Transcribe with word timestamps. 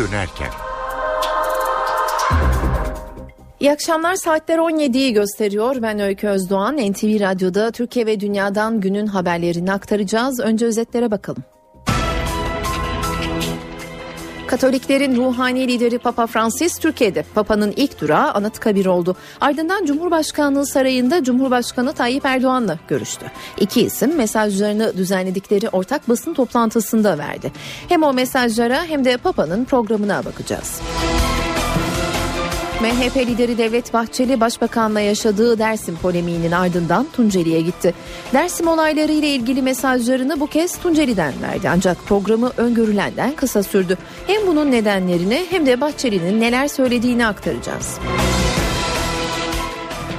dönerken. 0.00 0.50
İyi 3.60 3.72
akşamlar 3.72 4.14
saatler 4.14 4.58
17'yi 4.58 5.12
gösteriyor. 5.12 5.76
Ben 5.82 6.00
Öykü 6.00 6.28
Özdoğan. 6.28 6.76
NTV 6.76 7.20
Radyo'da 7.20 7.70
Türkiye 7.70 8.06
ve 8.06 8.20
Dünya'dan 8.20 8.80
günün 8.80 9.06
haberlerini 9.06 9.72
aktaracağız. 9.72 10.40
Önce 10.40 10.66
özetlere 10.66 11.10
bakalım. 11.10 11.44
Katoliklerin 14.50 15.16
ruhani 15.16 15.68
lideri 15.68 15.98
Papa 15.98 16.26
Francis 16.26 16.78
Türkiye'de. 16.78 17.24
Papa'nın 17.34 17.72
ilk 17.76 18.00
durağı 18.00 18.32
Anıtkabir 18.32 18.86
oldu. 18.86 19.16
Ardından 19.40 19.84
Cumhurbaşkanlığı 19.84 20.66
Sarayı'nda 20.66 21.24
Cumhurbaşkanı 21.24 21.92
Tayyip 21.92 22.26
Erdoğan'la 22.26 22.78
görüştü. 22.88 23.26
İki 23.60 23.80
isim 23.80 24.16
mesajlarını 24.16 24.96
düzenledikleri 24.96 25.68
ortak 25.68 26.08
basın 26.08 26.34
toplantısında 26.34 27.18
verdi. 27.18 27.52
Hem 27.88 28.02
o 28.02 28.12
mesajlara 28.12 28.84
hem 28.84 29.04
de 29.04 29.16
Papa'nın 29.16 29.64
programına 29.64 30.24
bakacağız. 30.24 30.80
MHP 32.80 33.16
lideri 33.16 33.58
Devlet 33.58 33.92
Bahçeli 33.92 34.40
Başbakan'la 34.40 35.00
yaşadığı 35.00 35.58
Dersim 35.58 35.96
polemiğinin 35.96 36.52
ardından 36.52 37.06
Tunceli'ye 37.12 37.60
gitti. 37.60 37.94
Dersim 38.32 38.68
olayları 38.68 39.12
ile 39.12 39.28
ilgili 39.28 39.62
mesajlarını 39.62 40.40
bu 40.40 40.46
kez 40.46 40.78
Tunceli'den 40.78 41.32
verdi 41.42 41.68
ancak 41.68 42.06
programı 42.06 42.52
öngörülenden 42.56 43.36
kısa 43.36 43.62
sürdü. 43.62 43.98
Hem 44.26 44.46
bunun 44.46 44.70
nedenlerini 44.70 45.46
hem 45.50 45.66
de 45.66 45.80
Bahçeli'nin 45.80 46.40
neler 46.40 46.68
söylediğini 46.68 47.26
aktaracağız. 47.26 47.98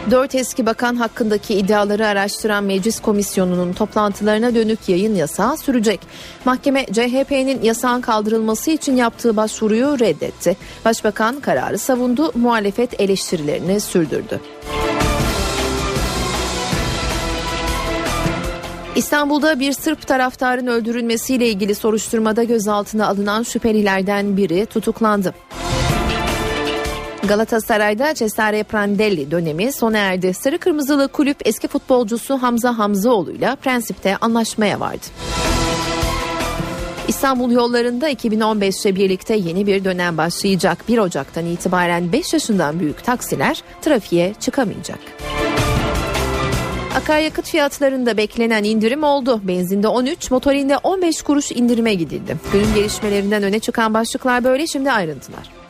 Dört 0.09 0.35
eski 0.35 0.65
bakan 0.65 0.95
hakkındaki 0.95 1.53
iddiaları 1.53 2.07
araştıran 2.07 2.63
meclis 2.63 2.99
komisyonunun 2.99 3.73
toplantılarına 3.73 4.55
dönük 4.55 4.89
yayın 4.89 5.15
yasağı 5.15 5.57
sürecek. 5.57 5.99
Mahkeme 6.45 6.85
CHP'nin 6.85 7.61
yasağın 7.63 8.01
kaldırılması 8.01 8.71
için 8.71 8.95
yaptığı 8.95 9.37
başvuruyu 9.37 9.99
reddetti. 9.99 10.57
Başbakan 10.85 11.39
kararı 11.39 11.77
savundu, 11.77 12.31
muhalefet 12.35 13.01
eleştirilerini 13.01 13.79
sürdürdü. 13.79 14.39
İstanbul'da 18.95 19.59
bir 19.59 19.73
Sırp 19.73 20.07
taraftarın 20.07 20.67
öldürülmesiyle 20.67 21.49
ilgili 21.49 21.75
soruşturmada 21.75 22.43
gözaltına 22.43 23.07
alınan 23.07 23.43
şüphelilerden 23.43 24.37
biri 24.37 24.65
tutuklandı. 24.65 25.33
Galatasaray'da 27.27 28.13
Cesare 28.13 28.63
Prandelli 28.63 29.31
dönemi 29.31 29.71
sona 29.71 29.97
erdi. 29.97 30.33
Sarı 30.33 30.57
Kırmızılı 30.57 31.07
kulüp 31.07 31.37
eski 31.45 31.67
futbolcusu 31.67 32.37
Hamza 32.37 32.77
Hamzaoğlu'yla 32.77 33.55
prensipte 33.55 34.17
anlaşmaya 34.17 34.79
vardı. 34.79 35.05
İstanbul 37.07 37.51
yollarında 37.51 38.11
2015'te 38.11 38.95
birlikte 38.95 39.35
yeni 39.35 39.67
bir 39.67 39.83
dönem 39.83 40.17
başlayacak. 40.17 40.87
1 40.87 40.97
Ocak'tan 40.97 41.45
itibaren 41.45 42.11
5 42.11 42.33
yaşından 42.33 42.79
büyük 42.79 43.03
taksiler 43.03 43.63
trafiğe 43.81 44.33
çıkamayacak. 44.39 44.99
Akaryakıt 46.95 47.45
fiyatlarında 47.45 48.17
beklenen 48.17 48.63
indirim 48.63 49.03
oldu. 49.03 49.41
Benzinde 49.43 49.87
13, 49.87 50.31
motorinde 50.31 50.77
15 50.77 51.21
kuruş 51.21 51.51
indirime 51.51 51.93
gidildi. 51.93 52.37
Günün 52.53 52.75
gelişmelerinden 52.75 53.43
öne 53.43 53.59
çıkan 53.59 53.93
başlıklar 53.93 54.43
böyle 54.43 54.67
şimdi 54.67 54.91
ayrıntılar. 54.91 55.60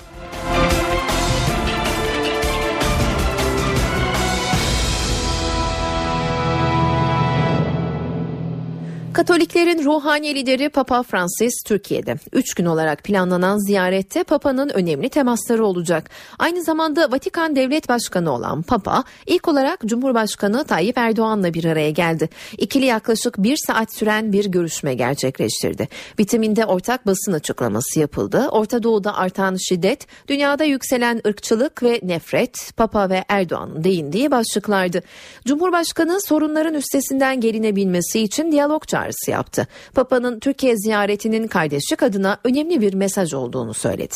Katoliklerin 9.22 9.84
ruhani 9.84 10.36
lideri 10.36 10.70
Papa 10.70 11.04
Francis 11.04 11.54
Türkiye'de. 11.66 12.16
Üç 12.34 12.54
gün 12.54 12.66
olarak 12.66 13.04
planlanan 13.04 13.58
ziyarette 13.58 14.24
Papa'nın 14.24 14.70
önemli 14.70 15.10
temasları 15.10 15.66
olacak. 15.66 16.10
Aynı 16.40 16.64
zamanda 16.64 17.12
Vatikan 17.12 17.56
Devlet 17.56 17.90
Başkanı 17.90 18.32
olan 18.32 18.62
Papa 18.62 19.04
ilk 19.26 19.48
olarak 19.48 19.82
Cumhurbaşkanı 19.86 20.64
Tayyip 20.64 20.98
Erdoğan'la 20.98 21.54
bir 21.54 21.66
araya 21.66 21.92
geldi. 21.92 22.30
İkili 22.58 22.86
yaklaşık 22.86 23.38
bir 23.38 23.58
saat 23.68 23.96
süren 23.96 24.34
bir 24.34 24.46
görüşme 24.46 24.94
gerçekleştirdi. 24.94 25.88
Bitiminde 26.18 26.66
ortak 26.66 27.06
basın 27.06 27.34
açıklaması 27.34 28.00
yapıldı. 28.00 28.48
Orta 28.52 28.84
Doğu'da 28.84 29.16
artan 29.16 29.56
şiddet, 29.70 30.08
dünyada 30.28 30.64
yükselen 30.64 31.22
ırkçılık 31.28 31.84
ve 31.84 32.00
nefret 32.04 32.72
Papa 32.78 33.10
ve 33.10 33.24
Erdoğan'ın 33.30 33.84
değindiği 33.84 34.32
başlıklardı. 34.32 35.02
Cumhurbaşkanı 35.46 36.20
sorunların 36.22 36.74
üstesinden 36.74 37.42
gelinebilmesi 37.42 38.20
için 38.20 38.52
diyalog 38.52 38.88
çağrısı 38.88 39.11
çağrısı 39.12 39.32
yaptı. 39.32 39.68
Papa'nın 39.94 40.40
Türkiye 40.40 40.78
ziyaretinin 40.78 41.48
kardeşlik 41.48 42.04
adına 42.04 42.38
önemli 42.44 42.82
bir 42.82 42.94
mesaj 42.94 43.34
olduğunu 43.34 43.74
söyledi. 43.74 44.16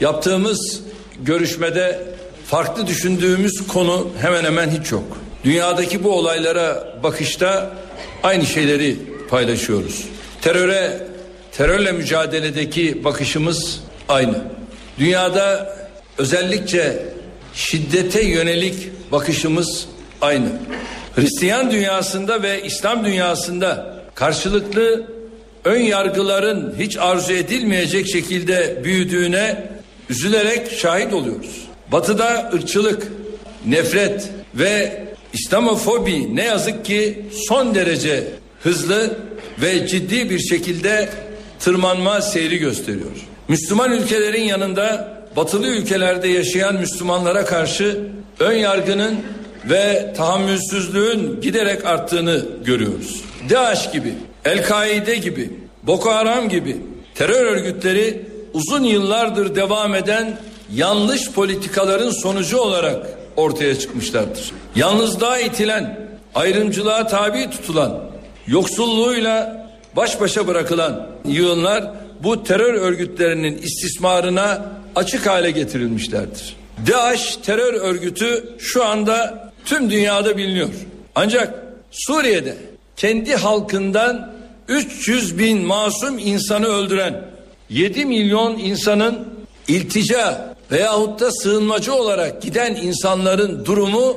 Yaptığımız 0.00 0.82
görüşmede 1.22 2.00
farklı 2.46 2.86
düşündüğümüz 2.86 3.66
konu 3.66 4.08
hemen 4.20 4.44
hemen 4.44 4.70
hiç 4.70 4.92
yok. 4.92 5.18
Dünyadaki 5.44 6.04
bu 6.04 6.10
olaylara 6.10 6.98
bakışta 7.02 7.70
aynı 8.22 8.46
şeyleri 8.46 8.96
paylaşıyoruz. 9.30 10.04
Teröre, 10.42 11.06
terörle 11.52 11.92
mücadeledeki 11.92 13.04
bakışımız 13.04 13.80
aynı. 14.08 14.44
Dünyada 14.98 15.76
özellikle 16.18 17.06
şiddete 17.54 18.22
yönelik 18.24 18.90
bakışımız 19.12 19.88
aynı. 20.20 20.48
Hristiyan 21.16 21.70
dünyasında 21.70 22.42
ve 22.42 22.62
İslam 22.62 23.04
dünyasında 23.04 23.94
karşılıklı 24.14 25.06
ön 25.64 25.80
yargıların 25.80 26.74
hiç 26.78 26.96
arzu 26.96 27.32
edilmeyecek 27.32 28.08
şekilde 28.08 28.80
büyüdüğüne 28.84 29.64
üzülerek 30.10 30.72
şahit 30.78 31.12
oluyoruz. 31.12 31.68
Batıda 31.92 32.50
ırkçılık, 32.54 33.08
nefret 33.66 34.28
ve 34.54 35.04
İslamofobi 35.32 36.36
ne 36.36 36.44
yazık 36.44 36.84
ki 36.84 37.26
son 37.48 37.74
derece 37.74 38.24
hızlı 38.62 39.16
ve 39.62 39.86
ciddi 39.86 40.30
bir 40.30 40.38
şekilde 40.38 41.08
tırmanma 41.60 42.20
seyri 42.20 42.58
gösteriyor. 42.58 43.10
Müslüman 43.48 43.92
ülkelerin 43.92 44.42
yanında 44.42 45.18
batılı 45.36 45.66
ülkelerde 45.66 46.28
yaşayan 46.28 46.74
Müslümanlara 46.74 47.44
karşı 47.44 48.00
ön 48.40 48.52
yargının 48.52 49.14
ve 49.64 50.12
tahammülsüzlüğün 50.16 51.40
giderek 51.40 51.86
arttığını 51.86 52.44
görüyoruz. 52.64 53.24
DAEŞ 53.50 53.92
gibi, 53.92 54.14
El-Kaide 54.44 55.14
gibi, 55.14 55.50
Boko 55.82 56.10
Haram 56.10 56.48
gibi 56.48 56.76
terör 57.14 57.46
örgütleri 57.46 58.22
uzun 58.52 58.84
yıllardır 58.84 59.54
devam 59.54 59.94
eden 59.94 60.38
yanlış 60.74 61.30
politikaların 61.30 62.10
sonucu 62.10 62.58
olarak 62.58 63.06
ortaya 63.36 63.78
çıkmışlardır. 63.78 64.50
Yalnızlığa 64.76 65.38
itilen, 65.38 65.98
ayrımcılığa 66.34 67.06
tabi 67.06 67.50
tutulan, 67.50 68.00
yoksulluğuyla 68.46 69.66
baş 69.96 70.20
başa 70.20 70.46
bırakılan 70.46 71.06
yığınlar 71.24 71.90
bu 72.22 72.44
terör 72.44 72.74
örgütlerinin 72.74 73.58
istismarına 73.58 74.72
açık 74.96 75.26
hale 75.26 75.50
getirilmişlerdir. 75.50 76.56
DAEŞ 76.90 77.36
terör 77.36 77.74
örgütü 77.74 78.44
şu 78.58 78.84
anda 78.84 79.51
tüm 79.64 79.90
dünyada 79.90 80.36
biliniyor. 80.36 80.68
Ancak 81.14 81.54
Suriye'de 81.90 82.56
kendi 82.96 83.34
halkından 83.34 84.32
300 84.68 85.38
bin 85.38 85.58
masum 85.58 86.18
insanı 86.18 86.66
öldüren 86.66 87.24
7 87.70 88.06
milyon 88.06 88.58
insanın 88.58 89.28
iltica 89.68 90.54
veyahut 90.72 91.20
da 91.20 91.32
sığınmacı 91.32 91.94
olarak 91.94 92.42
giden 92.42 92.74
insanların 92.74 93.64
durumu 93.64 94.16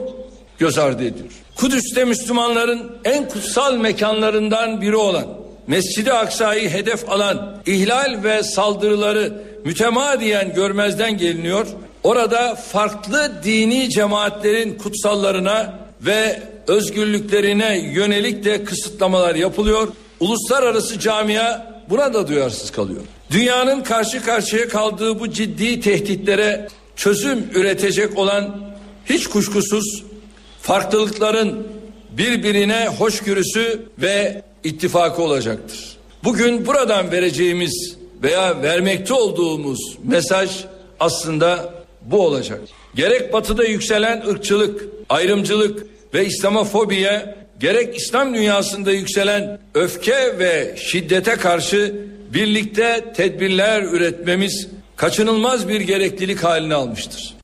göz 0.60 0.78
ardı 0.78 1.04
ediyor. 1.04 1.30
Kudüs'te 1.56 2.06
Müslümanların 2.06 2.92
en 3.06 3.30
kutsal 3.30 3.78
mekanlarından 3.78 4.82
biri 4.82 4.96
olan 4.96 5.26
Mescid-i 5.68 6.14
Aksa'yı 6.14 6.70
hedef 6.70 7.10
alan 7.10 7.58
ihlal 7.66 8.24
ve 8.24 8.44
saldırıları 8.44 9.34
mütemadiyen 9.66 10.54
görmezden 10.54 11.18
geliniyor. 11.18 11.68
Orada 12.06 12.56
farklı 12.56 13.32
dini 13.44 13.90
cemaatlerin 13.90 14.78
kutsallarına 14.78 15.80
ve 16.02 16.42
özgürlüklerine 16.68 17.78
yönelik 17.78 18.46
de 18.46 18.64
kısıtlamalar 18.64 19.36
yapılıyor. 19.36 19.88
Uluslararası 20.20 21.00
camia 21.00 21.66
buna 21.90 22.14
da 22.14 22.28
duyarsız 22.28 22.72
kalıyor. 22.72 23.02
Dünyanın 23.32 23.84
karşı 23.84 24.26
karşıya 24.26 24.68
kaldığı 24.68 25.20
bu 25.20 25.32
ciddi 25.32 25.80
tehditlere 25.80 26.68
çözüm 26.96 27.50
üretecek 27.56 28.18
olan 28.18 28.56
hiç 29.06 29.28
kuşkusuz 29.28 30.04
farklılıkların 30.62 31.68
birbirine 32.12 32.88
hoşgörüsü 32.88 33.86
ve 33.98 34.44
ittifakı 34.64 35.22
olacaktır. 35.22 35.98
Bugün 36.24 36.66
buradan 36.66 37.12
vereceğimiz 37.12 37.98
veya 38.24 38.62
vermekte 38.62 39.14
olduğumuz 39.14 39.98
mesaj 40.04 40.66
aslında 41.00 41.75
bu 42.06 42.26
olacak. 42.26 42.60
Gerek 42.96 43.34
batıda 43.34 43.64
yükselen 43.64 44.28
ırkçılık, 44.28 44.86
ayrımcılık 45.10 45.86
ve 46.14 46.26
İslamofobiye 46.26 47.36
gerek 47.60 47.98
İslam 47.98 48.34
dünyasında 48.34 48.92
yükselen 48.92 49.60
öfke 49.74 50.40
ve 50.40 50.76
şiddete 50.78 51.36
karşı 51.36 52.06
birlikte 52.34 53.14
tedbirler 53.16 53.84
üretmemiz 53.84 54.68
kaçınılmaz 54.96 55.68
bir 55.68 55.82
gereklilik 55.82 56.44
haline 56.44 56.76
almıştır. 56.76 57.36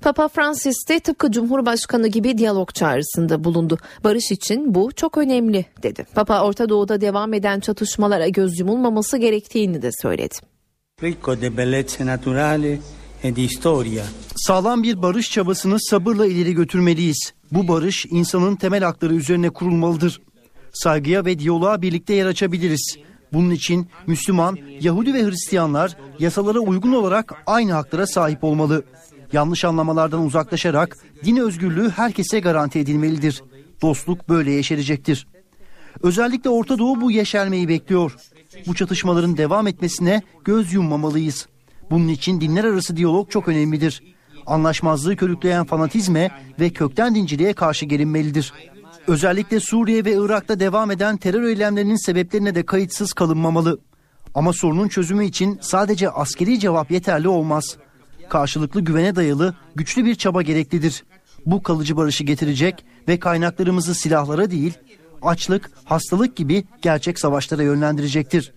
Papa 0.00 0.28
Francis 0.28 0.88
de 0.88 1.00
tıpkı 1.00 1.32
Cumhurbaşkanı 1.32 2.08
gibi 2.08 2.38
diyalog 2.38 2.74
çağrısında 2.74 3.44
bulundu. 3.44 3.78
Barış 4.04 4.30
için 4.30 4.74
bu 4.74 4.92
çok 4.92 5.18
önemli 5.18 5.66
dedi. 5.82 6.06
Papa 6.14 6.42
Orta 6.42 6.68
Doğu'da 6.68 7.00
devam 7.00 7.34
eden 7.34 7.60
çatışmalara 7.60 8.28
göz 8.28 8.58
yumulmaması 8.58 9.16
gerektiğini 9.16 9.82
de 9.82 9.90
söyledi. 10.02 10.34
Ricco 11.02 11.40
de 11.40 11.56
bellezze 11.56 12.06
naturali. 12.06 12.80
Sağlam 14.36 14.82
bir 14.82 15.02
barış 15.02 15.30
çabasını 15.30 15.80
sabırla 15.80 16.26
ileri 16.26 16.54
götürmeliyiz. 16.54 17.32
Bu 17.52 17.68
barış 17.68 18.06
insanın 18.10 18.56
temel 18.56 18.82
hakları 18.82 19.14
üzerine 19.14 19.50
kurulmalıdır. 19.50 20.20
Saygıya 20.72 21.24
ve 21.24 21.38
diyaloğa 21.38 21.82
birlikte 21.82 22.14
yer 22.14 22.26
açabiliriz. 22.26 22.96
Bunun 23.32 23.50
için 23.50 23.86
Müslüman, 24.06 24.58
Yahudi 24.80 25.14
ve 25.14 25.26
Hristiyanlar 25.26 25.96
yasalara 26.18 26.58
uygun 26.58 26.92
olarak 26.92 27.34
aynı 27.46 27.72
haklara 27.72 28.06
sahip 28.06 28.44
olmalı. 28.44 28.84
Yanlış 29.32 29.64
anlamalardan 29.64 30.26
uzaklaşarak 30.26 30.96
din 31.24 31.36
özgürlüğü 31.36 31.90
herkese 31.90 32.40
garanti 32.40 32.78
edilmelidir. 32.78 33.42
Dostluk 33.82 34.28
böyle 34.28 34.50
yeşerecektir. 34.50 35.26
Özellikle 36.02 36.50
Orta 36.50 36.78
Doğu 36.78 37.00
bu 37.00 37.10
yeşermeyi 37.10 37.68
bekliyor. 37.68 38.16
Bu 38.66 38.74
çatışmaların 38.74 39.36
devam 39.36 39.66
etmesine 39.66 40.22
göz 40.44 40.72
yummamalıyız. 40.72 41.46
Bunun 41.90 42.08
için 42.08 42.40
dinler 42.40 42.64
arası 42.64 42.96
diyalog 42.96 43.30
çok 43.30 43.48
önemlidir. 43.48 44.02
Anlaşmazlığı 44.46 45.16
körükleyen 45.16 45.64
fanatizme 45.64 46.30
ve 46.60 46.70
kökten 46.70 47.14
dinciliğe 47.14 47.52
karşı 47.52 47.86
gelinmelidir. 47.86 48.52
Özellikle 49.06 49.60
Suriye 49.60 50.04
ve 50.04 50.12
Irak'ta 50.12 50.60
devam 50.60 50.90
eden 50.90 51.16
terör 51.16 51.42
eylemlerinin 51.42 52.06
sebeplerine 52.06 52.54
de 52.54 52.66
kayıtsız 52.66 53.12
kalınmamalı. 53.12 53.80
Ama 54.34 54.52
sorunun 54.52 54.88
çözümü 54.88 55.24
için 55.24 55.58
sadece 55.62 56.10
askeri 56.10 56.60
cevap 56.60 56.90
yeterli 56.90 57.28
olmaz. 57.28 57.76
Karşılıklı 58.28 58.80
güvene 58.80 59.16
dayalı 59.16 59.54
güçlü 59.74 60.04
bir 60.04 60.14
çaba 60.14 60.42
gereklidir. 60.42 61.04
Bu 61.46 61.62
kalıcı 61.62 61.96
barışı 61.96 62.24
getirecek 62.24 62.84
ve 63.08 63.18
kaynaklarımızı 63.18 63.94
silahlara 63.94 64.50
değil, 64.50 64.74
açlık, 65.22 65.70
hastalık 65.84 66.36
gibi 66.36 66.64
gerçek 66.82 67.18
savaşlara 67.18 67.62
yönlendirecektir. 67.62 68.52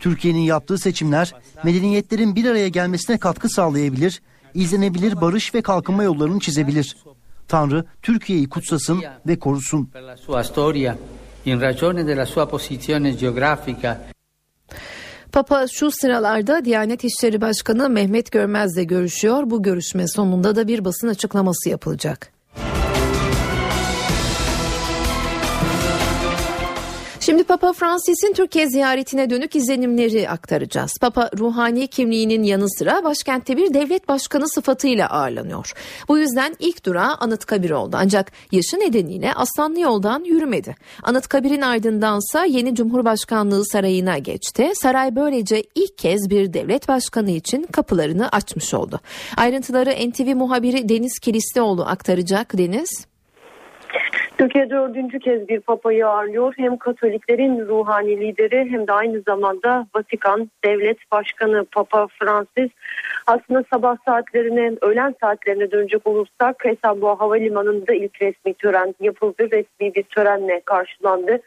Türkiye'nin 0.00 0.40
yaptığı 0.40 0.78
seçimler 0.78 1.34
medeniyetlerin 1.64 2.36
bir 2.36 2.44
araya 2.44 2.68
gelmesine 2.68 3.18
katkı 3.18 3.48
sağlayabilir, 3.48 4.22
izlenebilir 4.54 5.20
barış 5.20 5.54
ve 5.54 5.62
kalkınma 5.62 6.02
yollarını 6.02 6.40
çizebilir. 6.40 6.96
Tanrı 7.48 7.84
Türkiye'yi 8.02 8.48
kutsasın 8.48 9.02
ve 9.26 9.38
korusun. 9.38 9.90
Papa 15.32 15.66
şu 15.72 15.90
sıralarda 15.90 16.64
Diyanet 16.64 17.04
İşleri 17.04 17.40
Başkanı 17.40 17.90
Mehmet 17.90 18.32
Görmez'le 18.32 18.86
görüşüyor. 18.86 19.42
Bu 19.46 19.62
görüşme 19.62 20.08
sonunda 20.08 20.56
da 20.56 20.68
bir 20.68 20.84
basın 20.84 21.08
açıklaması 21.08 21.68
yapılacak. 21.68 22.39
Şimdi 27.30 27.44
Papa 27.44 27.72
Francis'in 27.72 28.32
Türkiye 28.32 28.68
ziyaretine 28.68 29.30
dönük 29.30 29.56
izlenimleri 29.56 30.28
aktaracağız. 30.28 30.92
Papa 31.00 31.30
ruhani 31.38 31.86
kimliğinin 31.86 32.42
yanı 32.42 32.70
sıra 32.70 33.04
başkentte 33.04 33.56
bir 33.56 33.74
devlet 33.74 34.08
başkanı 34.08 34.48
sıfatıyla 34.48 35.10
ağırlanıyor. 35.10 35.72
Bu 36.08 36.18
yüzden 36.18 36.56
ilk 36.58 36.86
durağı 36.86 37.14
Anıtkabir 37.14 37.70
oldu. 37.70 37.96
Ancak 38.00 38.32
yaşı 38.52 38.80
nedeniyle 38.80 39.32
Aslanlı 39.34 39.80
yoldan 39.80 40.24
yürümedi. 40.24 40.76
Anıtkabir'in 41.02 41.60
ardındansa 41.60 42.44
yeni 42.44 42.74
Cumhurbaşkanlığı 42.74 43.66
sarayına 43.66 44.18
geçti. 44.18 44.70
Saray 44.74 45.16
böylece 45.16 45.62
ilk 45.74 45.98
kez 45.98 46.30
bir 46.30 46.52
devlet 46.52 46.88
başkanı 46.88 47.30
için 47.30 47.62
kapılarını 47.62 48.28
açmış 48.28 48.74
oldu. 48.74 49.00
Ayrıntıları 49.36 50.10
NTV 50.10 50.36
muhabiri 50.36 50.88
Deniz 50.88 51.18
Kilislioğlu 51.18 51.84
aktaracak. 51.84 52.58
Deniz. 52.58 53.10
Türkiye 54.40 54.70
dördüncü 54.70 55.18
kez 55.18 55.48
bir 55.48 55.60
papayı 55.60 56.08
ağırlıyor. 56.08 56.54
Hem 56.56 56.76
Katoliklerin 56.76 57.66
ruhani 57.66 58.20
lideri 58.20 58.70
hem 58.70 58.86
de 58.86 58.92
aynı 58.92 59.20
zamanda 59.20 59.86
Vatikan 59.94 60.50
Devlet 60.64 60.98
Başkanı 61.12 61.64
Papa 61.64 62.06
Francis. 62.06 62.70
Aslında 63.26 63.64
sabah 63.72 63.96
saatlerine, 64.04 64.72
öğlen 64.80 65.14
saatlerine 65.20 65.70
dönecek 65.70 66.06
olursak 66.06 66.62
Esenboğa 66.66 67.20
Havalimanı'nda 67.20 67.94
ilk 67.94 68.22
resmi 68.22 68.54
tören 68.54 68.94
yapıldı. 69.00 69.50
Resmi 69.50 69.94
bir 69.94 70.02
törenle 70.02 70.60
karşılandı. 70.64 71.38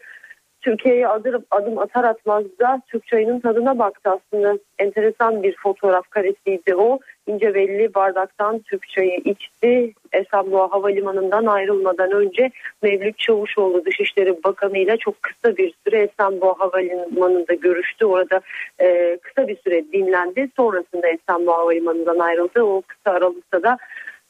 Türkiye'ye 0.62 1.08
adım, 1.08 1.46
adım 1.52 1.78
atar 1.78 2.04
atmaz 2.04 2.44
da 2.60 2.82
Türk 2.88 3.08
çayının 3.08 3.40
tadına 3.40 3.80
baktı 3.80 4.10
aslında. 4.10 4.58
Enteresan 4.80 5.44
bir 5.44 5.56
fotoğraf 5.64 6.10
karesiydi 6.10 6.76
o. 6.76 7.00
İnce 7.28 7.54
belli 7.54 7.94
bardaktan 7.94 8.60
Türk 8.60 8.90
çayı 8.90 9.18
içti. 9.26 9.94
Esenboğa 10.14 10.72
Havalimanı'ndan 10.72 11.46
ayrılmadan 11.46 12.12
önce 12.12 12.52
Mevlüt 12.82 13.18
Çavuşoğlu 13.18 13.86
Dışişleri 13.86 14.44
Bakanı 14.44 14.78
ile 14.78 14.98
çok 14.98 15.24
kısa 15.24 15.58
bir 15.58 15.74
süre 15.84 16.02
Esenboğa 16.02 16.60
Havalimanı'nda 16.60 17.54
görüştü. 17.54 18.06
Orada 18.06 18.42
e, 18.82 19.18
kısa 19.22 19.48
bir 19.48 19.58
süre 19.58 19.84
dinlendi. 19.94 20.50
Sonrasında 20.56 21.08
Esenboğa 21.08 21.58
Havalimanı'ndan 21.58 22.20
ayrıldı. 22.20 22.62
O 22.62 22.82
kısa 22.88 23.12
aralıkta 23.12 23.64
da 23.64 23.78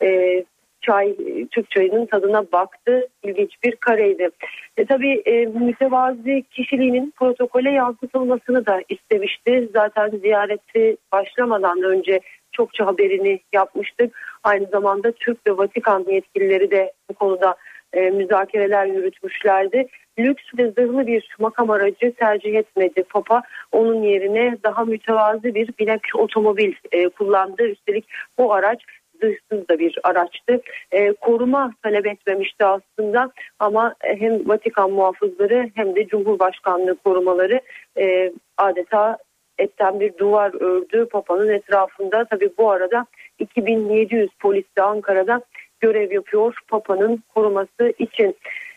e, 0.01 0.44
çay, 0.81 1.16
Türk 1.51 1.72
çayının 1.72 2.06
tadına 2.06 2.51
baktı. 2.51 3.07
İlginç 3.24 3.51
bir 3.63 3.75
kareydi. 3.75 4.30
E, 4.78 4.86
tabii 4.86 5.22
e, 5.25 5.45
mütevazi 5.45 6.44
kişiliğinin 6.51 7.13
protokole 7.19 7.72
yansıtılmasını 7.72 8.66
da 8.66 8.81
istemişti. 8.90 9.69
Zaten 9.74 10.10
ziyareti 10.10 10.98
başlamadan 11.12 11.81
önce 11.81 12.19
çokça 12.53 12.85
haberini 12.85 13.39
yapmıştık. 13.53 14.15
Aynı 14.44 14.65
zamanda 14.65 15.11
Türk 15.11 15.47
ve 15.47 15.57
Vatikan 15.57 16.05
yetkilileri 16.07 16.71
de 16.71 16.91
bu 17.09 17.13
konuda 17.13 17.55
e, 17.94 18.09
müzakereler 18.09 18.85
yürütmüşlerdi. 18.85 19.88
Lüks 20.19 20.44
ve 20.57 20.71
zırhlı 20.71 21.07
bir 21.07 21.35
makam 21.39 21.69
aracı 21.69 22.13
tercih 22.13 22.55
etmedi 22.55 23.03
Papa. 23.03 23.41
Onun 23.71 24.03
yerine 24.03 24.57
daha 24.63 24.85
mütevazi 24.85 25.55
bir 25.55 25.69
binek 25.79 26.01
otomobil 26.15 26.73
e, 26.91 27.09
kullandı. 27.09 27.63
Üstelik 27.63 28.05
bu 28.38 28.53
araç 28.53 28.81
zırhsız 29.21 29.69
da 29.69 29.79
bir 29.79 29.99
araçtı. 30.03 30.61
E, 30.91 31.13
koruma 31.13 31.73
talep 31.83 32.07
etmemişti 32.07 32.65
aslında 32.65 33.31
ama 33.59 33.95
hem 34.01 34.49
Vatikan 34.49 34.92
muhafızları 34.92 35.69
hem 35.75 35.95
de 35.95 36.07
Cumhurbaşkanlığı 36.07 36.95
korumaları 36.95 37.61
e, 37.97 38.31
adeta 38.57 39.18
etten 39.57 40.00
bir 40.00 40.18
duvar 40.18 40.62
ördü 40.62 41.06
Papa'nın 41.06 41.50
etrafında. 41.50 42.26
Tabi 42.26 42.50
bu 42.57 42.72
arada 42.72 43.06
2700 43.40 44.30
polis 44.40 44.66
de 44.78 44.81
Ankara'da 44.81 45.42
görev 45.80 46.12
yapıyor 46.12 46.57
Papa'nın 46.68 47.24
koruması 47.36 47.94
için. 48.00 48.36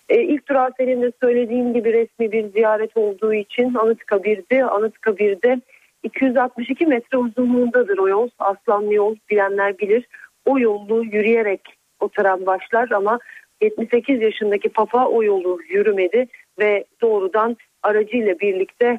E, 0.08 0.22
ilk 0.22 0.48
durağı 0.48 0.70
senin 0.76 1.02
de 1.02 1.12
söylediğin 1.20 1.74
gibi 1.74 1.92
resmi 1.92 2.32
bir 2.32 2.52
ziyaret 2.52 2.96
olduğu 2.96 3.34
için 3.34 3.74
Anıtkabir'de, 3.74 4.64
Anıtkabir'de 4.64 5.60
262 6.02 6.86
metre 6.86 7.18
uzunluğundadır 7.18 7.98
o 7.98 8.08
yol. 8.08 8.28
Aslanlı 8.38 8.94
yol 8.94 9.16
bilenler 9.30 9.78
bilir. 9.78 10.06
O 10.44 10.58
yolu 10.58 11.04
yürüyerek 11.04 11.60
o 12.00 12.08
tren 12.08 12.46
başlar 12.46 12.90
ama 12.90 13.18
78 13.62 14.22
yaşındaki 14.22 14.68
Papa 14.68 15.06
o 15.06 15.22
yolu 15.22 15.58
yürümedi 15.68 16.26
ve 16.58 16.84
doğrudan 17.02 17.56
aracıyla 17.82 18.40
birlikte 18.40 18.98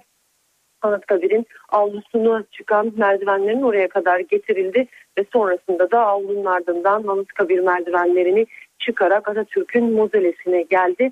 Anıtkabir'in 0.87 1.45
avlusuna 1.69 2.43
çıkan 2.51 2.93
merdivenlerin 2.97 3.61
oraya 3.61 3.87
kadar 3.87 4.19
getirildi 4.19 4.87
ve 5.17 5.25
sonrasında 5.33 5.91
da 5.91 6.05
avlunun 6.05 6.45
ardından 6.45 7.03
Anıtkabir 7.07 7.59
merdivenlerini 7.59 8.45
çıkarak 8.79 9.27
Atatürk'ün 9.29 9.93
mozelesine 9.93 10.61
geldi. 10.61 11.11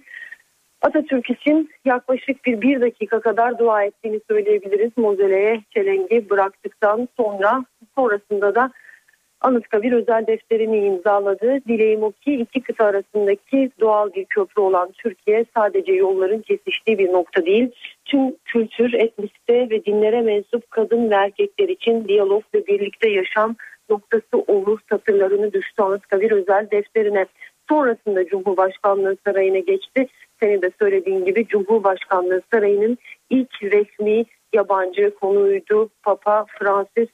Atatürk 0.81 1.29
için 1.29 1.69
yaklaşık 1.85 2.45
bir 2.45 2.61
bir 2.61 2.81
dakika 2.81 3.19
kadar 3.19 3.59
dua 3.59 3.83
ettiğini 3.83 4.19
söyleyebiliriz. 4.29 4.91
Mozeleye 4.97 5.63
çelengi 5.73 6.29
bıraktıktan 6.29 7.07
sonra 7.17 7.65
sonrasında 7.95 8.55
da 8.55 8.71
Anıtkabir 9.45 9.91
özel 9.91 10.27
defterini 10.27 10.77
imzaladı. 10.77 11.59
Dileğim 11.67 12.03
o 12.03 12.11
ki 12.11 12.33
iki 12.35 12.61
kıta 12.61 12.85
arasındaki 12.85 13.71
doğal 13.79 14.13
bir 14.13 14.25
köprü 14.25 14.61
olan 14.61 14.91
Türkiye 14.91 15.45
sadece 15.55 15.93
yolların 15.93 16.41
kesiştiği 16.41 16.97
bir 16.97 17.11
nokta 17.11 17.45
değil. 17.45 17.71
Tüm 18.05 18.35
kültür, 18.45 18.93
etnisite 18.93 19.69
ve 19.69 19.85
dinlere 19.85 20.21
mensup 20.21 20.71
kadın 20.71 21.09
ve 21.09 21.15
erkekler 21.15 21.69
için 21.69 22.07
diyalog 22.07 22.43
ve 22.53 22.67
birlikte 22.67 23.09
yaşam 23.09 23.55
noktası 23.89 24.37
olur 24.47 24.79
satırlarını 24.89 25.53
düştü 25.53 25.81
Anıtkabir 25.81 26.31
özel 26.31 26.67
defterine. 26.71 27.25
Sonrasında 27.69 28.25
Cumhurbaşkanlığı 28.25 29.17
Sarayı'na 29.25 29.59
geçti. 29.59 30.07
Senin 30.39 30.61
de 30.61 30.71
söylediğin 30.79 31.25
gibi 31.25 31.47
Cumhurbaşkanlığı 31.47 32.41
Sarayı'nın 32.53 32.97
ilk 33.29 33.63
resmi 33.63 34.25
yabancı 34.53 35.15
konuydu 35.15 35.89
Papa 36.03 36.45
Francis 36.59 37.09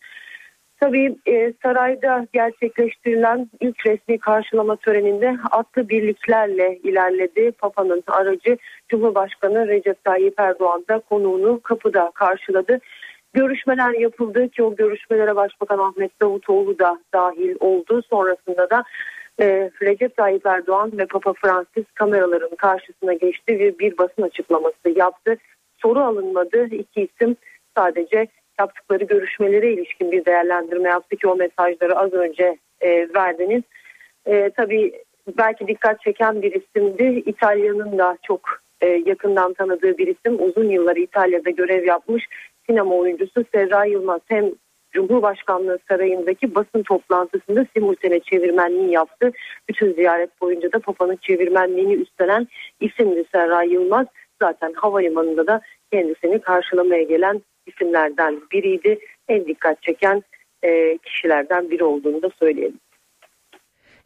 Tabii 0.82 1.16
e, 1.26 1.54
sarayda 1.64 2.28
gerçekleştirilen 2.34 3.50
ilk 3.60 3.88
resmi 3.88 4.18
karşılama 4.20 4.76
töreninde 4.76 5.38
atlı 5.52 5.90
birliklerle 5.90 6.80
ilerledi. 6.84 7.52
Papa'nın 7.52 8.04
aracı 8.08 8.58
Cumhurbaşkanı 8.90 9.68
Recep 9.68 10.04
Tayyip 10.04 10.40
Erdoğan 10.40 10.86
da 10.90 11.00
konuğunu 11.00 11.62
kapıda 11.62 12.12
karşıladı. 12.16 12.80
Görüşmeler 13.34 13.92
yapıldı 13.92 14.50
ki 14.50 14.64
o 14.64 14.76
görüşmelere 14.76 15.36
Başbakan 15.36 15.80
Ahmet 15.80 16.22
Davutoğlu 16.22 16.80
da 16.80 17.00
dahil 17.14 17.56
oldu. 17.60 18.02
Sonrasında 18.10 18.70
da 18.70 18.84
e, 19.42 19.72
Recep 19.82 20.18
Tayyip 20.18 20.46
Erdoğan 20.46 20.98
ve 20.98 21.06
Papa 21.06 21.34
Francis 21.34 21.92
kameraların 21.94 22.56
karşısına 22.56 23.14
geçti 23.14 23.60
ve 23.60 23.80
bir 23.80 23.98
basın 23.98 24.22
açıklaması 24.22 24.90
yaptı. 24.96 25.38
Soru 25.78 26.00
alınmadı. 26.00 26.66
İki 26.66 27.02
isim 27.02 27.36
sadece 27.78 28.28
yaptıkları 28.62 29.04
görüşmelere 29.04 29.74
ilişkin 29.74 30.12
bir 30.12 30.26
değerlendirme 30.26 30.90
yaptı 30.90 31.16
ki 31.16 31.28
o 31.28 31.36
mesajları 31.36 31.98
az 31.98 32.14
önce 32.14 32.58
e, 32.82 32.90
verdiniz. 33.16 33.64
E, 34.26 34.50
tabii 34.50 34.92
belki 35.38 35.68
dikkat 35.68 36.02
çeken 36.02 36.42
bir 36.42 36.62
isimdi. 36.62 37.24
İtalya'nın 37.26 37.98
da 37.98 38.18
çok 38.24 38.42
e, 38.82 38.88
yakından 38.88 39.54
tanıdığı 39.54 39.98
bir 39.98 40.08
isim. 40.08 40.44
Uzun 40.44 40.70
yıllar 40.70 40.96
İtalya'da 40.96 41.50
görev 41.50 41.86
yapmış 41.86 42.24
sinema 42.70 42.96
oyuncusu 42.96 43.46
Serra 43.54 43.86
Yılmaz 43.86 44.22
hem 44.28 44.46
Cumhurbaşkanlığı 44.92 45.80
Sarayı'ndaki 45.88 46.56
basın 46.56 46.84
toplantısında 46.84 47.66
simultane 47.74 48.20
çevirmenliği 48.20 48.92
yaptı. 48.92 49.32
Bütün 49.70 49.94
ziyaret 49.94 50.42
boyunca 50.42 50.72
da 50.72 50.80
Papa'nın 50.80 51.16
çevirmenliğini 51.16 51.94
üstlenen 51.94 52.48
isimdi 52.80 53.24
Serra 53.32 53.64
Yılmaz. 53.64 54.08
Zaten 54.42 54.74
havalimanında 54.74 55.48
da 55.48 55.62
kendisini 55.92 56.42
karşılamaya 56.42 57.04
gelen 57.04 57.42
isimlerden 57.66 58.42
biriydi. 58.52 59.00
En 59.30 59.48
dikkat 59.48 59.84
çeken 59.84 60.24
e, 60.64 60.98
kişilerden 60.98 61.72
biri 61.72 61.84
olduğunu 61.84 62.22
da 62.22 62.30
söyleyelim. 62.40 62.80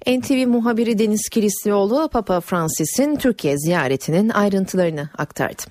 NTV 0.08 0.48
muhabiri 0.48 1.00
Deniz 1.00 1.30
Kilislioğlu 1.30 2.10
Papa 2.14 2.42
Francis'in 2.42 3.16
Türkiye 3.16 3.58
ziyaretinin 3.58 4.30
ayrıntılarını 4.30 5.10
aktardı. 5.18 5.64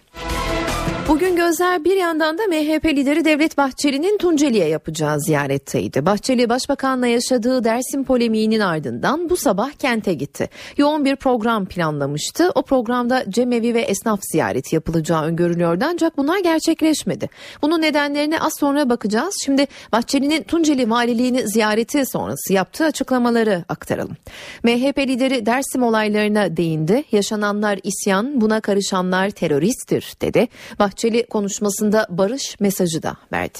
Bugün 1.08 1.36
gözler 1.36 1.84
bir 1.84 1.96
yandan 1.96 2.38
da 2.38 2.42
MHP 2.46 2.84
lideri 2.84 3.24
Devlet 3.24 3.58
Bahçeli'nin 3.58 4.18
Tunceli'ye 4.18 4.68
yapacağı 4.68 5.20
ziyaretteydi. 5.20 6.06
Bahçeli 6.06 6.48
Başbakan'la 6.48 7.06
yaşadığı 7.06 7.64
Dersim 7.64 8.04
polemiğinin 8.04 8.60
ardından 8.60 9.30
bu 9.30 9.36
sabah 9.36 9.72
kente 9.72 10.14
gitti. 10.14 10.48
Yoğun 10.76 11.04
bir 11.04 11.16
program 11.16 11.66
planlamıştı. 11.66 12.50
O 12.54 12.62
programda 12.62 13.24
cemevi 13.28 13.74
ve 13.74 13.80
esnaf 13.80 14.20
ziyareti 14.32 14.74
yapılacağı 14.74 15.22
öngörülüyordu 15.24 15.84
ancak 15.88 16.16
bunlar 16.16 16.38
gerçekleşmedi. 16.38 17.30
Bunun 17.62 17.82
nedenlerine 17.82 18.40
az 18.40 18.52
sonra 18.60 18.90
bakacağız. 18.90 19.34
Şimdi 19.44 19.66
Bahçeli'nin 19.92 20.42
Tunceli 20.42 20.90
valiliğini 20.90 21.48
ziyareti 21.48 22.06
sonrası 22.06 22.52
yaptığı 22.52 22.84
açıklamaları 22.84 23.64
aktaralım. 23.68 24.16
MHP 24.62 24.98
lideri 24.98 25.46
Dersim 25.46 25.82
olaylarına 25.82 26.56
değindi. 26.56 27.04
Yaşananlar 27.12 27.78
isyan, 27.82 28.40
buna 28.40 28.60
karışanlar 28.60 29.30
teröristtir 29.30 30.14
dedi. 30.22 30.48
Bahçeli 30.78 30.93
konuşmasında 31.26 32.06
barış 32.10 32.60
mesajı 32.60 33.02
da 33.02 33.16
verdi. 33.32 33.58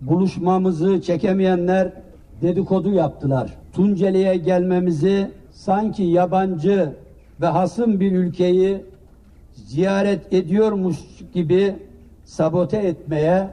Buluşmamızı 0.00 1.00
çekemeyenler 1.00 1.92
dedikodu 2.42 2.92
yaptılar. 2.92 3.54
Tunceli'ye 3.72 4.36
gelmemizi 4.36 5.30
sanki 5.50 6.02
yabancı 6.02 6.92
ve 7.40 7.46
hasım 7.46 8.00
bir 8.00 8.12
ülkeyi 8.12 8.84
ziyaret 9.52 10.32
ediyormuş 10.32 10.96
gibi 11.34 11.76
sabote 12.24 12.76
etmeye 12.76 13.50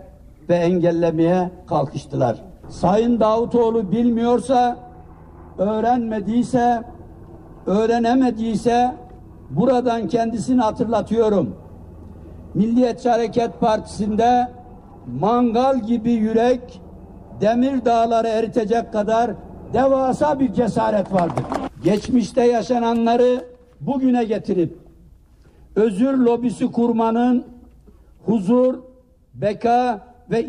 ve 0.50 0.56
engellemeye 0.56 1.52
kalkıştılar. 1.68 2.42
Sayın 2.70 3.20
Davutoğlu 3.20 3.92
bilmiyorsa, 3.92 4.78
öğrenmediyse, 5.58 6.84
öğrenemediyse 7.66 8.96
buradan 9.50 10.08
kendisini 10.08 10.62
hatırlatıyorum. 10.62 11.56
Milliyetçi 12.56 13.10
Hareket 13.10 13.60
Partisi'nde 13.60 14.48
mangal 15.20 15.80
gibi 15.80 16.12
yürek 16.12 16.82
demir 17.42 17.86
dağları 17.86 18.28
eritecek 18.28 18.94
kadar 18.94 19.32
devasa 19.74 20.40
bir 20.40 20.54
cesaret 20.54 21.14
vardır. 21.14 21.44
Geçmişte 21.84 22.44
yaşananları 22.44 23.46
bugüne 23.82 24.24
getirip 24.24 24.78
özür 25.76 26.18
lobisi 26.18 26.72
kurmanın 26.72 27.46
huzur, 28.26 28.76
beka 29.34 30.08
ve 30.32 30.44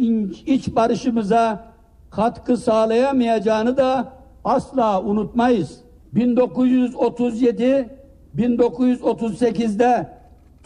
iç 0.46 0.74
barışımıza 0.76 1.64
katkı 2.10 2.56
sağlayamayacağını 2.56 3.76
da 3.76 4.12
asla 4.44 5.02
unutmayız. 5.02 5.80
1937 6.12 7.88
1938'de 8.36 10.15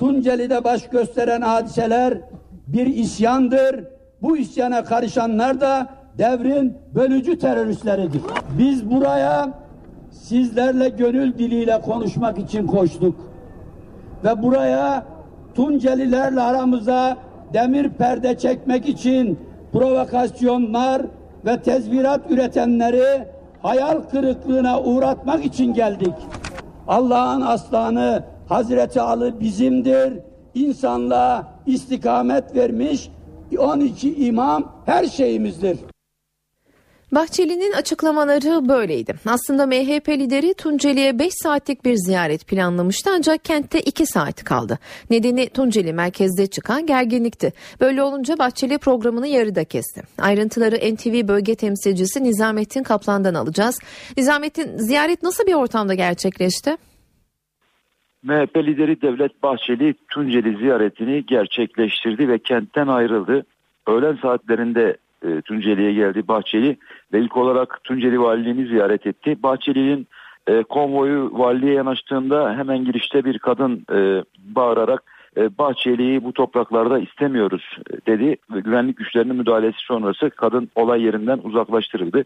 Tunceli'de 0.01 0.65
baş 0.65 0.89
gösteren 0.89 1.41
hadiseler 1.41 2.19
bir 2.67 2.87
isyandır. 2.87 3.85
Bu 4.23 4.37
isyana 4.37 4.85
karışanlar 4.85 5.61
da 5.61 5.87
devrin 6.19 6.79
bölücü 6.95 7.39
teröristleridir. 7.39 8.23
Biz 8.59 8.91
buraya 8.91 9.51
sizlerle 10.11 10.89
gönül 10.89 11.39
diliyle 11.39 11.81
konuşmak 11.81 12.39
için 12.39 12.67
koştuk. 12.67 13.15
Ve 14.25 14.43
buraya 14.43 15.05
Tuncelilerle 15.55 16.41
aramıza 16.41 17.17
demir 17.53 17.89
perde 17.89 18.39
çekmek 18.39 18.89
için 18.89 19.39
provokasyonlar 19.73 21.03
ve 21.47 21.63
tezvirat 21.63 22.31
üretenleri 22.31 23.25
hayal 23.63 24.01
kırıklığına 24.11 24.81
uğratmak 24.81 25.45
için 25.45 25.75
geldik. 25.75 26.15
Allah'ın 26.89 27.41
aslanı 27.41 28.23
Hazreti 28.51 29.01
Ali 29.01 29.41
bizimdir. 29.41 30.13
İnsanlığa 30.55 31.53
istikamet 31.67 32.57
vermiş 32.57 33.11
12 33.59 34.15
imam 34.27 34.83
her 34.87 35.07
şeyimizdir. 35.07 35.79
Bahçeli'nin 37.13 37.73
açıklamaları 37.73 38.69
böyleydi. 38.69 39.15
Aslında 39.27 39.67
MHP 39.67 40.09
lideri 40.09 40.55
Tunceli'ye 40.55 41.19
5 41.19 41.33
saatlik 41.43 41.85
bir 41.85 41.97
ziyaret 41.97 42.47
planlamıştı 42.47 43.11
ancak 43.15 43.45
kentte 43.45 43.81
2 43.81 44.07
saat 44.07 44.45
kaldı. 44.45 44.79
Nedeni 45.11 45.49
Tunceli 45.49 45.93
merkezde 45.93 46.47
çıkan 46.47 46.87
gerginlikti. 46.87 47.53
Böyle 47.81 48.03
olunca 48.03 48.39
Bahçeli 48.39 48.79
programını 48.79 49.27
yarıda 49.27 49.65
kesti. 49.65 50.03
Ayrıntıları 50.19 50.95
NTV 50.95 51.29
bölge 51.29 51.55
temsilcisi 51.55 52.25
Nizamettin 52.25 52.83
Kaplan'dan 52.83 53.35
alacağız. 53.35 53.79
Nizamettin 54.17 54.79
ziyaret 54.79 55.23
nasıl 55.23 55.47
bir 55.47 55.55
ortamda 55.55 55.95
gerçekleşti? 55.95 56.77
MHP 58.23 58.57
lideri 58.57 59.03
Devlet 59.03 59.43
Bahçeli 59.43 59.95
Tunceli 60.09 60.57
ziyaretini 60.57 61.27
gerçekleştirdi 61.27 62.29
ve 62.29 62.39
kentten 62.39 62.87
ayrıldı. 62.87 63.45
Öğlen 63.87 64.19
saatlerinde 64.23 64.97
e, 65.23 65.41
Tunceli'ye 65.41 65.93
geldi 65.93 66.29
Bahçeli 66.29 66.77
ve 67.13 67.21
ilk 67.21 67.37
olarak 67.37 67.85
Tunceli 67.85 68.21
valiliğini 68.21 68.67
ziyaret 68.67 69.07
etti. 69.07 69.43
Bahçeli'nin 69.43 70.07
e, 70.47 70.63
konvoyu 70.63 71.31
valiliğe 71.33 71.75
yanaştığında 71.75 72.55
hemen 72.57 72.85
girişte 72.85 73.25
bir 73.25 73.39
kadın 73.39 73.85
e, 73.93 74.25
bağırarak 74.39 75.03
e, 75.37 75.59
Bahçeli'yi 75.59 76.25
bu 76.25 76.33
topraklarda 76.33 76.99
istemiyoruz 76.99 77.77
e, 77.91 78.07
dedi 78.07 78.37
ve 78.51 78.61
güvenlik 78.61 78.97
güçlerinin 78.97 79.37
müdahalesi 79.37 79.79
sonrası 79.79 80.31
kadın 80.31 80.71
olay 80.75 81.03
yerinden 81.03 81.41
uzaklaştırıldı. 81.45 82.25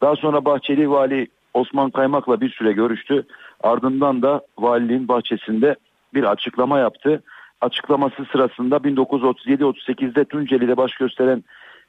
Daha 0.00 0.16
sonra 0.16 0.44
Bahçeli 0.44 0.90
vali 0.90 1.26
Osman 1.54 1.90
Kaymak'la 1.90 2.40
bir 2.40 2.50
süre 2.50 2.72
görüştü. 2.72 3.26
Ardından 3.62 4.22
da 4.22 4.40
valiliğin 4.58 5.08
bahçesinde 5.08 5.76
bir 6.14 6.24
açıklama 6.24 6.78
yaptı. 6.78 7.22
Açıklaması 7.60 8.24
sırasında 8.32 8.76
1937-38'de 8.76 10.24
Tunceli'de 10.24 10.76
baş 10.76 10.94
gösteren 10.94 11.44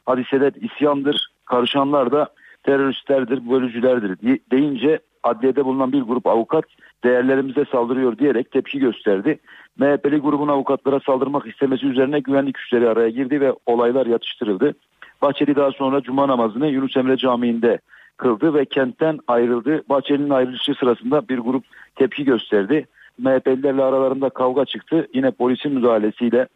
hadiseler 0.05 0.53
isyandır, 0.61 1.27
karışanlar 1.45 2.11
da 2.11 2.29
teröristlerdir, 2.63 3.49
bölücülerdir 3.49 4.17
deyince 4.51 4.99
adliyede 5.23 5.65
bulunan 5.65 5.91
bir 5.91 6.01
grup 6.01 6.27
avukat 6.27 6.65
değerlerimize 7.03 7.65
saldırıyor 7.71 8.17
diyerek 8.17 8.51
tepki 8.51 8.79
gösterdi. 8.79 9.39
MHP'li 9.77 10.17
grubun 10.17 10.47
avukatlara 10.47 10.99
saldırmak 10.99 11.47
istemesi 11.47 11.87
üzerine 11.87 12.19
güvenlik 12.19 12.55
güçleri 12.55 12.89
araya 12.89 13.09
girdi 13.09 13.41
ve 13.41 13.53
olaylar 13.65 14.05
yatıştırıldı. 14.05 14.73
Bahçeli 15.21 15.55
daha 15.55 15.71
sonra 15.71 16.01
cuma 16.01 16.27
namazını 16.27 16.67
Yunus 16.67 16.97
Emre 16.97 17.17
Camii'nde 17.17 17.79
kıldı 18.17 18.53
ve 18.53 18.65
kentten 18.65 19.20
ayrıldı. 19.27 19.84
Bahçeli'nin 19.89 20.29
ayrılışı 20.29 20.74
sırasında 20.74 21.29
bir 21.29 21.38
grup 21.38 21.63
tepki 21.96 22.25
gösterdi. 22.25 22.88
MHP'lilerle 23.17 23.84
aralarında 23.84 24.29
kavga 24.29 24.65
çıktı. 24.65 25.08
Yine 25.13 25.32
polisin 25.32 25.74
müdahalesiyle 25.74 26.48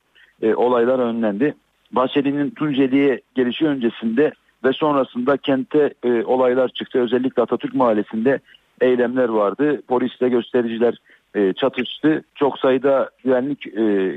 e, 0.42 0.56
olaylar 0.56 1.00
önlendi. 1.00 1.56
Bahçeli'nin 1.92 2.50
Tunceli'ye 2.50 3.22
gelişi 3.36 3.66
öncesinde 3.66 4.32
ve 4.64 4.74
sonrasında 4.74 5.38
kente 5.38 5.94
e, 6.04 6.24
olaylar 6.24 6.70
çıktı. 6.70 7.00
Özellikle 7.00 7.42
Atatürk 7.42 7.76
Mahallesi'nde 7.76 8.40
eylemler 8.82 9.30
vardı. 9.30 9.82
Polisle 9.88 10.30
göstericiler 10.30 10.98
e, 11.36 11.54
çatıştı. 11.54 12.24
Çok 12.36 12.60
sayıda 12.60 13.10
güvenlik 13.24 13.68
e, 13.68 13.72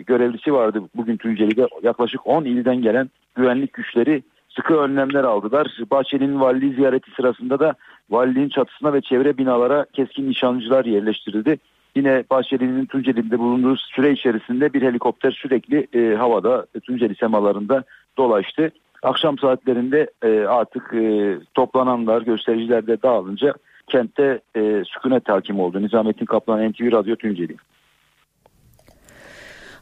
görevlisi 0.07 0.53
vardı 0.53 0.83
bugün 0.97 1.17
Tunceli'de. 1.17 1.67
Yaklaşık 1.83 2.27
10 2.27 2.45
ilden 2.45 2.83
gelen 2.83 3.11
güvenlik 3.35 3.73
güçleri 3.73 4.23
sıkı 4.57 4.75
önlemler 4.75 5.25
aldılar. 5.25 5.79
Bahçeli'nin 5.91 6.41
valiliği 6.41 6.75
ziyareti 6.75 7.11
sırasında 7.11 7.59
da 7.59 7.75
valiliğin 8.11 8.49
çatısına 8.49 8.93
ve 8.93 9.01
çevre 9.01 9.39
binalara 9.39 9.87
keskin 9.93 10.29
nişancılar 10.29 10.85
yerleştirildi. 10.85 11.59
Yine 11.97 12.25
Bahçeli'nin 12.31 12.87
Tunceli'de 12.87 13.39
bulunduğu 13.39 13.77
süre 13.77 14.13
içerisinde 14.13 14.73
bir 14.73 14.83
helikopter 14.83 15.31
sürekli 15.31 15.87
e, 15.93 16.15
havada 16.15 16.67
Tunceli 16.87 17.15
semalarında 17.15 17.85
dolaştı. 18.19 18.71
Akşam 19.03 19.39
saatlerinde 19.39 20.11
e, 20.23 20.41
artık 20.41 20.95
e, 20.95 21.39
toplananlar, 21.55 22.23
göstericiler 22.23 22.87
de 22.87 23.03
dağılınca 23.03 23.55
kentte 23.87 24.41
e, 24.57 24.83
sükunet 24.87 25.29
hakim 25.29 25.61
oldu. 25.61 25.83
Nizamettin 25.83 26.27
Kaplan 26.27 26.71
NTV 26.71 26.93
Radyo 26.93 27.17
Tunceli. 27.17 27.57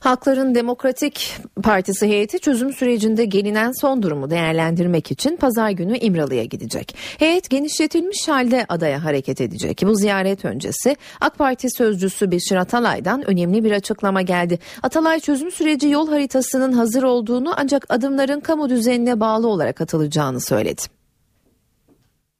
Halkların 0.00 0.54
Demokratik 0.54 1.36
Partisi 1.62 2.06
heyeti 2.06 2.38
çözüm 2.38 2.72
sürecinde 2.72 3.24
gelinen 3.24 3.72
son 3.72 4.02
durumu 4.02 4.30
değerlendirmek 4.30 5.10
için 5.10 5.36
pazar 5.36 5.70
günü 5.70 5.98
İmralı'ya 5.98 6.44
gidecek. 6.44 6.96
Heyet 7.18 7.50
genişletilmiş 7.50 8.28
halde 8.28 8.66
adaya 8.68 9.04
hareket 9.04 9.40
edecek. 9.40 9.82
Bu 9.84 9.94
ziyaret 9.94 10.44
öncesi 10.44 10.96
AK 11.20 11.38
Parti 11.38 11.70
sözcüsü 11.70 12.30
Beşir 12.30 12.56
Atalay'dan 12.56 13.30
önemli 13.30 13.64
bir 13.64 13.72
açıklama 13.72 14.22
geldi. 14.22 14.58
Atalay 14.82 15.20
çözüm 15.20 15.50
süreci 15.50 15.88
yol 15.88 16.08
haritasının 16.08 16.72
hazır 16.72 17.02
olduğunu 17.02 17.54
ancak 17.56 17.86
adımların 17.88 18.40
kamu 18.40 18.68
düzenine 18.68 19.20
bağlı 19.20 19.48
olarak 19.48 19.80
atılacağını 19.80 20.40
söyledi. 20.40 20.97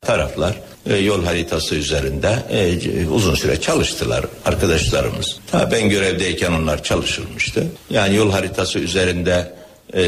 Taraflar 0.01 0.55
e, 0.87 0.97
yol 0.97 1.25
haritası 1.25 1.75
üzerinde 1.75 2.39
e, 2.51 3.07
uzun 3.07 3.35
süre 3.35 3.61
çalıştılar 3.61 4.25
arkadaşlarımız. 4.45 5.41
Ta 5.51 5.71
ben 5.71 5.89
görevdeyken 5.89 6.53
onlar 6.53 6.83
çalışılmıştı. 6.83 7.67
Yani 7.91 8.15
yol 8.17 8.31
haritası 8.31 8.79
üzerinde 8.79 9.53
e, 9.95 10.05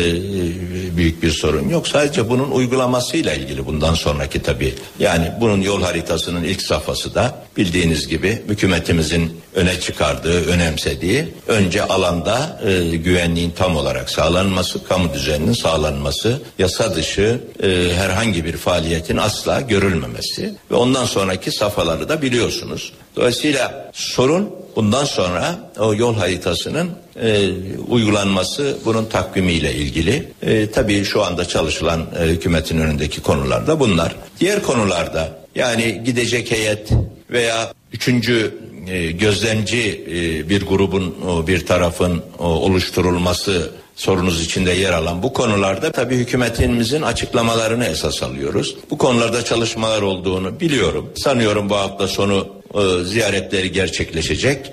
büyük 0.96 1.22
bir 1.22 1.30
sorun 1.30 1.68
yok. 1.68 1.88
Sadece 1.88 2.28
bunun 2.28 2.50
uygulamasıyla 2.50 3.34
ilgili 3.34 3.66
bundan 3.66 3.94
sonraki 3.94 4.42
tabii. 4.42 4.74
Yani 4.98 5.32
bunun 5.40 5.60
yol 5.60 5.82
haritasının 5.82 6.44
ilk 6.44 6.62
safhası 6.62 7.14
da 7.14 7.42
bildiğiniz 7.56 8.08
gibi 8.08 8.42
hükümetimizin 8.48 9.40
öne 9.54 9.80
çıkardığı, 9.80 10.46
önemsediği 10.46 11.28
önce 11.48 11.82
alanda 11.82 12.60
e, 12.66 12.96
güvenliğin 12.96 13.50
tam 13.50 13.76
olarak 13.76 14.10
sağlanması, 14.10 14.84
kamu 14.84 15.14
düzeninin 15.14 15.52
sağlanması, 15.52 16.42
yasa 16.58 16.94
dışı 16.94 17.40
e, 17.62 17.92
herhangi 17.94 18.44
bir 18.44 18.56
faaliyetin 18.56 19.16
asla 19.16 19.60
görülmemesi 19.60 20.54
ve 20.70 20.74
ondan 20.74 21.04
sonraki 21.04 21.52
safhaları 21.52 22.08
da 22.08 22.22
biliyorsunuz. 22.22 22.92
Dolayısıyla 23.16 23.90
sorun 23.92 24.50
bundan 24.76 25.04
sonra 25.04 25.70
o 25.78 25.94
yol 25.94 26.14
haritasının 26.14 26.90
e, 27.22 27.50
uygulanması 27.88 28.76
bunun 28.84 29.04
takvimiyle 29.04 29.74
ilgili. 29.74 30.32
E, 30.42 30.70
tabii 30.70 31.04
şu 31.04 31.24
anda 31.24 31.44
çalışılan 31.44 32.06
e, 32.20 32.24
hükümetin 32.24 32.78
önündeki 32.78 33.20
konular 33.22 33.66
da 33.66 33.80
bunlar. 33.80 34.16
Diğer 34.40 34.62
konularda 34.62 35.39
yani 35.54 36.02
gidecek 36.04 36.50
heyet 36.50 36.90
veya 37.30 37.72
üçüncü 37.92 38.54
e, 38.88 39.10
gözlemci 39.10 40.04
e, 40.06 40.48
bir 40.48 40.66
grubun 40.66 41.14
bir 41.46 41.66
tarafın 41.66 42.22
oluşturulması 42.38 43.70
sorunuz 43.96 44.44
içinde 44.44 44.70
yer 44.70 44.92
alan 44.92 45.22
bu 45.22 45.32
konularda 45.32 45.92
tabii 45.92 46.16
hükümetimizin 46.16 47.02
açıklamalarını 47.02 47.84
esas 47.84 48.22
alıyoruz. 48.22 48.76
Bu 48.90 48.98
konularda 48.98 49.44
çalışmalar 49.44 50.02
olduğunu 50.02 50.60
biliyorum. 50.60 51.10
Sanıyorum 51.16 51.70
bu 51.70 51.76
hafta 51.76 52.08
sonu 52.08 52.48
e, 52.74 53.04
ziyaretleri 53.04 53.72
gerçekleşecek. 53.72 54.72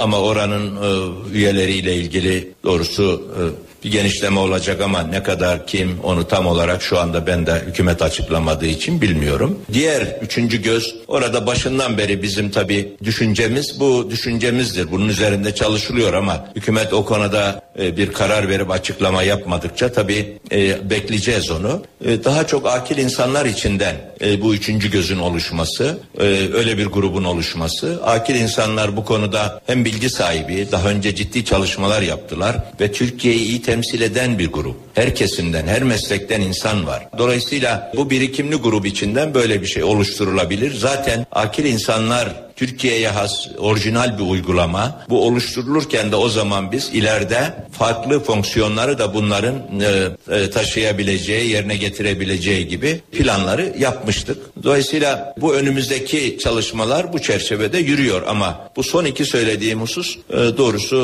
Ama 0.00 0.20
oranın 0.20 0.78
üyeleriyle 1.32 1.96
ilgili 1.96 2.52
doğrusu 2.64 3.22
bir 3.86 3.90
genişleme 3.92 4.40
olacak 4.40 4.80
ama 4.80 5.02
ne 5.02 5.22
kadar 5.22 5.66
kim 5.66 5.98
onu 6.02 6.28
tam 6.28 6.46
olarak 6.46 6.82
şu 6.82 6.98
anda 6.98 7.26
ben 7.26 7.46
de 7.46 7.62
hükümet 7.66 8.02
açıklamadığı 8.02 8.66
için 8.66 9.00
bilmiyorum. 9.00 9.58
Diğer 9.72 10.02
üçüncü 10.22 10.62
göz 10.62 10.96
orada 11.08 11.46
başından 11.46 11.98
beri 11.98 12.22
bizim 12.22 12.50
tabi 12.50 12.96
düşüncemiz 13.04 13.80
bu 13.80 14.10
düşüncemizdir. 14.10 14.90
Bunun 14.90 15.08
üzerinde 15.08 15.54
çalışılıyor 15.54 16.14
ama 16.14 16.48
hükümet 16.56 16.92
o 16.92 17.04
konuda 17.04 17.62
e, 17.78 17.96
bir 17.96 18.12
karar 18.12 18.48
verip 18.48 18.70
açıklama 18.70 19.22
yapmadıkça 19.22 19.92
tabi 19.92 20.38
e, 20.52 20.90
bekleyeceğiz 20.90 21.50
onu. 21.50 21.82
E, 22.04 22.24
daha 22.24 22.46
çok 22.46 22.66
akil 22.66 22.96
insanlar 22.96 23.46
içinden 23.46 23.96
bu 24.42 24.54
üçüncü 24.54 24.90
gözün 24.90 25.18
oluşması, 25.18 25.98
öyle 26.54 26.78
bir 26.78 26.86
grubun 26.86 27.24
oluşması. 27.24 28.00
Akil 28.04 28.34
insanlar 28.34 28.96
bu 28.96 29.04
konuda 29.04 29.60
hem 29.66 29.84
bilgi 29.84 30.10
sahibi, 30.10 30.68
daha 30.72 30.88
önce 30.88 31.14
ciddi 31.14 31.44
çalışmalar 31.44 32.02
yaptılar 32.02 32.56
ve 32.80 32.92
Türkiye'yi 32.92 33.40
iyi 33.40 33.62
temsil 33.76 34.00
eden 34.00 34.38
bir 34.38 34.52
grup. 34.52 34.85
Her 34.96 35.14
kesimden, 35.14 35.66
her 35.66 35.82
meslekten 35.82 36.40
insan 36.40 36.86
var. 36.86 37.08
Dolayısıyla 37.18 37.92
bu 37.96 38.10
birikimli 38.10 38.56
grup 38.56 38.86
içinden 38.86 39.34
böyle 39.34 39.62
bir 39.62 39.66
şey 39.66 39.82
oluşturulabilir. 39.82 40.74
Zaten 40.74 41.26
akil 41.32 41.64
insanlar 41.64 42.28
Türkiye'ye 42.56 43.08
has 43.08 43.48
orijinal 43.58 44.18
bir 44.18 44.22
uygulama. 44.22 45.04
Bu 45.08 45.26
oluşturulurken 45.26 46.12
de 46.12 46.16
o 46.16 46.28
zaman 46.28 46.72
biz 46.72 46.90
ileride 46.92 47.54
farklı 47.72 48.20
fonksiyonları 48.20 48.98
da 48.98 49.14
bunların 49.14 49.54
e, 49.80 50.36
e, 50.36 50.50
taşıyabileceği, 50.50 51.50
yerine 51.50 51.76
getirebileceği 51.76 52.68
gibi 52.68 53.00
planları 53.12 53.74
yapmıştık. 53.78 54.38
Dolayısıyla 54.62 55.34
bu 55.40 55.54
önümüzdeki 55.54 56.38
çalışmalar 56.38 57.12
bu 57.12 57.22
çerçevede 57.22 57.78
yürüyor 57.78 58.22
ama 58.26 58.70
bu 58.76 58.82
son 58.82 59.04
iki 59.04 59.24
söylediğim 59.24 59.80
husus 59.80 60.16
e, 60.30 60.36
doğrusu 60.36 60.96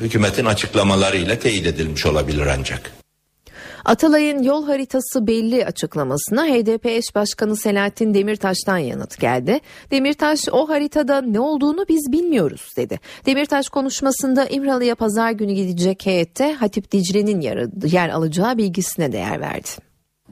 e, 0.00 0.02
hükümetin 0.02 0.44
açıklamalarıyla 0.44 1.38
teyit 1.38 1.66
edilmiş 1.66 2.06
olabilir 2.06 2.46
ancak. 2.58 2.98
Atalay'ın 3.88 4.42
yol 4.42 4.66
haritası 4.66 5.26
belli 5.26 5.66
açıklamasına 5.66 6.44
HDP 6.46 6.86
eş 6.86 7.14
başkanı 7.14 7.56
Selahattin 7.56 8.14
Demirtaş'tan 8.14 8.78
yanıt 8.78 9.20
geldi. 9.20 9.60
Demirtaş 9.90 10.40
o 10.52 10.68
haritada 10.68 11.20
ne 11.20 11.40
olduğunu 11.40 11.84
biz 11.88 12.12
bilmiyoruz 12.12 12.72
dedi. 12.76 13.00
Demirtaş 13.26 13.68
konuşmasında 13.68 14.46
İmralı'ya 14.46 14.94
pazar 14.94 15.30
günü 15.30 15.52
gidecek 15.52 16.06
heyette 16.06 16.52
Hatip 16.52 16.92
Dicle'nin 16.92 17.40
yer 17.84 18.08
alacağı 18.08 18.58
bilgisine 18.58 19.12
değer 19.12 19.40
verdi. 19.40 19.68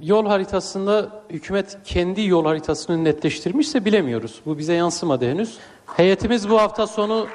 Yol 0.02 0.26
haritasında 0.26 1.24
hükümet 1.30 1.78
kendi 1.84 2.22
yol 2.22 2.44
haritasını 2.44 3.04
netleştirmişse 3.04 3.84
bilemiyoruz. 3.84 4.40
Bu 4.46 4.58
bize 4.58 4.74
yansımadı 4.74 5.30
henüz. 5.30 5.58
Heyetimiz 5.86 6.50
bu 6.50 6.60
hafta 6.60 6.86
sonu 6.86 7.26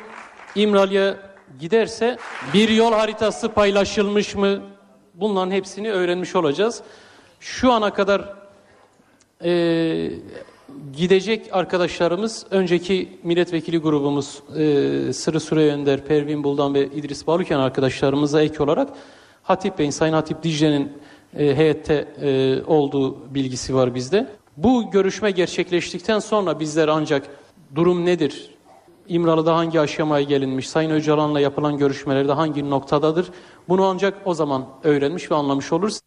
İmralı'ya 0.55 1.17
giderse 1.59 2.17
bir 2.53 2.69
yol 2.69 2.93
haritası 2.93 3.49
paylaşılmış 3.49 4.35
mı 4.35 4.61
bunların 5.21 5.51
hepsini 5.51 5.91
öğrenmiş 5.91 6.35
olacağız. 6.35 6.81
Şu 7.39 7.71
ana 7.71 7.93
kadar 7.93 8.33
e, 9.43 10.11
gidecek 10.97 11.49
arkadaşlarımız 11.51 12.45
önceki 12.51 13.19
milletvekili 13.23 13.77
grubumuz 13.77 14.43
e, 14.49 15.13
Sırrı 15.13 15.39
Süre 15.39 15.71
Önder, 15.71 16.05
Pervin 16.05 16.43
Buldan 16.43 16.73
ve 16.73 16.85
İdris 16.85 17.27
Baluken 17.27 17.59
arkadaşlarımıza 17.59 18.41
ek 18.41 18.63
olarak 18.63 18.89
Hatip 19.43 19.79
Bey'in, 19.79 19.91
Sayın 19.91 20.13
Hatip 20.13 20.43
Dicle'nin 20.43 20.91
e, 21.37 21.55
heyette 21.55 22.07
e, 22.21 22.61
olduğu 22.63 23.33
bilgisi 23.33 23.75
var 23.75 23.95
bizde. 23.95 24.27
Bu 24.57 24.91
görüşme 24.91 25.31
gerçekleştikten 25.31 26.19
sonra 26.19 26.59
bizler 26.59 26.87
ancak 26.87 27.27
durum 27.75 28.05
nedir, 28.05 28.49
İmralı'da 29.11 29.55
hangi 29.55 29.79
aşamaya 29.79 30.23
gelinmiş, 30.23 30.69
Sayın 30.69 30.89
Öcalan'la 30.89 31.39
yapılan 31.39 31.77
görüşmelerde 31.77 32.31
hangi 32.31 32.69
noktadadır? 32.69 33.31
Bunu 33.69 33.85
ancak 33.85 34.17
o 34.25 34.33
zaman 34.33 34.67
öğrenmiş 34.83 35.31
ve 35.31 35.35
anlamış 35.35 35.73
oluruz. 35.73 35.99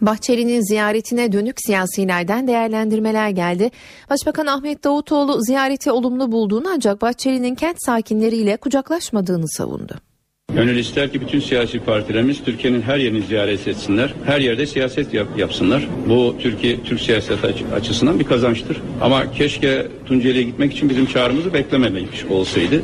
Bahçeli'nin 0.00 0.60
ziyaretine 0.60 1.32
dönük 1.32 1.60
siyasilerden 1.60 2.46
değerlendirmeler 2.46 3.30
geldi. 3.30 3.70
Başbakan 4.10 4.46
Ahmet 4.46 4.84
Davutoğlu 4.84 5.42
ziyareti 5.42 5.90
olumlu 5.90 6.32
bulduğunu 6.32 6.68
ancak 6.74 7.02
Bahçeli'nin 7.02 7.54
kent 7.54 7.76
sakinleriyle 7.80 8.56
kucaklaşmadığını 8.56 9.48
savundu. 9.48 10.09
Gönül 10.54 10.76
ister 10.76 11.12
ki 11.12 11.20
bütün 11.20 11.40
siyasi 11.40 11.80
partilerimiz 11.80 12.44
Türkiye'nin 12.44 12.82
her 12.82 12.98
yerini 12.98 13.22
ziyaret 13.22 13.68
etsinler. 13.68 14.14
Her 14.26 14.40
yerde 14.40 14.66
siyaset 14.66 15.14
yap, 15.14 15.28
yapsınlar. 15.38 15.88
Bu 16.08 16.36
Türkiye 16.40 16.82
Türk 16.84 17.00
siyaset 17.00 17.38
açısından 17.74 18.20
bir 18.20 18.24
kazançtır. 18.24 18.76
Ama 19.00 19.32
keşke 19.32 19.86
Tunceli'ye 20.06 20.42
gitmek 20.44 20.72
için 20.72 20.88
bizim 20.88 21.06
çağrımızı 21.06 21.54
beklememiş 21.54 22.24
olsaydı. 22.30 22.82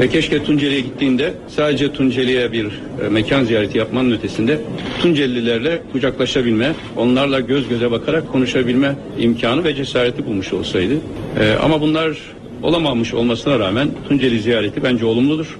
Ve 0.00 0.08
keşke 0.08 0.44
Tunceli'ye 0.44 0.80
gittiğinde 0.80 1.34
sadece 1.48 1.92
Tunceli'ye 1.92 2.52
bir 2.52 2.64
e, 2.64 3.08
mekan 3.10 3.44
ziyareti 3.44 3.78
yapmanın 3.78 4.10
ötesinde 4.10 4.60
Tuncelilerle 5.02 5.82
kucaklaşabilme, 5.92 6.72
onlarla 6.96 7.40
göz 7.40 7.68
göze 7.68 7.90
bakarak 7.90 8.32
konuşabilme 8.32 8.94
imkanı 9.18 9.64
ve 9.64 9.74
cesareti 9.74 10.26
bulmuş 10.26 10.52
olsaydı. 10.52 10.94
E, 11.40 11.52
ama 11.62 11.80
bunlar 11.80 12.18
olamamış 12.64 13.14
olmasına 13.14 13.58
rağmen 13.58 13.88
Tunceli 14.08 14.40
ziyareti 14.40 14.82
bence 14.82 15.06
olumludur. 15.06 15.58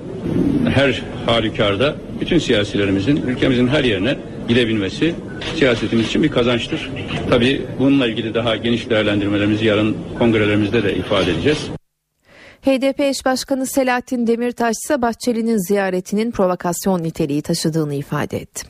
Her 0.74 1.02
halükarda 1.26 1.96
bütün 2.20 2.38
siyasilerimizin 2.38 3.16
ülkemizin 3.16 3.68
her 3.68 3.84
yerine 3.84 4.16
gidebilmesi 4.48 5.14
siyasetimiz 5.56 6.06
için 6.06 6.22
bir 6.22 6.28
kazançtır. 6.28 6.90
Tabii 7.30 7.66
bununla 7.78 8.06
ilgili 8.06 8.34
daha 8.34 8.56
geniş 8.56 8.90
değerlendirmelerimizi 8.90 9.64
yarın 9.64 9.96
kongrelerimizde 10.18 10.82
de 10.82 10.96
ifade 10.96 11.30
edeceğiz. 11.30 11.58
HDP 12.62 13.00
eş 13.00 13.24
başkanı 13.24 13.66
Selahattin 13.66 14.26
Demirtaş 14.26 14.74
ise 14.84 15.02
Bahçeli'nin 15.02 15.68
ziyaretinin 15.68 16.30
provokasyon 16.30 17.02
niteliği 17.02 17.42
taşıdığını 17.42 17.94
ifade 17.94 18.36
etti. 18.36 18.66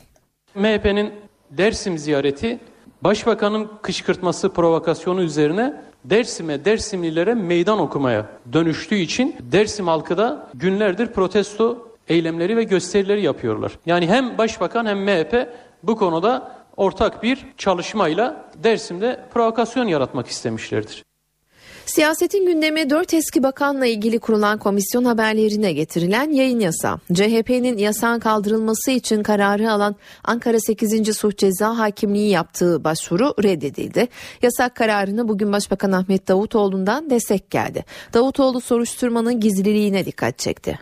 MHP'nin 0.54 1.10
Dersim 1.50 1.98
ziyareti 1.98 2.58
Başbakanın 3.04 3.70
kışkırtması 3.82 4.52
provokasyonu 4.52 5.22
üzerine 5.22 5.74
Dersim'e, 6.04 6.64
Dersimlilere 6.64 7.34
meydan 7.34 7.78
okumaya 7.78 8.26
dönüştüğü 8.52 8.96
için 8.96 9.36
Dersim 9.40 9.88
halkı 9.88 10.16
da 10.16 10.46
günlerdir 10.54 11.06
protesto 11.06 11.88
eylemleri 12.08 12.56
ve 12.56 12.62
gösterileri 12.62 13.22
yapıyorlar. 13.22 13.72
Yani 13.86 14.06
hem 14.06 14.38
Başbakan 14.38 14.86
hem 14.86 15.04
MHP 15.04 15.48
bu 15.82 15.96
konuda 15.96 16.52
ortak 16.76 17.22
bir 17.22 17.46
çalışmayla 17.58 18.50
Dersim'de 18.64 19.20
provokasyon 19.34 19.86
yaratmak 19.86 20.26
istemişlerdir. 20.26 21.04
Siyasetin 21.86 22.46
gündemi 22.46 22.90
4 22.90 23.14
eski 23.14 23.42
bakanla 23.42 23.86
ilgili 23.86 24.18
kurulan 24.18 24.58
komisyon 24.58 25.04
haberlerine 25.04 25.72
getirilen 25.72 26.30
yayın 26.30 26.60
yasa. 26.60 26.98
CHP'nin 27.12 27.78
yasağın 27.78 28.20
kaldırılması 28.20 28.90
için 28.90 29.22
kararı 29.22 29.72
alan 29.72 29.96
Ankara 30.24 30.60
8. 30.60 31.16
Suç 31.16 31.38
Ceza 31.38 31.78
Hakimliği 31.78 32.30
yaptığı 32.30 32.84
başvuru 32.84 33.34
reddedildi. 33.42 34.08
Yasak 34.42 34.74
kararını 34.74 35.28
bugün 35.28 35.52
Başbakan 35.52 35.92
Ahmet 35.92 36.28
Davutoğlu'ndan 36.28 37.10
destek 37.10 37.50
geldi. 37.50 37.84
Davutoğlu 38.14 38.60
soruşturmanın 38.60 39.40
gizliliğine 39.40 40.06
dikkat 40.06 40.38
çekti. 40.38 40.78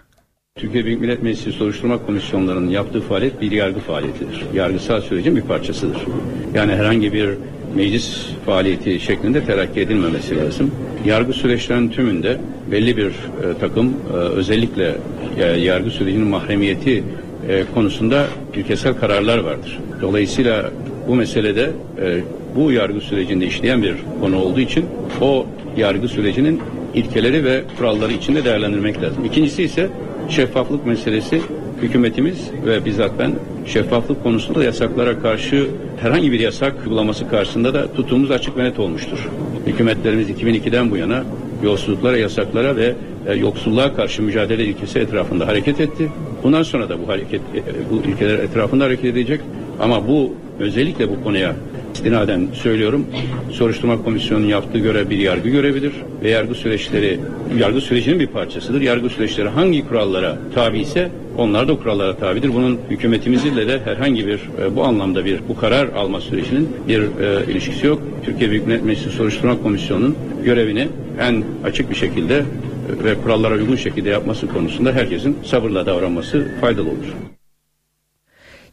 Türkiye 0.56 0.84
Büyük 0.84 1.00
Millet 1.00 1.22
Meclisi 1.22 1.52
soruşturma 1.52 2.06
komisyonlarının 2.06 2.68
yaptığı 2.70 3.00
faaliyet 3.00 3.40
bir 3.40 3.50
yargı 3.50 3.80
faaliyetidir. 3.80 4.46
Yargısal 4.54 5.00
sürecin 5.00 5.36
bir 5.36 5.42
parçasıdır. 5.42 6.06
Yani 6.54 6.72
herhangi 6.72 7.12
bir 7.12 7.38
meclis 7.74 8.26
faaliyeti 8.46 9.00
şeklinde 9.00 9.44
terakki 9.44 9.80
edilmemesi 9.80 10.36
lazım. 10.36 10.70
Yargı 11.04 11.32
süreçlerinin 11.32 11.88
tümünde 11.88 12.38
belli 12.70 12.96
bir 12.96 13.06
e, 13.06 13.12
takım 13.60 13.86
e, 13.88 14.16
özellikle 14.16 14.94
e, 15.38 15.44
yargı 15.44 15.90
sürecinin 15.90 16.26
mahremiyeti 16.26 17.04
e, 17.48 17.64
konusunda 17.74 18.26
ilkesel 18.54 18.94
kararlar 18.94 19.38
vardır. 19.38 19.78
Dolayısıyla 20.02 20.70
bu 21.08 21.14
meselede 21.14 21.70
e, 22.02 22.20
bu 22.56 22.72
yargı 22.72 23.00
sürecinde 23.00 23.46
işleyen 23.46 23.82
bir 23.82 23.94
konu 24.20 24.38
olduğu 24.38 24.60
için 24.60 24.84
o 25.20 25.46
yargı 25.76 26.08
sürecinin 26.08 26.60
ilkeleri 26.94 27.44
ve 27.44 27.62
kuralları 27.78 28.12
içinde 28.12 28.44
değerlendirmek 28.44 29.02
lazım. 29.02 29.24
İkincisi 29.24 29.62
ise 29.62 29.88
şeffaflık 30.28 30.86
meselesi 30.86 31.40
hükümetimiz 31.82 32.50
ve 32.66 32.84
bizzat 32.84 33.10
ben 33.18 33.32
şeffaflık 33.66 34.22
konusunda 34.22 34.64
yasaklara 34.64 35.18
karşı 35.18 35.66
herhangi 36.00 36.32
bir 36.32 36.40
yasak 36.40 36.74
uygulaması 36.80 37.28
karşısında 37.28 37.74
da 37.74 37.92
tutumumuz 37.92 38.30
açık 38.30 38.56
ve 38.56 38.64
net 38.64 38.78
olmuştur. 38.78 39.28
Hükümetlerimiz 39.66 40.30
2002'den 40.30 40.90
bu 40.90 40.96
yana 40.96 41.24
yolsuzluklara, 41.62 42.16
yasaklara 42.16 42.76
ve 42.76 42.94
e, 43.26 43.34
yoksulluğa 43.34 43.94
karşı 43.94 44.22
mücadele 44.22 44.64
ilkesi 44.64 44.98
etrafında 44.98 45.46
hareket 45.46 45.80
etti. 45.80 46.08
Bundan 46.42 46.62
sonra 46.62 46.88
da 46.88 47.02
bu 47.02 47.08
hareket 47.08 47.40
e, 47.40 47.62
bu 47.90 48.08
ilkeler 48.08 48.38
etrafında 48.38 48.84
hareket 48.84 49.04
edecek. 49.04 49.40
Ama 49.80 50.08
bu 50.08 50.34
özellikle 50.60 51.08
bu 51.08 51.24
konuya 51.24 51.56
istinaden 51.94 52.48
söylüyorum. 52.52 53.06
Soruşturma 53.52 54.02
komisyonunun 54.04 54.46
yaptığı 54.46 54.78
görev 54.78 55.10
bir 55.10 55.18
yargı 55.18 55.48
görevidir 55.48 55.92
ve 56.22 56.30
yargı 56.30 56.54
süreçleri 56.54 57.20
yargı 57.58 57.80
sürecinin 57.80 58.20
bir 58.20 58.26
parçasıdır. 58.26 58.80
Yargı 58.80 59.08
süreçleri 59.08 59.48
hangi 59.48 59.88
kurallara 59.88 60.38
tabi 60.54 60.80
ise 60.80 61.10
onlar 61.38 61.68
da 61.68 61.76
kurallara 61.76 62.16
tabidir. 62.16 62.54
Bunun 62.54 62.78
hükümetimizle 62.90 63.68
de 63.68 63.80
herhangi 63.84 64.26
bir 64.26 64.40
e, 64.62 64.76
bu 64.76 64.84
anlamda 64.84 65.24
bir 65.24 65.40
bu 65.48 65.56
karar 65.56 65.88
alma 65.88 66.20
sürecinin 66.20 66.68
bir 66.88 67.00
e, 67.00 67.52
ilişkisi 67.52 67.86
yok. 67.86 68.02
Türkiye 68.24 68.50
Büyük 68.50 68.66
Millet 68.66 68.84
Meclisi 68.84 69.10
Soruşturma 69.10 69.62
Komisyonu'nun 69.62 70.16
görevini 70.44 70.88
en 71.20 71.44
açık 71.64 71.90
bir 71.90 71.94
şekilde 71.94 72.36
e, 72.36 73.04
ve 73.04 73.14
kurallara 73.14 73.54
uygun 73.54 73.76
şekilde 73.76 74.10
yapması 74.10 74.46
konusunda 74.48 74.92
herkesin 74.92 75.36
sabırla 75.44 75.86
davranması 75.86 76.46
faydalı 76.60 76.88
olur. 76.88 77.32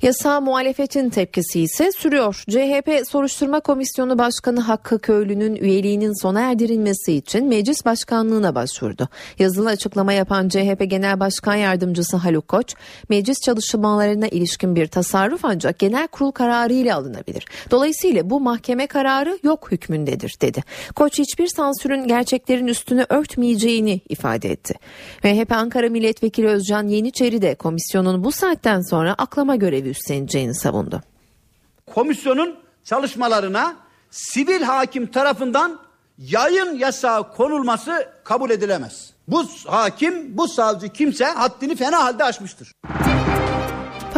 Yasa 0.01 0.41
muhalefetin 0.41 1.09
tepkisi 1.09 1.61
ise 1.61 1.91
sürüyor. 1.91 2.43
CHP 2.49 3.07
Soruşturma 3.07 3.59
Komisyonu 3.59 4.17
Başkanı 4.17 4.59
Hakkı 4.59 4.99
Köylü'nün 4.99 5.55
üyeliğinin 5.55 6.21
sona 6.21 6.41
erdirilmesi 6.41 7.13
için 7.13 7.47
meclis 7.47 7.85
başkanlığına 7.85 8.55
başvurdu. 8.55 9.09
Yazılı 9.39 9.69
açıklama 9.69 10.13
yapan 10.13 10.49
CHP 10.49 10.83
Genel 10.89 11.19
Başkan 11.19 11.55
Yardımcısı 11.55 12.17
Haluk 12.17 12.47
Koç, 12.47 12.75
meclis 13.09 13.41
çalışmalarına 13.41 14.27
ilişkin 14.27 14.75
bir 14.75 14.87
tasarruf 14.87 15.45
ancak 15.45 15.79
genel 15.79 16.07
kurul 16.07 16.31
kararı 16.31 16.73
ile 16.73 16.93
alınabilir. 16.93 17.45
Dolayısıyla 17.71 18.29
bu 18.29 18.39
mahkeme 18.39 18.87
kararı 18.87 19.39
yok 19.43 19.71
hükmündedir 19.71 20.35
dedi. 20.41 20.63
Koç 20.95 21.19
hiçbir 21.19 21.47
sansürün 21.47 22.07
gerçeklerin 22.07 22.67
üstünü 22.67 23.05
örtmeyeceğini 23.09 24.01
ifade 24.09 24.51
etti. 24.51 24.73
MHP 25.23 25.51
Ankara 25.51 25.89
Milletvekili 25.89 26.47
Özcan 26.47 26.87
Yeniçeri 26.87 27.41
de 27.41 27.55
komisyonun 27.55 28.23
bu 28.23 28.31
saatten 28.31 28.81
sonra 28.81 29.15
aklama 29.17 29.55
görevi 29.55 29.88
üstleneceğini 29.89 30.55
savundu. 30.55 31.01
Komisyonun 31.93 32.59
çalışmalarına 32.83 33.75
sivil 34.11 34.61
hakim 34.61 35.11
tarafından 35.11 35.79
yayın 36.17 36.75
yasağı 36.75 37.33
konulması 37.33 38.09
kabul 38.23 38.49
edilemez. 38.49 39.13
Bu 39.27 39.45
hakim, 39.65 40.37
bu 40.37 40.47
savcı 40.47 40.89
kimse 40.89 41.25
haddini 41.25 41.75
fena 41.75 42.03
halde 42.03 42.23
aşmıştır. 42.23 42.71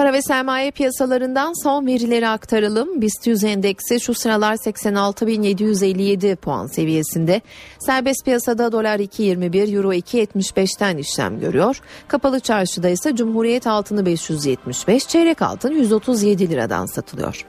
Para 0.01 0.13
ve 0.13 0.21
sermaye 0.21 0.71
piyasalarından 0.71 1.63
son 1.63 1.87
verileri 1.87 2.27
aktaralım. 2.27 3.01
BIST 3.01 3.27
100 3.27 3.43
endeksi 3.43 3.99
şu 3.99 4.13
sıralar 4.13 4.55
86.757 4.55 6.35
puan 6.35 6.67
seviyesinde. 6.67 7.41
Serbest 7.79 8.25
piyasada 8.25 8.71
dolar 8.71 8.99
2.21, 8.99 9.75
euro 9.75 9.93
2.75'ten 9.93 10.97
işlem 10.97 11.39
görüyor. 11.39 11.81
Kapalı 12.07 12.39
çarşıda 12.39 12.89
ise 12.89 13.15
Cumhuriyet 13.15 13.67
altını 13.67 14.05
575, 14.05 15.07
çeyrek 15.07 15.41
altın 15.41 15.71
137 15.71 16.49
liradan 16.49 16.85
satılıyor. 16.85 17.45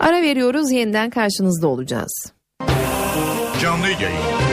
Ara 0.00 0.22
veriyoruz 0.22 0.70
yeniden 0.70 1.10
karşınızda 1.10 1.68
olacağız. 1.68 2.32
Canlı 3.62 3.86
yayın. 3.86 4.47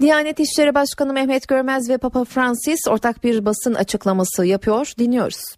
Diyanet 0.00 0.40
İşleri 0.40 0.74
Başkanı 0.74 1.12
Mehmet 1.12 1.48
Görmez 1.48 1.88
ve 1.88 1.98
Papa 1.98 2.24
Francis 2.24 2.78
ortak 2.88 3.24
bir 3.24 3.44
basın 3.44 3.74
açıklaması 3.74 4.44
yapıyor. 4.44 4.92
Dinliyoruz. 4.98 5.56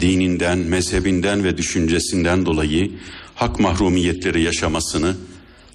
dininden, 0.00 0.58
mezhebinden 0.58 1.44
ve 1.44 1.56
düşüncesinden 1.56 2.46
dolayı 2.46 2.92
hak 3.34 3.60
mahrumiyetleri 3.60 4.42
yaşamasını 4.42 5.16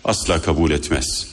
asla 0.04 0.42
kabul 0.42 0.72
etmez. 0.72 1.30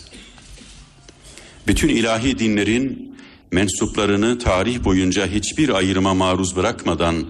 Bütün 1.67 1.89
ilahi 1.89 2.39
dinlerin 2.39 3.17
mensuplarını 3.51 4.39
tarih 4.39 4.85
boyunca 4.85 5.27
hiçbir 5.27 5.69
ayrıma 5.69 6.15
maruz 6.15 6.57
bırakmadan 6.57 7.27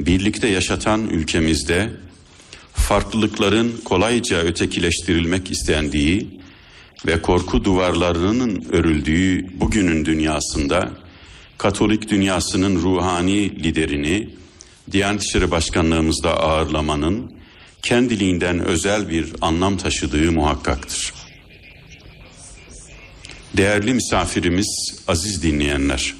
birlikte 0.00 0.48
yaşatan 0.48 1.08
ülkemizde 1.08 1.90
farklılıkların 2.72 3.80
kolayca 3.84 4.38
ötekileştirilmek 4.38 5.50
istendiği 5.50 6.43
ve 7.06 7.22
korku 7.22 7.64
duvarlarının 7.64 8.64
örüldüğü 8.72 9.60
bugünün 9.60 10.04
dünyasında 10.04 10.90
Katolik 11.58 12.10
dünyasının 12.10 12.76
ruhani 12.82 13.64
liderini 13.64 14.28
Diyanet 14.92 15.22
İşleri 15.22 15.50
Başkanlığımızda 15.50 16.40
ağırlamanın 16.40 17.32
kendiliğinden 17.82 18.58
özel 18.58 19.08
bir 19.08 19.32
anlam 19.40 19.76
taşıdığı 19.76 20.32
muhakkaktır. 20.32 21.14
Değerli 23.56 23.94
misafirimiz, 23.94 25.02
aziz 25.08 25.42
dinleyenler. 25.42 26.14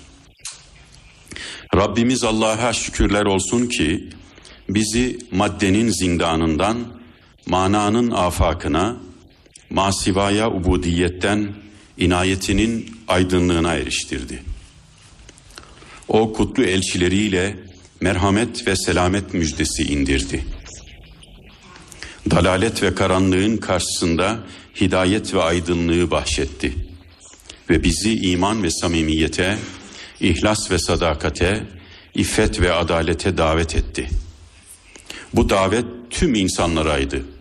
Rabbimiz 1.77 2.25
Allah'a 2.25 2.73
şükürler 2.73 3.25
olsun 3.25 3.67
ki 3.67 4.11
bizi 4.69 5.19
maddenin 5.31 5.89
zindanından 5.89 6.79
mananın 7.47 8.11
afakına, 8.11 8.97
masivaya 9.75 10.51
ubudiyetten 10.51 11.53
inayetinin 11.99 12.97
aydınlığına 13.09 13.75
eriştirdi. 13.75 14.43
O 16.09 16.33
kutlu 16.33 16.65
elçileriyle 16.65 17.57
merhamet 18.01 18.67
ve 18.67 18.77
selamet 18.77 19.35
müjdesi 19.35 19.83
indirdi. 19.83 20.45
Dalalet 22.31 22.83
ve 22.83 22.95
karanlığın 22.95 23.57
karşısında 23.57 24.39
hidayet 24.81 25.35
ve 25.35 25.43
aydınlığı 25.43 26.11
bahşetti. 26.11 26.75
Ve 27.71 27.85
bizi 27.85 28.21
iman 28.21 28.63
ve 28.63 28.71
samimiyete, 28.71 29.59
ihlas 30.21 30.71
ve 30.71 30.79
sadakate, 30.79 31.63
iffet 32.15 32.61
ve 32.61 32.73
adalete 32.73 33.37
davet 33.37 33.77
etti. 33.77 34.09
Bu 35.35 35.49
davet 35.49 35.85
tüm 36.11 36.35
insanlaraydı. 36.35 37.34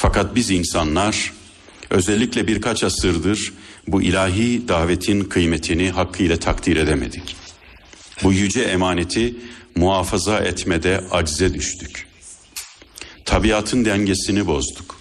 Fakat 0.00 0.34
biz 0.34 0.50
insanlar 0.50 1.32
özellikle 1.90 2.46
birkaç 2.46 2.84
asırdır 2.84 3.52
bu 3.86 4.02
ilahi 4.02 4.68
davetin 4.68 5.24
kıymetini 5.24 5.90
hakkıyla 5.90 6.36
takdir 6.36 6.76
edemedik. 6.76 7.36
Bu 8.22 8.32
yüce 8.32 8.60
emaneti 8.60 9.34
muhafaza 9.76 10.38
etmede 10.38 11.00
acize 11.10 11.54
düştük. 11.54 12.06
Tabiatın 13.24 13.84
dengesini 13.84 14.46
bozduk. 14.46 15.00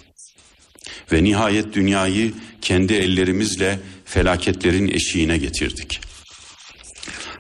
Ve 1.12 1.24
nihayet 1.24 1.74
dünyayı 1.74 2.34
kendi 2.62 2.94
ellerimizle 2.94 3.80
felaketlerin 4.06 4.88
eşiğine 4.88 5.38
getirdik. 5.38 6.02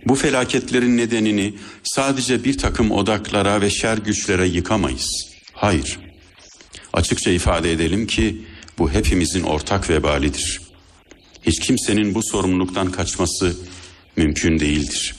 Bu 0.05 0.15
felaketlerin 0.15 0.97
nedenini 0.97 1.53
sadece 1.83 2.43
bir 2.43 2.57
takım 2.57 2.91
odaklara 2.91 3.61
ve 3.61 3.69
şer 3.69 3.97
güçlere 3.97 4.47
yıkamayız. 4.47 5.09
Hayır. 5.53 6.06
Açıkça 6.93 7.31
ifade 7.31 7.71
edelim 7.71 8.07
ki 8.07 8.41
bu 8.77 8.91
hepimizin 8.91 9.43
ortak 9.43 9.89
vebalidir. 9.89 10.61
Hiç 11.43 11.59
kimsenin 11.59 12.15
bu 12.15 12.23
sorumluluktan 12.23 12.91
kaçması 12.91 13.57
mümkün 14.15 14.59
değildir. 14.59 15.15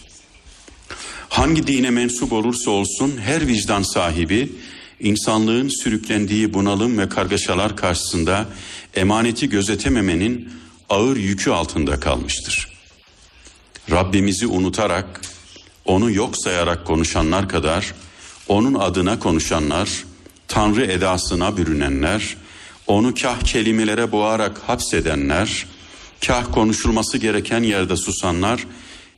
Hangi 1.28 1.66
dine 1.66 1.90
mensup 1.90 2.32
olursa 2.32 2.70
olsun 2.70 3.16
her 3.24 3.46
vicdan 3.46 3.82
sahibi 3.82 4.52
insanlığın 5.00 5.68
sürüklendiği 5.82 6.54
bunalım 6.54 6.98
ve 6.98 7.08
kargaşalar 7.08 7.76
karşısında 7.76 8.46
emaneti 8.94 9.48
gözetememenin 9.48 10.48
ağır 10.88 11.16
yükü 11.16 11.50
altında 11.50 12.00
kalmıştır. 12.00 12.68
Rabbimizi 13.90 14.46
unutarak, 14.46 15.20
onu 15.84 16.10
yok 16.10 16.34
sayarak 16.36 16.86
konuşanlar 16.86 17.48
kadar, 17.48 17.94
onun 18.48 18.74
adına 18.74 19.18
konuşanlar, 19.18 20.04
Tanrı 20.48 20.84
edasına 20.84 21.56
bürünenler, 21.56 22.36
onu 22.86 23.14
kah 23.14 23.40
kelimelere 23.40 24.12
boğarak 24.12 24.58
hapsedenler, 24.58 25.66
kah 26.26 26.52
konuşulması 26.52 27.18
gereken 27.18 27.62
yerde 27.62 27.96
susanlar, 27.96 28.66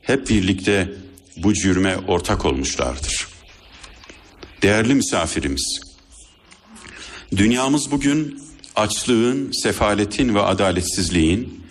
hep 0.01 0.29
birlikte 0.29 0.93
bu 1.37 1.53
cürme 1.53 1.97
ortak 2.07 2.45
olmuşlardır. 2.45 3.27
Değerli 4.61 4.95
misafirimiz, 4.95 5.81
dünyamız 7.35 7.91
bugün 7.91 8.41
açlığın, 8.75 9.51
sefaletin 9.51 10.35
ve 10.35 10.41
adaletsizliğin, 10.41 11.61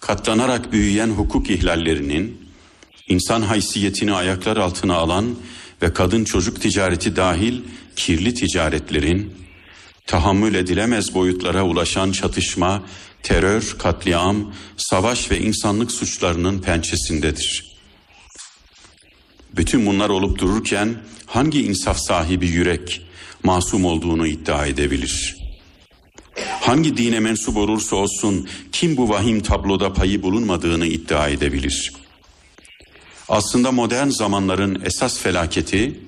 katlanarak 0.00 0.72
büyüyen 0.72 1.08
hukuk 1.08 1.50
ihlallerinin, 1.50 2.50
insan 3.08 3.42
haysiyetini 3.42 4.12
ayaklar 4.12 4.56
altına 4.56 4.94
alan 4.94 5.36
ve 5.82 5.92
kadın 5.92 6.24
çocuk 6.24 6.60
ticareti 6.60 7.16
dahil 7.16 7.60
kirli 7.96 8.34
ticaretlerin, 8.34 9.34
tahammül 10.06 10.54
edilemez 10.54 11.14
boyutlara 11.14 11.62
ulaşan 11.62 12.12
çatışma, 12.12 12.82
terör, 13.22 13.76
katliam, 13.78 14.54
savaş 14.76 15.30
ve 15.30 15.38
insanlık 15.38 15.92
suçlarının 15.92 16.58
pençesindedir. 16.58 17.70
Bütün 19.56 19.86
bunlar 19.86 20.08
olup 20.08 20.38
dururken 20.38 20.96
hangi 21.26 21.62
insaf 21.62 21.98
sahibi 21.98 22.46
yürek 22.46 23.02
masum 23.42 23.84
olduğunu 23.84 24.26
iddia 24.26 24.66
edebilir? 24.66 25.36
Hangi 26.60 26.96
dine 26.96 27.20
mensup 27.20 27.56
olursa 27.56 27.96
olsun 27.96 28.48
kim 28.72 28.96
bu 28.96 29.08
vahim 29.08 29.40
tabloda 29.40 29.92
payı 29.92 30.22
bulunmadığını 30.22 30.86
iddia 30.86 31.28
edebilir? 31.28 31.92
Aslında 33.30 33.72
modern 33.72 34.08
zamanların 34.08 34.82
esas 34.84 35.18
felaketi 35.18 36.00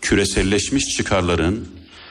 küreselleşmiş 0.00 0.84
çıkarların 0.96 1.68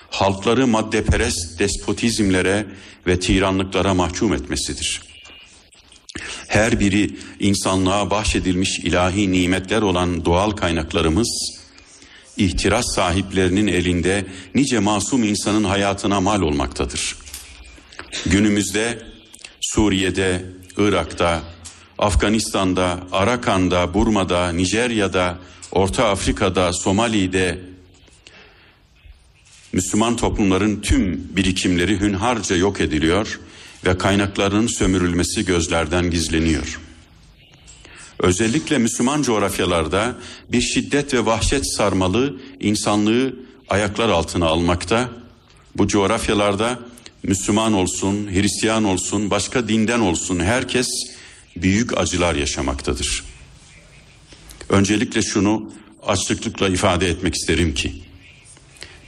halkları 0.10 0.68
maddeperest 0.68 1.60
despotizmlere 1.60 2.66
ve 3.08 3.20
tiranlıklara 3.20 3.94
mahkum 3.94 4.34
etmesidir. 4.34 5.02
Her 6.48 6.80
biri 6.80 7.16
insanlığa 7.40 8.10
bahşedilmiş 8.10 8.80
ilahi 8.80 9.32
nimetler 9.32 9.82
olan 9.82 10.26
doğal 10.26 10.52
kaynaklarımız, 10.52 11.60
ihtiras 12.38 12.86
sahiplerinin 12.96 13.68
elinde 13.68 14.26
nice 14.56 14.80
masum 14.80 15.24
insanın 15.24 15.64
hayatına 15.64 16.22
mal 16.22 16.42
olmaktadır. 16.42 17.16
Günümüzde 18.26 19.02
Suriye'de, 19.62 20.46
Irak'ta, 20.78 21.44
Afganistan'da, 22.00 23.00
Arakan'da, 23.12 23.94
Burma'da, 23.94 24.52
Nijerya'da, 24.52 25.38
Orta 25.72 26.10
Afrika'da, 26.10 26.74
Somali'de 26.74 27.60
Müslüman 29.74 30.16
toplumların 30.16 30.82
tüm 30.82 31.28
birikimleri 31.36 32.00
hünharca 32.00 32.56
yok 32.56 32.82
ediliyor 32.82 33.40
ve 33.86 33.98
kaynakların 33.98 34.68
sömürülmesi 34.68 35.46
gözlerden 35.46 36.12
gizleniyor. 36.12 36.80
Özellikle 38.20 38.78
Müslüman 38.78 39.22
coğrafyalarda 39.22 40.16
bir 40.50 40.62
şiddet 40.62 41.14
ve 41.14 41.26
vahşet 41.26 41.76
sarmalı 41.76 42.36
insanlığı 42.60 43.36
ayaklar 43.70 44.10
altına 44.10 44.46
almakta. 44.46 45.10
Bu 45.76 45.88
coğrafyalarda 45.88 46.80
Müslüman 47.24 47.74
olsun, 47.74 48.28
Hristiyan 48.32 48.84
olsun, 48.84 49.30
başka 49.30 49.68
dinden 49.68 50.00
olsun 50.00 50.40
herkes 50.40 50.88
büyük 51.56 51.98
acılar 51.98 52.36
yaşamaktadır. 52.36 53.24
Öncelikle 54.70 55.22
şunu 55.22 55.72
açıklıkla 56.04 56.68
ifade 56.68 57.10
etmek 57.10 57.36
isterim 57.36 57.74
ki 57.74 57.94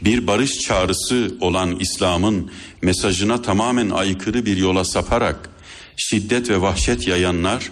bir 0.01 0.27
barış 0.27 0.59
çağrısı 0.59 1.35
olan 1.41 1.79
İslam'ın 1.79 2.51
mesajına 2.81 3.41
tamamen 3.41 3.89
aykırı 3.89 4.45
bir 4.45 4.57
yola 4.57 4.85
saparak 4.85 5.49
şiddet 5.97 6.49
ve 6.49 6.61
vahşet 6.61 7.07
yayanlar 7.07 7.71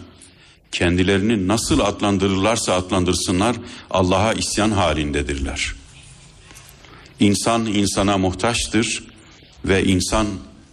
kendilerini 0.72 1.48
nasıl 1.48 1.80
adlandırırlarsa 1.80 2.74
adlandırsınlar 2.74 3.56
Allah'a 3.92 4.34
isyan 4.34 4.72
halindedirler. 4.72 5.74
İnsan 7.20 7.66
insana 7.66 8.18
muhtaçtır 8.18 9.04
ve 9.66 9.86
insan 9.86 10.28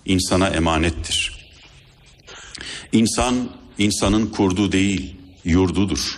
insana 0.07 0.49
emanettir. 0.49 1.49
İnsan 2.93 3.51
insanın 3.79 4.27
kurdu 4.27 4.73
değil 4.73 5.15
yurdudur. 5.45 6.17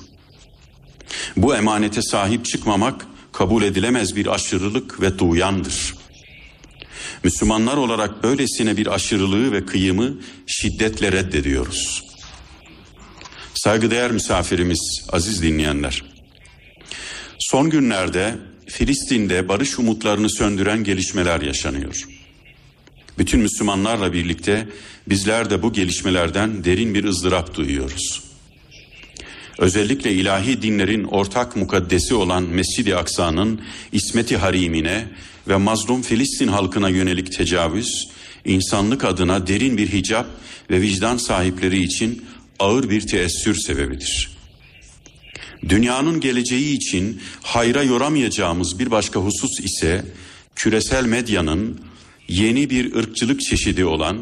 Bu 1.37 1.57
emanete 1.57 2.03
sahip 2.03 2.44
çıkmamak 2.44 3.07
kabul 3.33 3.62
edilemez 3.62 4.16
bir 4.16 4.27
aşırılık 4.27 5.01
ve 5.01 5.18
duyandır. 5.18 5.94
Müslümanlar 7.25 7.77
olarak 7.77 8.23
böylesine 8.23 8.77
bir 8.77 8.87
aşırılığı 8.87 9.53
ve 9.53 9.66
kıyımı 9.66 10.16
şiddetle 10.47 11.12
reddediyoruz. 11.12 12.05
Saygıdeğer 13.55 14.11
misafirimiz, 14.11 15.07
aziz 15.12 15.42
dinleyenler. 15.42 16.05
Son 17.38 17.71
günlerde 17.71 18.35
Filistin'de 18.66 19.49
barış 19.49 19.79
umutlarını 19.79 20.31
söndüren 20.31 20.85
gelişmeler 20.85 21.40
yaşanıyor. 21.40 22.17
Bütün 23.18 23.40
Müslümanlarla 23.40 24.12
birlikte 24.12 24.68
bizler 25.09 25.50
de 25.50 25.62
bu 25.62 25.72
gelişmelerden 25.72 26.64
derin 26.64 26.94
bir 26.94 27.04
ızdırap 27.04 27.54
duyuyoruz. 27.54 28.22
Özellikle 29.59 30.12
ilahi 30.12 30.62
dinlerin 30.62 31.04
ortak 31.04 31.57
mukaddesi 31.57 32.14
olan 32.14 32.42
Mescid-i 32.42 32.96
Aksa'nın 32.96 33.61
ismeti 33.92 34.37
harimine 34.37 35.07
ve 35.48 35.57
mazlum 35.57 36.02
Filistin 36.02 36.48
halkına 36.48 36.88
yönelik 36.88 37.33
tecavüz, 37.33 38.09
insanlık 38.44 39.04
adına 39.04 39.46
derin 39.46 39.76
bir 39.76 39.92
hicap 39.92 40.26
ve 40.70 40.81
vicdan 40.81 41.16
sahipleri 41.16 41.83
için 41.83 42.24
ağır 42.59 42.90
bir 42.90 43.00
teessür 43.00 43.54
sebebidir. 43.54 44.31
Dünyanın 45.68 46.20
geleceği 46.20 46.76
için 46.76 47.20
hayra 47.42 47.83
yoramayacağımız 47.83 48.78
bir 48.78 48.90
başka 48.90 49.20
husus 49.20 49.61
ise 49.61 50.04
küresel 50.57 51.04
medyanın 51.04 51.81
yeni 52.29 52.71
bir 52.71 52.95
ırkçılık 52.95 53.41
çeşidi 53.41 53.85
olan 53.85 54.19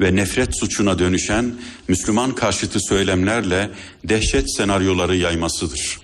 ve 0.00 0.16
nefret 0.16 0.58
suçuna 0.58 0.98
dönüşen 0.98 1.54
Müslüman 1.88 2.34
karşıtı 2.34 2.80
söylemlerle 2.80 3.70
dehşet 4.04 4.56
senaryoları 4.56 5.16
yaymasıdır. 5.16 5.98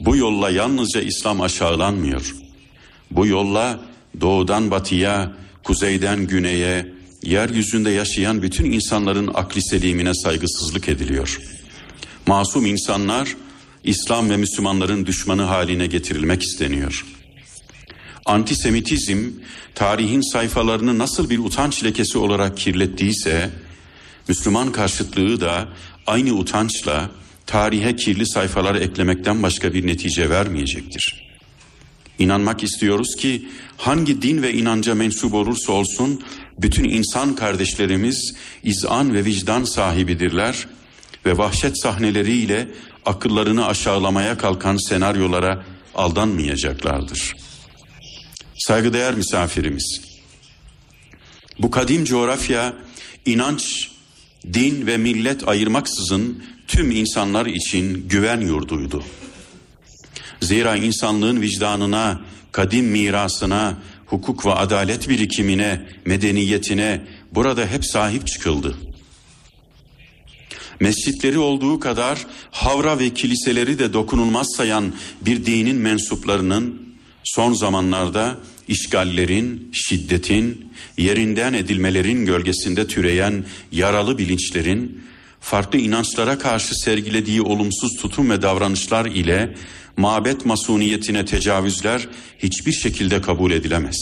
Bu 0.00 0.16
yolla 0.16 0.50
yalnızca 0.50 1.00
İslam 1.00 1.40
aşağılanmıyor. 1.40 2.34
Bu 3.10 3.26
yolla 3.26 3.80
doğudan 4.20 4.70
batıya, 4.70 5.32
kuzeyden 5.64 6.26
güneye, 6.26 6.92
yeryüzünde 7.22 7.90
yaşayan 7.90 8.42
bütün 8.42 8.64
insanların 8.64 9.30
akli 9.34 9.62
selimine 9.62 10.14
saygısızlık 10.14 10.88
ediliyor. 10.88 11.40
Masum 12.26 12.66
insanlar 12.66 13.36
İslam 13.84 14.30
ve 14.30 14.36
Müslümanların 14.36 15.06
düşmanı 15.06 15.42
haline 15.42 15.86
getirilmek 15.86 16.42
isteniyor. 16.42 17.17
Antisemitizm 18.28 19.30
tarihin 19.74 20.32
sayfalarını 20.32 20.98
nasıl 20.98 21.30
bir 21.30 21.38
utanç 21.38 21.84
lekesi 21.84 22.18
olarak 22.18 22.56
kirlettiyse 22.56 23.50
Müslüman 24.28 24.72
karşıtlığı 24.72 25.40
da 25.40 25.68
aynı 26.06 26.32
utançla 26.32 27.10
tarihe 27.46 27.96
kirli 27.96 28.26
sayfalar 28.26 28.74
eklemekten 28.74 29.42
başka 29.42 29.74
bir 29.74 29.86
netice 29.86 30.30
vermeyecektir. 30.30 31.28
İnanmak 32.18 32.62
istiyoruz 32.62 33.16
ki 33.16 33.48
hangi 33.76 34.22
din 34.22 34.42
ve 34.42 34.54
inanca 34.54 34.94
mensup 34.94 35.34
olursa 35.34 35.72
olsun 35.72 36.22
bütün 36.58 36.84
insan 36.84 37.34
kardeşlerimiz 37.34 38.34
izan 38.64 39.14
ve 39.14 39.24
vicdan 39.24 39.64
sahibidirler 39.64 40.66
ve 41.26 41.38
vahşet 41.38 41.82
sahneleriyle 41.82 42.68
akıllarını 43.06 43.66
aşağılamaya 43.66 44.38
kalkan 44.38 44.88
senaryolara 44.88 45.64
aldanmayacaklardır. 45.94 47.47
Saygıdeğer 48.58 49.14
misafirimiz, 49.14 50.00
bu 51.58 51.70
kadim 51.70 52.04
coğrafya 52.04 52.74
inanç, 53.26 53.90
din 54.52 54.86
ve 54.86 54.96
millet 54.96 55.48
ayırmaksızın 55.48 56.42
tüm 56.68 56.90
insanlar 56.90 57.46
için 57.46 58.08
güven 58.08 58.40
yurduydu. 58.40 59.04
Zira 60.40 60.76
insanlığın 60.76 61.40
vicdanına, 61.40 62.20
kadim 62.52 62.86
mirasına, 62.86 63.78
hukuk 64.06 64.46
ve 64.46 64.52
adalet 64.52 65.08
birikimine, 65.08 65.86
medeniyetine 66.04 67.06
burada 67.34 67.66
hep 67.66 67.86
sahip 67.86 68.26
çıkıldı. 68.26 68.76
Mescitleri 70.80 71.38
olduğu 71.38 71.80
kadar 71.80 72.26
havra 72.50 72.98
ve 72.98 73.14
kiliseleri 73.14 73.78
de 73.78 73.92
dokunulmaz 73.92 74.46
sayan 74.56 74.94
bir 75.20 75.46
dinin 75.46 75.76
mensuplarının 75.76 76.87
son 77.34 77.52
zamanlarda 77.52 78.38
işgallerin, 78.68 79.70
şiddetin, 79.72 80.72
yerinden 80.96 81.52
edilmelerin 81.52 82.26
gölgesinde 82.26 82.86
türeyen 82.86 83.44
yaralı 83.72 84.18
bilinçlerin 84.18 85.04
farklı 85.40 85.78
inançlara 85.78 86.38
karşı 86.38 86.74
sergilediği 86.74 87.42
olumsuz 87.42 87.96
tutum 87.96 88.30
ve 88.30 88.42
davranışlar 88.42 89.06
ile 89.06 89.54
mabet 89.96 90.46
masuniyetine 90.46 91.24
tecavüzler 91.24 92.08
hiçbir 92.38 92.72
şekilde 92.72 93.20
kabul 93.20 93.50
edilemez. 93.50 93.96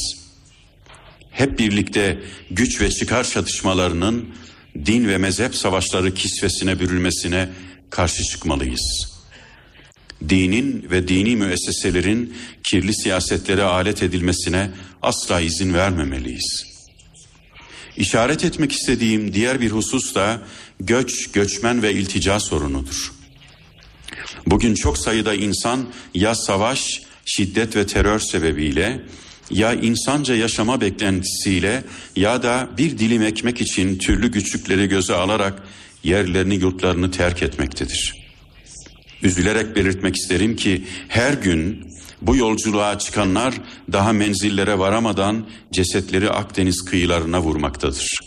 Hep 1.31 1.59
birlikte 1.59 2.19
güç 2.51 2.81
ve 2.81 2.91
çıkar 2.91 3.25
çatışmalarının 3.25 4.29
din 4.87 5.09
ve 5.09 5.19
mezhep 5.19 5.57
savaşları 5.57 6.15
kisvesine 6.15 6.81
bürülmesine 6.81 7.49
karşı 7.91 8.25
çıkmalıyız. 8.25 9.16
Dinin 10.29 10.87
ve 10.91 11.09
dini 11.09 11.37
müesseselerin 11.37 12.35
kirli 12.63 12.95
siyasetlere 12.95 13.63
alet 13.63 14.03
edilmesine 14.03 14.71
asla 15.03 15.41
izin 15.41 15.75
vermemeliyiz. 15.75 16.67
İşaret 17.97 18.45
etmek 18.45 18.73
istediğim 18.73 19.35
diğer 19.35 19.61
bir 19.61 19.71
husus 19.71 20.15
da 20.15 20.43
göç, 20.81 21.33
göçmen 21.33 21.83
ve 21.83 21.93
iltica 21.93 22.41
sorunudur. 22.41 23.13
Bugün 24.47 24.75
çok 24.75 24.99
sayıda 24.99 25.35
insan 25.35 25.89
ya 26.15 26.35
savaş, 26.35 27.03
şiddet 27.25 27.77
ve 27.77 27.87
terör 27.87 28.19
sebebiyle 28.19 29.01
ya 29.51 29.75
insanca 29.75 30.35
yaşama 30.35 30.81
beklentisiyle 30.81 31.85
ya 32.17 32.43
da 32.43 32.69
bir 32.79 32.99
dilim 32.99 33.23
ekmek 33.23 33.61
için 33.61 33.99
türlü 33.99 34.33
güçlükleri 34.33 34.89
göze 34.89 35.15
alarak 35.15 35.63
yerlerini 36.05 36.55
yurtlarını 36.55 37.11
terk 37.11 37.43
etmektedir. 37.43 38.26
Üzülerek 39.23 39.77
belirtmek 39.77 40.17
isterim 40.17 40.57
ki 40.57 40.85
her 41.09 41.33
gün 41.33 41.87
bu 42.23 42.37
yolculuğa 42.37 42.99
çıkanlar 42.99 43.55
daha 43.93 44.13
menzillere 44.13 44.79
varamadan 44.79 45.47
cesetleri 45.73 46.31
Akdeniz 46.31 46.85
kıyılarına 46.85 47.43
vurmaktadır. 47.43 48.19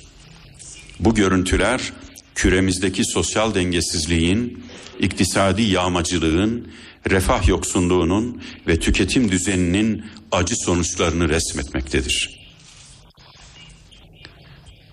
Bu 1.00 1.16
görüntüler 1.16 1.94
küremizdeki 2.36 3.06
sosyal 3.06 3.56
dengesizliğin, 3.56 4.64
iktisadi 5.00 5.62
yağmacılığın, 5.62 6.68
refah 7.10 7.48
yoksunluğunun 7.48 8.42
ve 8.68 8.80
tüketim 8.80 9.32
düzeninin 9.32 10.06
acı 10.32 10.56
sonuçlarını 10.56 11.30
resmetmektedir. 11.30 12.40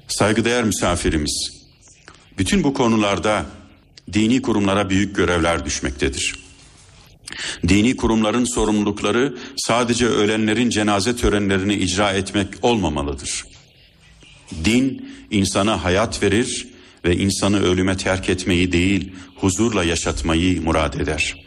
Saygıdeğer 0.09 0.65
misafirimiz, 0.65 1.51
bütün 2.39 2.65
bu 2.65 2.75
konularda 2.75 3.47
dini 4.13 4.43
kurumlara 4.43 4.91
büyük 4.91 5.17
görevler 5.17 5.65
düşmektedir. 5.65 6.35
Dini 7.69 7.97
kurumların 7.97 8.45
sorumlulukları 8.55 9.37
sadece 9.57 10.07
ölenlerin 10.07 10.71
cenaze 10.71 11.17
törenlerini 11.17 11.75
icra 11.75 12.13
etmek 12.13 12.49
olmamalıdır. 12.63 13.45
Din 14.65 15.11
insana 15.31 15.85
hayat 15.85 16.23
verir 16.23 16.69
ve 17.05 17.17
insanı 17.17 17.63
ölüme 17.63 17.97
terk 17.97 18.29
etmeyi 18.29 18.73
değil, 18.73 19.13
huzurla 19.37 19.85
yaşatmayı 19.85 20.63
murad 20.63 20.95
eder. 20.95 21.47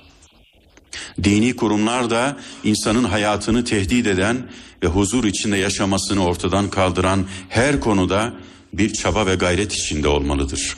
Dini 1.24 1.56
kurumlar 1.56 2.10
da 2.10 2.38
insanın 2.64 3.04
hayatını 3.04 3.64
tehdit 3.64 4.08
eden 4.08 4.38
ve 4.84 4.88
huzur 4.88 5.24
içinde 5.24 5.58
yaşamasını 5.58 6.26
ortadan 6.26 6.70
kaldıran 6.70 7.26
her 7.50 7.80
konuda 7.80 8.34
bir 8.74 8.94
çaba 8.94 9.26
ve 9.26 9.36
gayret 9.36 9.74
içinde 9.74 10.08
olmalıdır. 10.08 10.78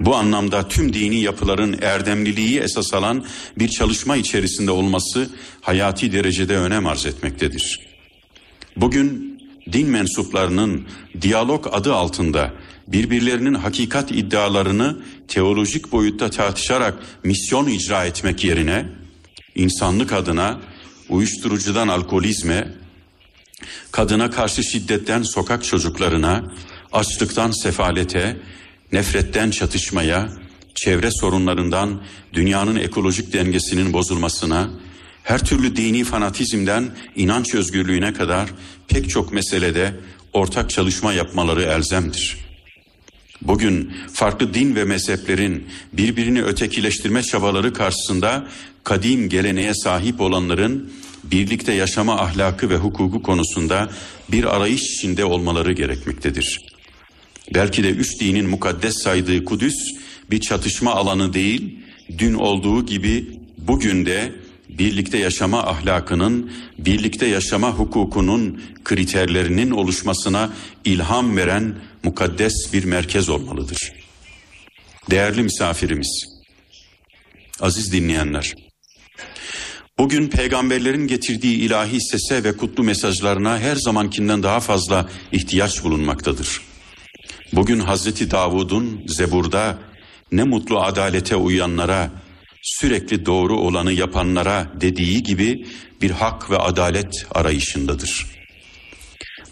Bu 0.00 0.16
anlamda 0.16 0.68
tüm 0.68 0.92
dini 0.92 1.20
yapıların 1.20 1.78
erdemliliği 1.82 2.60
esas 2.60 2.94
alan 2.94 3.24
bir 3.58 3.68
çalışma 3.68 4.16
içerisinde 4.16 4.70
olması 4.70 5.30
hayati 5.60 6.12
derecede 6.12 6.56
önem 6.56 6.86
arz 6.86 7.06
etmektedir. 7.06 7.80
Bugün 8.76 9.40
din 9.72 9.88
mensuplarının 9.88 10.86
diyalog 11.20 11.68
adı 11.72 11.94
altında 11.94 12.52
birbirlerinin 12.86 13.54
hakikat 13.54 14.10
iddialarını 14.10 14.98
teolojik 15.28 15.92
boyutta 15.92 16.30
tartışarak 16.30 16.94
misyon 17.24 17.66
icra 17.66 18.04
etmek 18.04 18.44
yerine 18.44 18.86
insanlık 19.54 20.12
adına 20.12 20.60
uyuşturucudan 21.08 21.88
alkolizme, 21.88 22.68
kadına 23.92 24.30
karşı 24.30 24.62
şiddetten 24.64 25.22
sokak 25.22 25.64
çocuklarına, 25.64 26.52
açlıktan 26.92 27.50
sefalete, 27.50 28.36
nefretten 28.92 29.50
çatışmaya, 29.50 30.28
çevre 30.74 31.10
sorunlarından 31.10 32.02
dünyanın 32.32 32.76
ekolojik 32.76 33.32
dengesinin 33.32 33.92
bozulmasına, 33.92 34.70
her 35.22 35.44
türlü 35.44 35.76
dini 35.76 36.04
fanatizmden 36.04 36.90
inanç 37.16 37.54
özgürlüğüne 37.54 38.12
kadar 38.12 38.50
pek 38.88 39.10
çok 39.10 39.32
meselede 39.32 39.94
ortak 40.32 40.70
çalışma 40.70 41.12
yapmaları 41.12 41.62
elzemdir. 41.62 42.36
Bugün 43.42 43.92
farklı 44.12 44.54
din 44.54 44.74
ve 44.74 44.84
mezheplerin 44.84 45.66
birbirini 45.92 46.42
ötekileştirme 46.42 47.22
çabaları 47.22 47.72
karşısında 47.72 48.48
kadim 48.84 49.28
geleneğe 49.28 49.74
sahip 49.74 50.20
olanların 50.20 50.92
birlikte 51.24 51.72
yaşama 51.72 52.20
ahlakı 52.20 52.70
ve 52.70 52.76
hukuku 52.76 53.22
konusunda 53.22 53.90
bir 54.28 54.56
arayış 54.56 54.82
içinde 54.82 55.24
olmaları 55.24 55.72
gerekmektedir. 55.72 56.69
Belki 57.54 57.84
de 57.84 57.90
üç 57.90 58.20
dinin 58.20 58.48
mukaddes 58.48 59.02
saydığı 59.02 59.44
Kudüs 59.44 59.74
bir 60.30 60.40
çatışma 60.40 60.94
alanı 60.94 61.32
değil, 61.32 61.78
dün 62.18 62.34
olduğu 62.34 62.86
gibi 62.86 63.40
bugün 63.58 64.06
de 64.06 64.32
birlikte 64.68 65.18
yaşama 65.18 65.62
ahlakının, 65.62 66.52
birlikte 66.78 67.26
yaşama 67.26 67.70
hukukunun 67.70 68.62
kriterlerinin 68.84 69.70
oluşmasına 69.70 70.52
ilham 70.84 71.36
veren 71.36 71.74
mukaddes 72.04 72.72
bir 72.72 72.84
merkez 72.84 73.28
olmalıdır. 73.28 73.92
Değerli 75.10 75.42
misafirimiz, 75.42 76.24
aziz 77.60 77.92
dinleyenler, 77.92 78.54
bugün 79.98 80.28
peygamberlerin 80.28 81.06
getirdiği 81.06 81.56
ilahi 81.56 82.00
sese 82.00 82.44
ve 82.44 82.56
kutlu 82.56 82.84
mesajlarına 82.84 83.58
her 83.58 83.76
zamankinden 83.76 84.42
daha 84.42 84.60
fazla 84.60 85.08
ihtiyaç 85.32 85.84
bulunmaktadır. 85.84 86.69
Bugün 87.52 87.78
Hazreti 87.78 88.30
Davud'un 88.30 89.02
Zebur'da 89.06 89.78
ne 90.32 90.44
mutlu 90.44 90.80
adalete 90.80 91.36
uyanlara, 91.36 92.10
sürekli 92.62 93.26
doğru 93.26 93.58
olanı 93.58 93.92
yapanlara 93.92 94.72
dediği 94.80 95.22
gibi 95.22 95.66
bir 96.02 96.10
hak 96.10 96.50
ve 96.50 96.58
adalet 96.58 97.26
arayışındadır. 97.34 98.26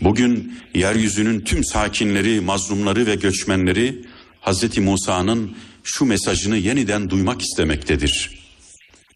Bugün 0.00 0.58
yeryüzünün 0.74 1.40
tüm 1.40 1.64
sakinleri, 1.64 2.40
mazlumları 2.40 3.06
ve 3.06 3.14
göçmenleri 3.14 4.04
Hazreti 4.40 4.80
Musa'nın 4.80 5.56
şu 5.84 6.04
mesajını 6.04 6.56
yeniden 6.56 7.10
duymak 7.10 7.42
istemektedir. 7.42 8.38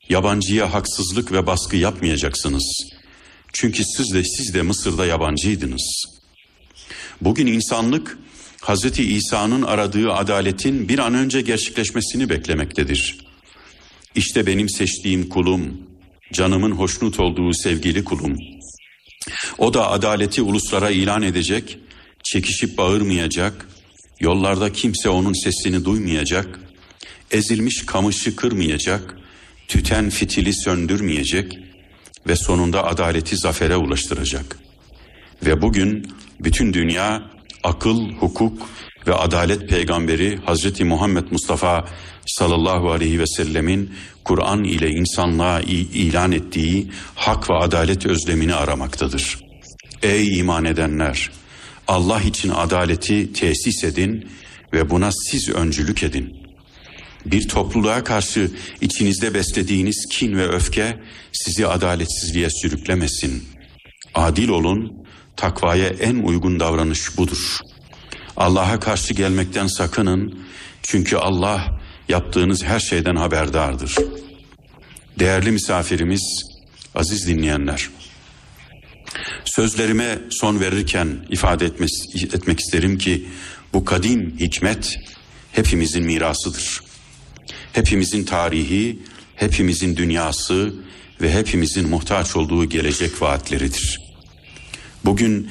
Yabancıya 0.09 0.73
haksızlık 0.73 1.33
ve 1.33 1.47
baskı 1.47 1.77
yapmayacaksınız. 1.77 2.93
Çünkü 3.53 3.85
siz 3.85 4.15
de 4.15 4.25
siz 4.25 4.55
de 4.55 4.63
Mısır'da 4.63 5.07
yabancıydınız. 5.07 6.05
Bugün 7.21 7.47
insanlık 7.47 8.19
Hazreti 8.63 9.15
İsa'nın 9.15 9.63
aradığı 9.63 10.13
adaletin 10.13 10.89
bir 10.89 10.99
an 10.99 11.15
önce 11.15 11.41
gerçekleşmesini 11.41 12.29
beklemektedir. 12.29 13.19
İşte 14.15 14.47
benim 14.47 14.69
seçtiğim 14.69 15.29
kulum, 15.29 15.81
canımın 16.33 16.71
hoşnut 16.71 17.21
olduğu 17.21 17.55
sevgili 17.55 18.05
kulum. 18.05 18.37
O 19.59 19.75
da 19.75 19.91
adaleti 19.91 20.43
uluslara 20.43 20.91
ilan 20.91 21.23
edecek, 21.23 21.79
çekişip 22.25 22.79
bağırmayacak, 22.79 23.69
yollarda 24.21 24.73
kimse 24.73 25.09
onun 25.09 25.45
sesini 25.45 25.85
duymayacak, 25.85 26.61
ezilmiş 27.31 27.87
kamışı 27.87 28.37
kırmayacak, 28.37 29.17
tüten 29.69 30.11
fitili 30.11 30.55
söndürmeyecek 30.55 31.59
ve 32.27 32.37
sonunda 32.37 32.85
adaleti 32.85 33.37
zafere 33.37 33.77
ulaştıracak. 33.77 34.59
Ve 35.47 35.63
bugün 35.63 36.15
bütün 36.41 36.73
dünya 36.73 37.33
akıl, 37.63 38.13
hukuk 38.13 38.69
ve 39.07 39.15
adalet 39.15 39.69
peygamberi 39.69 40.39
Hazreti 40.45 40.85
Muhammed 40.85 41.25
Mustafa 41.31 41.85
sallallahu 42.27 42.91
aleyhi 42.91 43.19
ve 43.19 43.27
sellemin 43.27 43.95
Kur'an 44.25 44.65
ile 44.65 44.91
insanlığa 44.91 45.61
ilan 45.61 46.33
ettiği 46.33 46.89
hak 47.15 47.51
ve 47.51 47.55
adalet 47.55 48.07
özlemini 48.07 48.55
aramaktadır. 48.55 49.39
Ey 50.03 50.39
iman 50.39 50.65
edenler! 50.65 51.31
Allah 51.89 52.21
için 52.21 52.49
adaleti 52.49 53.33
tesis 53.33 53.85
edin 53.85 54.29
ve 54.73 54.91
buna 54.91 55.11
siz 55.13 55.49
öncülük 55.49 56.03
edin. 56.03 56.43
Bir 57.27 57.49
topluluğa 57.49 58.05
karşı 58.05 58.51
içinizde 58.81 59.35
beslediğiniz 59.35 60.07
kin 60.11 60.37
ve 60.37 60.49
öfke 60.49 60.99
sizi 61.33 61.67
adaletsizliğe 61.67 62.51
sürüklemesin. 62.51 63.45
Adil 64.15 64.49
olun, 64.49 65.02
takvaya 65.37 65.89
en 65.89 66.17
uygun 66.17 66.61
davranış 66.61 67.17
budur. 67.17 67.59
Allah'a 68.37 68.81
karşı 68.81 69.15
gelmekten 69.15 69.67
sakının 69.67 70.39
çünkü 70.83 71.17
Allah 71.17 71.81
yaptığınız 72.09 72.65
her 72.65 72.81
şeyden 72.81 73.17
haberdardır. 73.17 73.95
Değerli 75.19 75.51
misafirimiz, 75.51 76.45
aziz 76.95 77.27
dinleyenler. 77.27 77.89
Sözlerime 79.45 80.19
son 80.31 80.61
verirken 80.61 81.27
ifade 81.31 81.65
etmek, 81.65 81.91
etmek 82.35 82.61
isterim 82.61 82.99
ki 82.99 83.27
bu 83.73 83.85
kadim 83.85 84.37
hikmet 84.41 84.99
hepimizin 85.53 86.05
mirasıdır. 86.05 86.81
Hepimizin 87.73 88.25
tarihi, 88.25 88.99
hepimizin 89.37 89.97
dünyası 89.97 90.75
ve 91.21 91.35
hepimizin 91.35 91.89
muhtaç 91.89 92.37
olduğu 92.37 92.65
gelecek 92.65 93.23
vaatleridir. 93.23 94.12
Bugün 95.05 95.51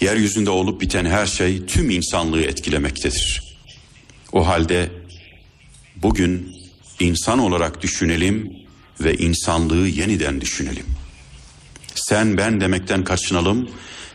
yeryüzünde 0.00 0.50
olup 0.50 0.80
biten 0.80 1.04
her 1.04 1.26
şey 1.26 1.66
tüm 1.66 1.90
insanlığı 1.90 2.42
etkilemektedir. 2.42 3.42
O 4.32 4.46
halde 4.46 4.90
bugün 5.96 6.56
insan 7.00 7.38
olarak 7.38 7.82
düşünelim 7.82 8.52
ve 9.00 9.16
insanlığı 9.16 9.88
yeniden 9.88 10.40
düşünelim. 10.40 10.86
Sen 11.94 12.36
ben 12.36 12.60
demekten 12.60 13.04
kaçınalım 13.04 13.70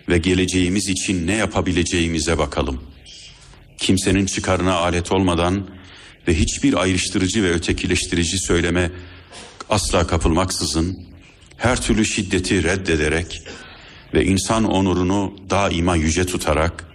ve 0.10 0.18
geleceğimiz 0.18 0.90
için 0.90 1.28
ne 1.28 1.34
yapabileceğimize 1.36 2.38
bakalım. 2.38 2.84
Kimsenin 3.78 4.26
çıkarına 4.26 4.74
alet 4.74 5.12
olmadan 5.12 5.70
ve 6.28 6.40
hiçbir 6.40 6.74
ayrıştırıcı 6.74 7.44
ve 7.44 7.52
ötekileştirici 7.52 8.40
söyleme 8.40 8.92
asla 9.70 10.08
kapılmaksızın 10.08 11.10
her 11.58 11.82
türlü 11.82 12.06
şiddeti 12.06 12.64
reddederek 12.64 13.42
ve 14.14 14.26
insan 14.26 14.64
onurunu 14.64 15.34
daima 15.50 15.96
yüce 15.96 16.26
tutarak 16.26 16.86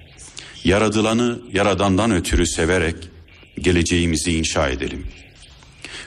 yaradılanı 0.65 1.41
yaradandan 1.53 2.11
ötürü 2.11 2.47
severek 2.47 2.97
geleceğimizi 3.59 4.33
inşa 4.39 4.69
edelim. 4.69 5.07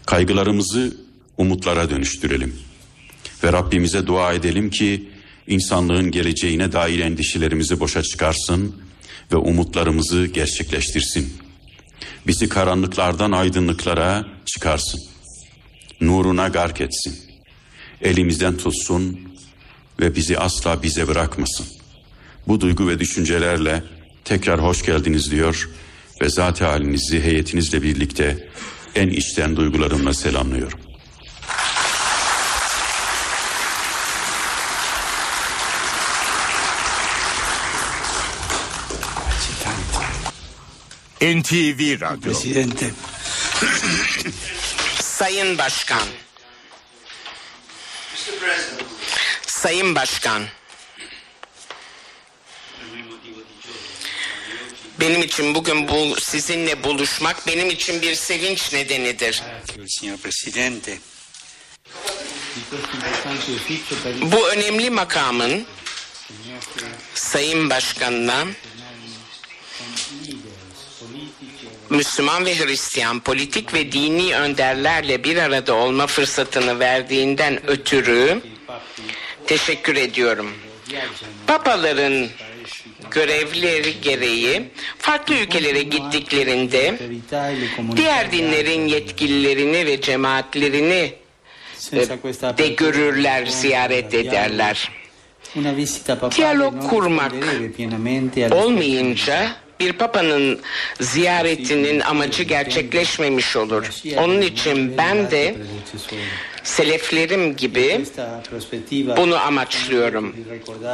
Kaygılarımızı 0.05 0.97
umutlara 1.37 1.89
dönüştürelim. 1.89 2.55
Ve 3.43 3.53
Rabbimize 3.53 4.07
dua 4.07 4.33
edelim 4.33 4.69
ki 4.69 5.09
insanlığın 5.47 6.11
geleceğine 6.11 6.71
dair 6.71 6.99
endişelerimizi 6.99 7.79
boşa 7.79 8.03
çıkarsın 8.03 8.75
ve 9.31 9.35
umutlarımızı 9.35 10.25
gerçekleştirsin. 10.25 11.33
Bizi 12.27 12.49
karanlıklardan 12.49 13.31
aydınlıklara 13.31 14.25
çıkarsın. 14.45 15.01
Nuruna 16.01 16.47
gark 16.47 16.81
etsin. 16.81 17.15
Elimizden 18.01 18.57
tutsun 18.57 19.26
ve 19.99 20.15
bizi 20.15 20.39
asla 20.39 20.83
bize 20.83 21.07
bırakmasın. 21.07 21.67
Bu 22.47 22.61
duygu 22.61 22.87
ve 22.87 22.99
düşüncelerle 22.99 23.83
tekrar 24.25 24.63
hoş 24.63 24.85
geldiniz 24.85 25.31
diyor 25.31 25.69
ve 26.21 26.29
zat 26.29 26.61
halinizi 26.61 27.21
heyetinizle 27.21 27.81
birlikte 27.83 28.49
en 28.95 29.09
içten 29.09 29.55
duygularımla 29.55 30.13
selamlıyorum. 30.13 30.79
NTV 41.21 42.01
Radyo. 42.01 42.21
Presidente. 42.21 42.91
Sayın 44.99 45.57
Başkan. 45.57 46.01
Sayın 49.61 49.95
Başkan. 49.95 50.43
Benim 54.99 55.21
için 55.21 55.55
bugün 55.55 55.87
bu 55.87 56.15
sizinle 56.21 56.83
buluşmak 56.83 57.47
benim 57.47 57.69
için 57.69 58.01
bir 58.01 58.15
sevinç 58.15 58.73
nedenidir. 58.73 59.43
Bu 64.21 64.49
önemli 64.49 64.89
makamın 64.89 65.65
Sayın 67.13 67.69
Başkanına 67.69 68.45
Müslüman 71.89 72.45
ve 72.45 72.59
Hristiyan 72.59 73.19
politik 73.19 73.73
ve 73.73 73.91
dini 73.91 74.35
önderlerle 74.35 75.23
bir 75.23 75.37
arada 75.37 75.73
olma 75.73 76.07
fırsatını 76.07 76.79
verdiğinden 76.79 77.69
ötürü 77.69 78.41
teşekkür 79.47 79.95
ediyorum. 79.95 80.51
Papaların 81.47 82.27
görevleri 83.11 84.01
gereği 84.01 84.63
farklı 84.97 85.35
ülkelere 85.35 85.81
gittiklerinde 85.81 86.99
diğer 87.95 88.31
dinlerin 88.31 88.87
yetkililerini 88.87 89.85
ve 89.85 90.01
cemaatlerini 90.01 91.13
de 92.57 92.67
görürler, 92.67 93.45
ziyaret 93.45 94.13
ederler. 94.13 94.91
Diyalog 96.35 96.89
kurmak 96.89 97.33
olmayınca 98.51 99.55
bir 99.79 99.93
papanın 99.93 100.59
ziyaretinin 100.99 101.99
amacı 101.99 102.43
gerçekleşmemiş 102.43 103.55
olur. 103.55 103.89
Onun 104.17 104.41
için 104.41 104.97
ben 104.97 105.31
de 105.31 105.55
seleflerim 106.63 107.55
gibi 107.55 108.05
bunu 109.17 109.35
amaçlıyorum. 109.37 110.35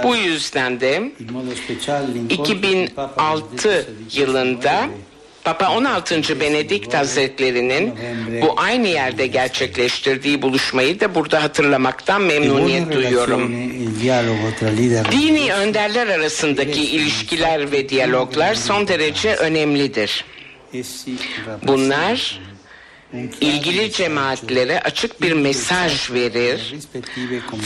Bu 0.03 0.15
yüzden 0.15 0.79
de 0.79 1.11
2006 2.29 3.85
yılında 4.13 4.85
Papa 5.43 5.69
16. 5.69 6.39
Benedikt 6.39 6.93
Hazretleri'nin 6.93 7.93
bu 8.41 8.53
aynı 8.57 8.87
yerde 8.87 9.27
gerçekleştirdiği 9.27 10.41
buluşmayı 10.41 10.99
da 10.99 11.15
burada 11.15 11.43
hatırlamaktan 11.43 12.21
memnuniyet 12.21 12.91
duyuyorum. 12.91 13.51
Dini 15.11 15.53
önderler 15.53 16.07
arasındaki 16.07 16.81
ilişkiler 16.83 17.71
ve 17.71 17.89
diyaloglar 17.89 18.55
son 18.55 18.87
derece 18.87 19.35
önemlidir. 19.35 20.25
Bunlar 21.63 22.39
ilgili 23.41 23.91
cemaatlere 23.91 24.79
açık 24.79 25.21
bir 25.21 25.33
mesaj 25.33 26.11
verir, 26.11 26.75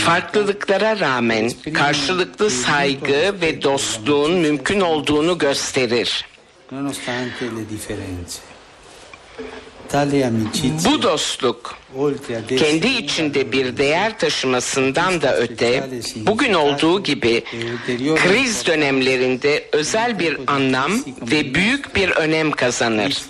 farklılıklara 0.05 0.99
rağmen 0.99 1.51
karşılıklı 1.73 2.49
saygı 2.49 3.35
ve 3.41 3.61
dostluğun 3.61 4.33
mümkün 4.33 4.81
olduğunu 4.81 5.37
gösterir. 5.37 6.25
Bu 10.85 11.01
dostluk 11.01 11.77
kendi 12.57 12.87
içinde 12.87 13.51
bir 13.51 13.77
değer 13.77 14.19
taşımasından 14.19 15.21
da 15.21 15.37
öte 15.37 15.89
bugün 16.15 16.53
olduğu 16.53 17.03
gibi 17.03 17.43
kriz 18.15 18.65
dönemlerinde 18.65 19.69
özel 19.71 20.19
bir 20.19 20.37
anlam 20.47 20.91
ve 21.21 21.53
büyük 21.53 21.95
bir 21.95 22.09
önem 22.09 22.51
kazanır. 22.51 23.23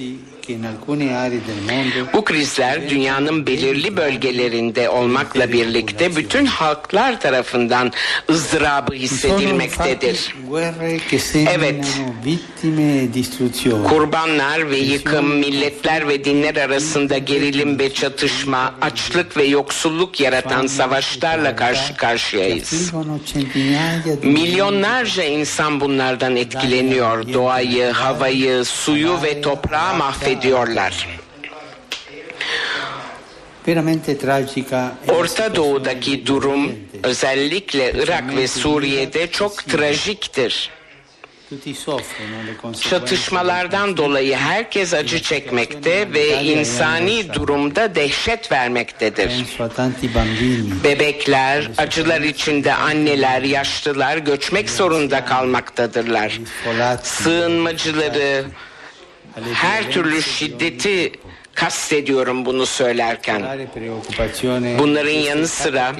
Bu 2.13 2.23
krizler 2.25 2.89
dünyanın 2.89 3.47
belirli 3.47 3.97
bölgelerinde 3.97 4.89
olmakla 4.89 5.51
birlikte 5.53 6.15
bütün 6.15 6.45
halklar 6.45 7.21
tarafından 7.21 7.91
ızdırabı 8.29 8.93
hissedilmektedir. 8.93 10.35
Evet, 11.49 11.85
kurbanlar 13.89 14.69
ve 14.69 14.77
yıkım, 14.77 15.35
milletler 15.35 16.07
ve 16.07 16.25
dinler 16.25 16.55
arasında 16.55 17.17
gerilim 17.17 17.79
ve 17.79 17.93
çatışma, 17.93 18.73
açlık 18.81 19.37
ve 19.37 19.43
yoksulluk 19.43 20.19
yaratan 20.19 20.67
savaşlarla 20.67 21.55
karşı 21.55 21.95
karşıyayız. 21.95 22.93
Milyonlarca 24.23 25.23
insan 25.23 25.81
bunlardan 25.81 26.35
etkileniyor. 26.35 27.33
Doğayı, 27.33 27.91
havayı, 27.91 28.65
suyu 28.65 29.21
ve 29.23 29.41
toprağı 29.41 29.93
mahvediyorlar. 30.37 31.07
Orta 35.07 35.55
Doğu'daki 35.55 36.25
durum 36.25 36.71
özellikle 37.03 37.91
Irak 37.91 38.35
ve 38.35 38.47
Suriye'de 38.47 39.27
çok 39.27 39.67
trajiktir. 39.67 40.69
Çatışmalardan 42.89 43.97
dolayı 43.97 44.35
herkes 44.35 44.93
acı 44.93 45.21
çekmekte 45.21 46.13
ve 46.13 46.43
insani 46.43 47.33
durumda 47.33 47.95
dehşet 47.95 48.51
vermektedir. 48.51 49.45
Bebekler, 50.83 51.71
acılar 51.77 52.21
içinde 52.21 52.73
anneler, 52.73 53.41
yaşlılar 53.41 54.17
göçmek 54.17 54.69
zorunda 54.69 55.25
kalmaktadırlar. 55.25 56.39
Sığınmacıları, 57.03 58.45
her 59.53 59.91
türlü 59.91 60.23
şiddeti 60.23 61.11
kastediyorum 61.55 62.45
bunu 62.45 62.65
söylerken. 62.65 63.41
Bunların 64.79 65.11
yanı 65.11 65.47
sıra 65.47 65.95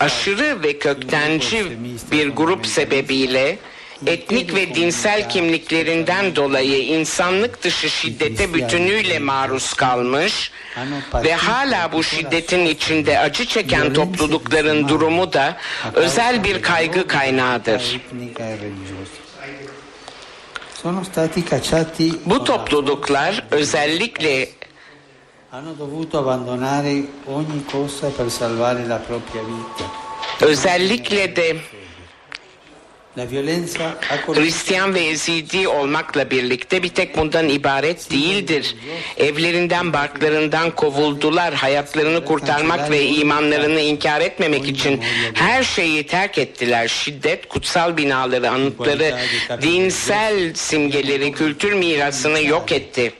aşırı 0.00 0.62
ve 0.62 0.78
köktenci 0.78 1.66
bir 2.12 2.28
grup 2.28 2.66
sebebiyle 2.66 3.58
etnik 4.06 4.54
ve 4.54 4.74
dinsel 4.74 5.28
kimliklerinden 5.28 6.36
dolayı 6.36 6.82
insanlık 6.84 7.62
dışı 7.62 7.90
şiddete 7.90 8.54
bütünüyle 8.54 9.18
maruz 9.18 9.74
kalmış 9.74 10.52
ve 11.14 11.34
hala 11.34 11.92
bu 11.92 12.02
şiddetin 12.02 12.66
içinde 12.66 13.18
acı 13.18 13.44
çeken 13.46 13.92
toplulukların 13.92 14.88
durumu 14.88 15.32
da 15.32 15.56
özel 15.94 16.44
bir 16.44 16.62
kaygı 16.62 17.06
kaynağıdır. 17.06 18.00
Bu 22.26 22.44
topluluklar 22.44 23.44
özellikle 23.50 24.48
özellikle 30.40 31.36
de 31.36 31.56
Hristiyan 34.34 34.94
ve 34.94 35.00
Ezidi 35.00 35.68
olmakla 35.68 36.30
birlikte 36.30 36.82
bir 36.82 36.88
tek 36.88 37.16
bundan 37.16 37.48
ibaret 37.48 38.10
değildir. 38.10 38.76
Evlerinden, 39.16 39.92
barklarından 39.92 40.70
kovuldular. 40.70 41.54
Hayatlarını 41.54 42.24
kurtarmak 42.24 42.90
ve 42.90 43.06
imanlarını 43.06 43.80
inkar 43.80 44.20
etmemek 44.20 44.68
için 44.68 45.00
her 45.34 45.62
şeyi 45.62 46.06
terk 46.06 46.38
ettiler. 46.38 46.88
Şiddet, 46.88 47.48
kutsal 47.48 47.96
binaları, 47.96 48.50
anıtları, 48.50 49.16
dinsel 49.62 50.54
simgeleri, 50.54 51.32
kültür 51.32 51.72
mirasını 51.72 52.42
yok 52.42 52.72
etti. 52.72 53.12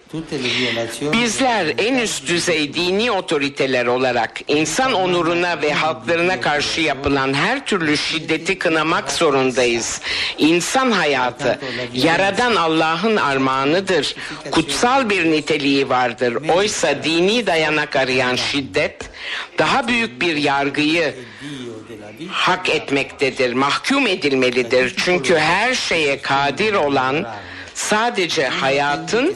Bizler 1.12 1.74
en 1.78 1.98
üst 1.98 2.26
düzey 2.26 2.74
dini 2.74 3.10
otoriteler 3.10 3.86
olarak 3.86 4.40
insan 4.48 4.92
onuruna 4.92 5.62
ve 5.62 5.72
halklarına 5.72 6.40
karşı 6.40 6.80
yapılan 6.80 7.34
her 7.34 7.66
türlü 7.66 7.96
şiddeti 7.96 8.58
kınamak 8.58 9.12
zorundayız. 9.12 10.00
İnsan 10.38 10.90
hayatı 10.90 11.58
yaradan 11.94 12.56
Allah'ın 12.56 13.16
armağanıdır. 13.16 14.14
Kutsal 14.50 15.10
bir 15.10 15.30
niteliği 15.30 15.88
vardır. 15.88 16.38
Oysa 16.54 17.04
dini 17.04 17.46
dayanak 17.46 17.96
arayan 17.96 18.36
şiddet 18.36 19.10
daha 19.58 19.88
büyük 19.88 20.20
bir 20.20 20.36
yargıyı 20.36 21.14
hak 22.30 22.68
etmektedir, 22.68 23.52
mahkum 23.52 24.06
edilmelidir. 24.06 24.94
Çünkü 24.96 25.36
her 25.36 25.74
şeye 25.74 26.22
kadir 26.22 26.74
olan 26.74 27.26
sadece 27.80 28.46
hayatın 28.48 29.34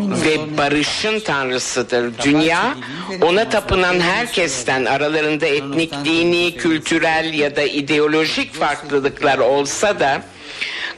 ve 0.00 0.58
barışın 0.58 1.20
tanrısıdır. 1.20 2.18
Dünya 2.24 2.74
ona 3.22 3.48
tapınan 3.48 4.00
herkesten 4.00 4.84
aralarında 4.84 5.46
etnik, 5.46 5.92
dini, 6.04 6.56
kültürel 6.56 7.34
ya 7.34 7.56
da 7.56 7.62
ideolojik 7.62 8.54
farklılıklar 8.54 9.38
olsa 9.38 10.00
da 10.00 10.22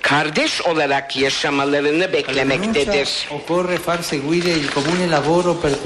kardeş 0.06 0.62
olarak 0.62 1.16
yaşamalarını 1.16 2.12
beklemektedir. 2.12 3.28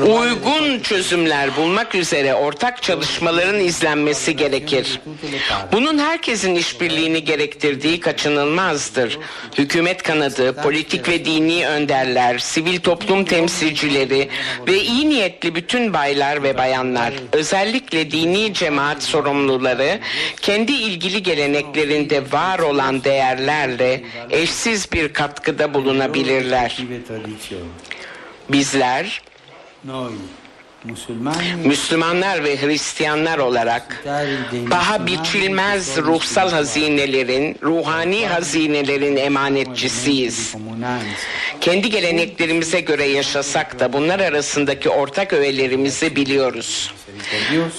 Uygun 0.07 0.81
çözümler 0.81 1.57
bulmak 1.57 1.95
üzere 1.95 2.35
ortak 2.35 2.83
çalışmaların 2.83 3.61
izlenmesi 3.61 4.37
gerekir. 4.37 5.01
Bunun 5.73 5.99
herkesin 5.99 6.55
işbirliğini 6.55 7.25
gerektirdiği 7.25 8.01
kaçınılmazdır. 8.01 9.19
Hükümet 9.59 10.03
kanadı, 10.03 10.53
politik 10.63 11.09
ve 11.09 11.25
dini 11.25 11.67
önderler, 11.67 12.39
sivil 12.39 12.81
toplum 12.81 13.25
temsilcileri 13.25 14.29
ve 14.67 14.83
iyi 14.83 15.09
niyetli 15.09 15.55
bütün 15.55 15.95
baylar 15.95 16.43
ve 16.43 16.59
bayanlar, 16.59 17.13
özellikle 17.33 18.11
dini 18.11 18.55
cemaat 18.55 19.03
sorumluları 19.03 19.99
kendi 20.41 20.73
ilgili 20.73 21.23
geleneklerinde 21.23 22.33
var 22.33 22.59
olan 22.59 23.05
değerlerle 23.05 24.10
eşsiz 24.31 24.93
bir 24.93 25.13
katkıda 25.13 25.75
bulunabilirler. 25.75 26.79
Bizler 28.49 29.23
Müslümanlar 31.65 32.45
ve 32.45 32.63
Hristiyanlar 32.63 33.39
olarak 33.39 34.05
paha 34.71 35.07
biçilmez 35.07 35.97
ruhsal 35.97 36.51
hazinelerin, 36.51 37.57
ruhani 37.63 38.27
hazinelerin 38.27 39.17
emanetçisiyiz. 39.17 40.55
Kendi 41.61 41.91
geleneklerimize 41.91 42.81
göre 42.81 43.05
yaşasak 43.05 43.81
da 43.81 43.93
bunlar 43.93 44.21
arasındaki 44.21 44.89
ortak 44.89 45.33
öğelerimizi 45.33 46.17
biliyoruz. 46.17 46.95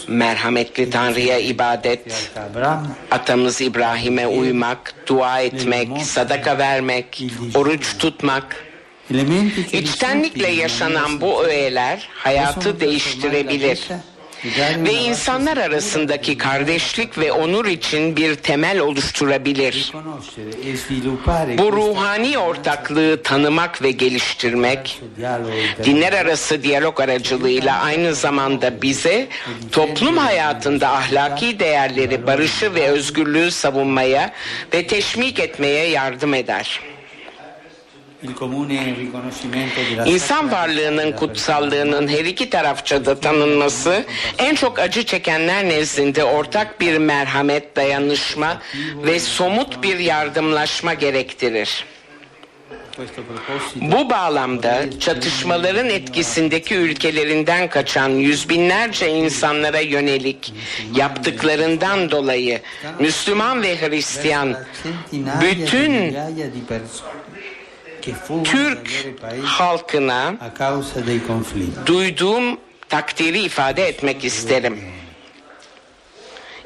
Merhametli 0.07 0.89
Tanrı'ya 0.89 1.39
ibadet, 1.39 2.31
atamız 3.11 3.61
İbrahim'e 3.61 4.27
uymak, 4.27 4.93
dua 5.07 5.41
etmek, 5.41 5.89
sadaka 6.03 6.57
vermek, 6.57 7.23
oruç 7.55 7.97
tutmak, 7.97 8.70
İçtenlikle 9.73 10.47
yaşanan 10.47 11.21
bu 11.21 11.43
öğeler 11.43 12.09
hayatı 12.13 12.79
değiştirebilir 12.79 13.79
ve 14.77 14.93
insanlar 14.93 15.57
arasındaki 15.57 16.37
kardeşlik 16.37 17.17
ve 17.17 17.31
onur 17.31 17.65
için 17.65 18.15
bir 18.15 18.35
temel 18.35 18.79
oluşturabilir. 18.79 19.93
Bu 21.57 21.73
ruhani 21.73 22.37
ortaklığı 22.37 23.23
tanımak 23.23 23.81
ve 23.83 23.91
geliştirmek, 23.91 25.01
dinler 25.83 26.13
arası 26.13 26.63
diyalog 26.63 26.99
aracılığıyla 26.99 27.81
aynı 27.81 28.15
zamanda 28.15 28.81
bize 28.81 29.27
toplum 29.71 30.17
hayatında 30.17 30.89
ahlaki 30.89 31.59
değerleri, 31.59 32.27
barışı 32.27 32.75
ve 32.75 32.87
özgürlüğü 32.87 33.51
savunmaya 33.51 34.33
ve 34.73 34.87
teşvik 34.87 35.39
etmeye 35.39 35.89
yardım 35.89 36.33
eder. 36.33 36.90
İnsan 40.05 40.51
varlığının 40.51 41.11
kutsallığının 41.11 42.07
her 42.07 42.25
iki 42.25 42.49
tarafça 42.49 43.05
da 43.05 43.19
tanınması 43.19 44.03
en 44.37 44.55
çok 44.55 44.79
acı 44.79 45.05
çekenler 45.05 45.65
nezdinde 45.65 46.23
ortak 46.23 46.81
bir 46.81 46.97
merhamet, 46.97 47.75
dayanışma 47.75 48.61
ve 49.05 49.19
somut 49.19 49.83
bir 49.83 49.99
yardımlaşma 49.99 50.93
gerektirir. 50.93 51.85
Bu 53.75 54.09
bağlamda 54.09 54.99
çatışmaların 54.99 55.89
etkisindeki 55.89 56.75
ülkelerinden 56.75 57.69
kaçan 57.69 58.09
yüz 58.09 58.49
binlerce 58.49 59.09
insanlara 59.09 59.79
yönelik 59.79 60.53
yaptıklarından 60.95 62.11
dolayı 62.11 62.61
Müslüman 62.99 63.63
ve 63.63 63.81
Hristiyan 63.81 64.55
bütün 65.41 66.15
Türk 68.43 69.07
halkına 69.43 70.35
duyduğum 71.85 72.57
takdiri 72.89 73.39
ifade 73.39 73.87
etmek 73.87 74.25
isterim. 74.25 74.79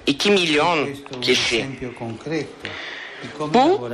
2 0.08 0.32
milyon 0.32 0.90
kişi. 1.22 1.66
Bu 3.40 3.90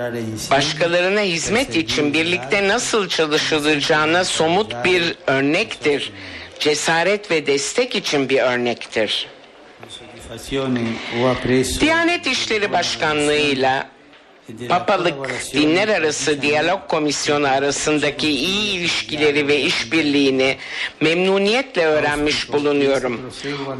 başkalarına 0.52 1.22
hizmet 1.22 1.76
için 1.76 2.14
birlikte 2.14 2.68
nasıl 2.68 3.10
çalışılacağına 3.10 4.24
somut 4.24 4.86
bir 4.86 5.16
örnektir. 5.28 6.14
Cesaret 6.60 7.32
ve 7.32 7.48
destek 7.48 7.96
için 7.96 8.30
bir 8.30 8.39
örnektir. 8.39 9.28
Diyanet 11.80 12.28
İşleri 12.28 12.72
Başkanlığı'yla 12.72 13.91
Papalık 14.70 15.54
Dinler 15.54 15.88
Arası 15.88 16.41
Diyalog 16.41 16.88
Komisyonu 16.88 17.47
arasındaki 17.47 18.30
iyi 18.30 18.80
ilişkileri 18.80 19.47
ve 19.47 19.60
işbirliğini 19.60 20.58
memnuniyetle 21.02 21.86
öğrenmiş 21.86 22.54
bulunuyorum. 22.54 23.32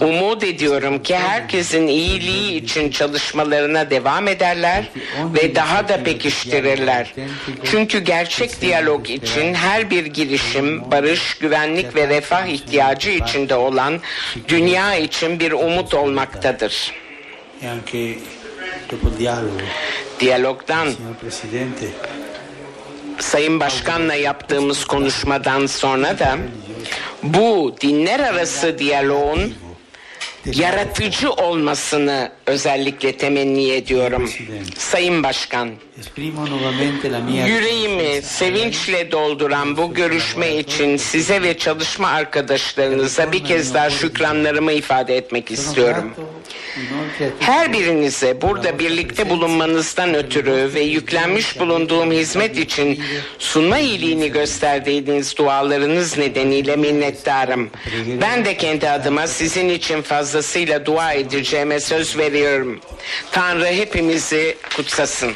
Umut 0.01 0.43
ediyorum 0.43 1.03
ki 1.03 1.15
herkesin 1.17 1.88
iyiliği 1.88 2.63
için 2.63 2.91
çalışmalarına 2.91 3.89
devam 3.89 4.28
ederler 4.28 4.89
ve 5.34 5.55
daha 5.55 5.88
da 5.89 6.03
pekiştirirler. 6.03 7.13
Çünkü 7.63 7.99
gerçek 7.99 8.61
diyalog 8.61 9.09
için 9.09 9.53
her 9.53 9.89
bir 9.89 10.05
girişim 10.05 10.91
barış, 10.91 11.34
güvenlik 11.34 11.95
ve 11.95 12.07
refah 12.07 12.45
ihtiyacı 12.45 13.09
içinde 13.09 13.55
olan 13.55 13.99
dünya 14.47 14.95
için 14.95 15.39
bir 15.39 15.51
umut 15.51 15.93
olmaktadır. 15.93 16.91
Diyalogdan 20.19 20.88
Sayın 23.19 23.59
Başkan'la 23.59 24.15
yaptığımız 24.15 24.86
konuşmadan 24.86 25.65
sonra 25.65 26.19
da? 26.19 26.38
Bu 27.24 27.76
dinler 27.82 28.19
arası 28.19 28.80
diyaloğun 28.80 29.53
yaratıcı 30.45 31.32
olmasını 31.32 32.32
özellikle 32.52 33.18
temenni 33.18 33.72
ediyorum. 33.72 34.30
Sayın 34.78 35.24
Başkan, 35.24 35.70
yüreğimi 37.47 38.22
sevinçle 38.22 39.12
dolduran 39.12 39.78
bu 39.78 39.93
görüşme 39.93 40.56
için 40.56 40.97
size 40.97 41.41
ve 41.41 41.58
çalışma 41.58 42.08
arkadaşlarınıza 42.08 43.32
bir 43.32 43.43
kez 43.45 43.74
daha 43.74 43.89
şükranlarımı 43.89 44.72
ifade 44.72 45.18
etmek 45.18 45.52
istiyorum. 45.52 46.14
Her 47.39 47.74
birinize 47.74 48.41
burada 48.41 48.80
birlikte 48.80 49.30
bulunmanızdan 49.30 50.14
ötürü 50.16 50.72
ve 50.74 50.82
yüklenmiş 50.82 51.60
bulunduğum 51.60 52.12
hizmet 52.12 52.58
için 52.58 52.99
sunma 53.39 53.80
iyiliğini 53.80 54.32
gösterdiğiniz 54.32 55.38
dualarınız 55.38 56.18
nedeniyle 56.18 56.76
minnettarım. 56.76 57.70
Ben 58.22 58.45
de 58.45 58.58
kendi 58.58 58.89
adıma 58.89 59.28
sizin 59.28 59.70
için 59.70 60.02
fazlasıyla 60.02 60.86
dua 60.86 61.14
edeceğime 61.14 61.80
söz 61.80 62.18
veriyorum. 62.18 62.40
Tanrı 63.31 63.65
hepimizi 63.65 64.57
kutsasın. 64.75 65.31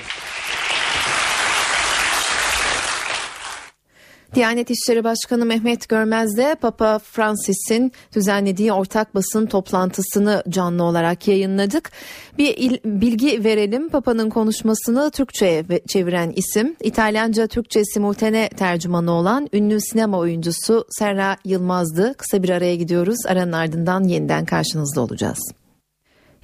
Diyanet 4.35 4.69
İşleri 4.69 5.03
Başkanı 5.03 5.45
Mehmet 5.45 5.89
Görmez 5.89 6.37
de 6.37 6.55
Papa 6.61 6.99
Francis'in 6.99 7.91
düzenlediği 8.15 8.73
ortak 8.73 9.15
basın 9.15 9.45
toplantısını 9.45 10.43
canlı 10.49 10.83
olarak 10.83 11.27
yayınladık. 11.27 11.91
Bir 12.37 12.57
il, 12.57 12.77
bilgi 12.85 13.43
verelim. 13.43 13.89
Papa'nın 13.89 14.29
konuşmasını 14.29 15.11
Türkçe'ye 15.11 15.65
çeviren 15.87 16.33
isim 16.35 16.75
İtalyanca 16.81 17.47
Türkçe 17.47 17.85
simultane 17.85 18.49
tercümanı 18.49 19.11
olan 19.11 19.49
ünlü 19.53 19.81
sinema 19.81 20.17
oyuncusu 20.17 20.85
Serra 20.89 21.37
Yılmaz'dı. 21.45 22.13
Kısa 22.17 22.43
bir 22.43 22.49
araya 22.49 22.75
gidiyoruz. 22.75 23.17
Aranın 23.27 23.51
ardından 23.51 24.03
yeniden 24.03 24.45
karşınızda 24.45 25.01
olacağız. 25.01 25.64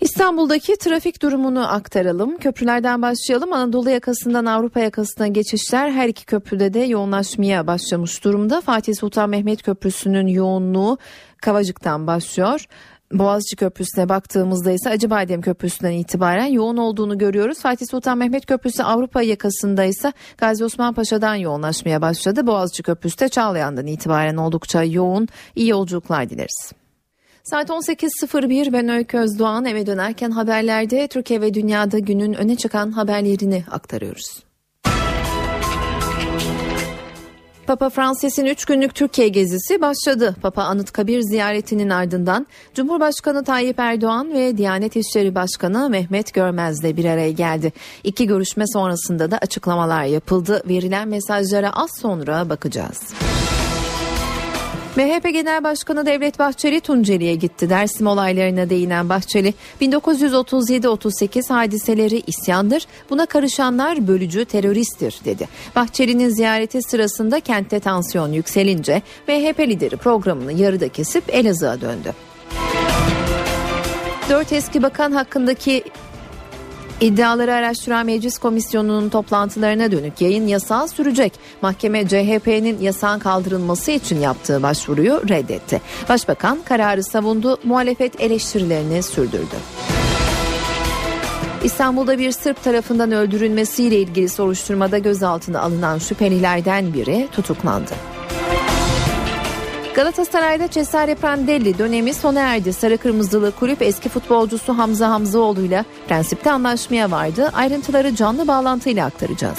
İstanbul'daki 0.02 0.78
trafik 0.78 1.22
durumunu 1.22 1.74
aktaralım. 1.74 2.38
Köprülerden 2.38 3.02
başlayalım. 3.02 3.54
Anadolu 3.54 3.90
yakasından 3.90 4.46
Avrupa 4.46 4.80
yakasına 4.80 5.28
geçişler 5.28 5.92
her 5.92 6.08
iki 6.08 6.26
köprüde 6.26 6.74
de 6.74 6.80
yoğunlaşmaya 6.80 7.68
başlamış 7.68 8.24
durumda. 8.24 8.62
Fatih 8.62 8.96
Sultan 8.96 9.30
Mehmet 9.30 9.64
Köprüsü'nün 9.64 10.28
yoğunluğu 10.28 10.98
Kavacık'tan 11.42 12.08
başlıyor. 12.08 12.66
Boğaziçi 13.14 13.56
Köprüsü'ne 13.56 14.10
baktığımızda 14.10 14.72
ise 14.72 14.90
Acıbadem 14.90 15.42
Köprüsü'nden 15.42 15.92
itibaren 15.92 16.46
yoğun 16.46 16.78
olduğunu 16.78 17.18
görüyoruz. 17.18 17.60
Fatih 17.60 17.86
Sultan 17.92 18.18
Mehmet 18.18 18.46
Köprüsü 18.46 18.84
Avrupa 18.84 19.22
yakasında 19.22 19.84
ise 19.84 20.14
Gazi 20.38 20.66
Osman 20.66 20.94
Paşa'dan 20.94 21.36
yoğunlaşmaya 21.36 22.02
başladı. 22.02 22.48
Boğaziçi 22.48 22.84
Köprüsü 22.84 23.20
de 23.20 23.30
Çağlayan'dan 23.30 23.88
itibaren 23.88 24.38
oldukça 24.38 24.84
yoğun. 24.84 25.28
İyi 25.56 25.68
yolculuklar 25.68 26.30
dileriz. 26.30 26.81
Saat 27.44 27.70
18.01 27.70 28.74
ben 28.74 28.90
Öykü 28.90 29.18
Özdoğan 29.18 29.66
eve 29.66 29.86
dönerken 29.86 30.32
haberlerde 30.32 31.08
Türkiye 31.08 31.42
ve 31.42 31.54
dünyada 31.54 32.00
günün 32.00 32.34
öne 32.34 32.56
çıkan 32.56 32.92
haberlerini 32.92 33.64
aktarıyoruz. 33.72 34.44
Papa 37.68 37.90
Francis'in 37.90 38.46
3 38.46 38.66
günlük 38.66 38.96
Türkiye 38.96 39.28
gezisi 39.28 39.82
başladı. 39.82 40.36
Papa 40.42 40.64
Anıtkabir 40.64 41.22
ziyaretinin 41.22 41.90
ardından 41.90 42.48
Cumhurbaşkanı 42.74 43.44
Tayyip 43.44 43.80
Erdoğan 43.80 44.34
ve 44.34 44.58
Diyanet 44.58 44.96
İşleri 44.96 45.36
Başkanı 45.36 45.90
Mehmet 45.90 46.34
Görmez 46.34 46.84
de 46.84 46.98
bir 46.98 47.06
araya 47.06 47.32
geldi. 47.32 47.74
İki 48.04 48.28
görüşme 48.28 48.64
sonrasında 48.74 49.32
da 49.32 49.38
açıklamalar 49.38 50.04
yapıldı. 50.04 50.64
Verilen 50.70 51.08
mesajlara 51.08 51.74
az 51.74 51.90
sonra 52.02 52.50
bakacağız. 52.50 53.14
MHP 54.96 55.34
Genel 55.34 55.64
Başkanı 55.64 56.06
Devlet 56.06 56.40
Bahçeli 56.40 56.82
Tunceli'ye 56.82 57.36
gitti. 57.36 57.70
Dersim 57.70 58.08
olaylarına 58.08 58.70
değinen 58.70 59.10
Bahçeli, 59.10 59.54
1937-38 59.82 61.54
hadiseleri 61.54 62.24
isyandır, 62.28 62.88
buna 63.10 63.26
karışanlar 63.26 64.08
bölücü 64.08 64.46
teröristtir 64.46 65.20
dedi. 65.26 65.48
Bahçeli'nin 65.76 66.30
ziyareti 66.30 66.82
sırasında 66.82 67.40
kentte 67.40 67.80
tansiyon 67.80 68.32
yükselince 68.32 69.02
MHP 69.28 69.60
lideri 69.60 69.98
programını 69.98 70.54
yarıda 70.54 70.88
kesip 70.88 71.24
Elazığ'a 71.36 71.82
döndü. 71.82 72.14
Dört 74.30 74.54
eski 74.54 74.84
bakan 74.84 75.12
hakkındaki 75.12 75.84
İddiaları 77.02 77.54
araştıran 77.54 78.06
Meclis 78.06 78.38
Komisyonu'nun 78.38 79.10
toplantılarına 79.10 79.92
dönük 79.92 80.22
yayın 80.22 80.48
yasağı 80.48 80.88
sürecek. 80.88 81.34
Mahkeme 81.62 82.08
CHP'nin 82.08 82.82
yasağın 82.82 83.20
kaldırılması 83.20 83.92
için 83.92 84.20
yaptığı 84.20 84.64
başvuruyu 84.64 85.22
reddetti. 85.30 85.82
Başbakan 86.10 86.60
kararı 86.66 87.04
savundu, 87.04 87.58
muhalefet 87.64 88.22
eleştirilerini 88.22 89.04
sürdürdü. 89.04 89.56
İstanbul'da 91.64 92.18
bir 92.18 92.32
Sırp 92.32 92.64
tarafından 92.64 93.12
öldürülmesiyle 93.12 94.00
ilgili 94.00 94.30
soruşturmada 94.30 94.98
gözaltına 94.98 95.62
alınan 95.62 95.98
şüphelilerden 95.98 96.94
biri 96.94 97.28
tutuklandı. 97.32 97.92
Galatasaray'da 99.96 100.72
Cesare 100.72 101.16
Prandelli 101.16 101.78
dönemi 101.78 102.14
sona 102.14 102.40
erdi. 102.40 102.74
Sarı 102.74 102.98
Kırmızılı 102.98 103.52
kulüp 103.52 103.82
eski 103.82 104.10
futbolcusu 104.10 104.78
Hamza 104.78 105.10
Hamzaoğlu 105.10 105.62
ile 105.62 105.86
prensipte 106.08 106.52
anlaşmaya 106.52 107.12
vardı. 107.12 107.52
Ayrıntıları 107.54 108.16
canlı 108.16 108.48
bağlantıyla 108.48 109.06
aktaracağız. 109.06 109.58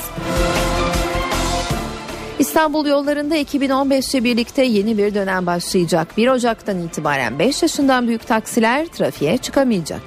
İstanbul 2.39 2.87
yollarında 2.87 3.37
2015'te 3.37 4.25
birlikte 4.25 4.63
yeni 4.63 4.99
bir 4.99 5.15
dönem 5.15 5.47
başlayacak. 5.47 6.17
1 6.17 6.29
Ocak'tan 6.29 6.79
itibaren 6.83 7.39
5 7.39 7.63
yaşından 7.63 8.09
büyük 8.09 8.27
taksiler 8.27 8.87
trafiğe 8.87 9.39
çıkamayacak. 9.39 10.03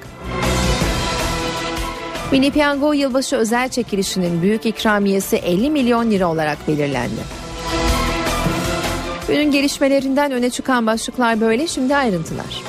Mini 2.32 2.50
Piyango 2.50 2.92
yılbaşı 2.92 3.36
özel 3.36 3.68
çekilişinin 3.68 4.42
büyük 4.42 4.66
ikramiyesi 4.66 5.36
50 5.36 5.70
milyon 5.70 6.10
lira 6.10 6.28
olarak 6.28 6.68
belirlendi. 6.68 7.45
Günün 9.28 9.50
gelişmelerinden 9.50 10.32
öne 10.32 10.50
çıkan 10.50 10.86
başlıklar 10.86 11.40
böyle 11.40 11.66
şimdi 11.66 11.96
ayrıntılar. 11.96 12.62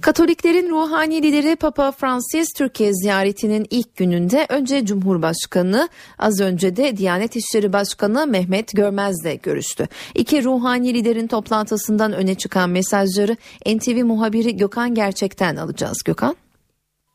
Katoliklerin 0.00 0.70
ruhani 0.70 1.22
lideri 1.22 1.56
Papa 1.56 1.92
Francis 1.92 2.52
Türkiye 2.56 2.92
ziyaretinin 2.92 3.66
ilk 3.70 3.96
gününde 3.96 4.46
önce 4.48 4.86
Cumhurbaşkanı 4.86 5.88
az 6.18 6.40
önce 6.40 6.76
de 6.76 6.96
Diyanet 6.96 7.36
İşleri 7.36 7.72
Başkanı 7.72 8.26
Mehmet 8.26 8.72
Görmez'le 8.76 9.42
görüştü. 9.42 9.88
İki 10.14 10.44
ruhani 10.44 10.94
liderin 10.94 11.26
toplantısından 11.26 12.12
öne 12.12 12.34
çıkan 12.34 12.70
mesajları 12.70 13.36
NTV 13.66 14.04
muhabiri 14.04 14.56
Gökhan 14.56 14.94
Gerçek'ten 14.94 15.56
alacağız. 15.56 15.98
Gökhan. 16.04 16.43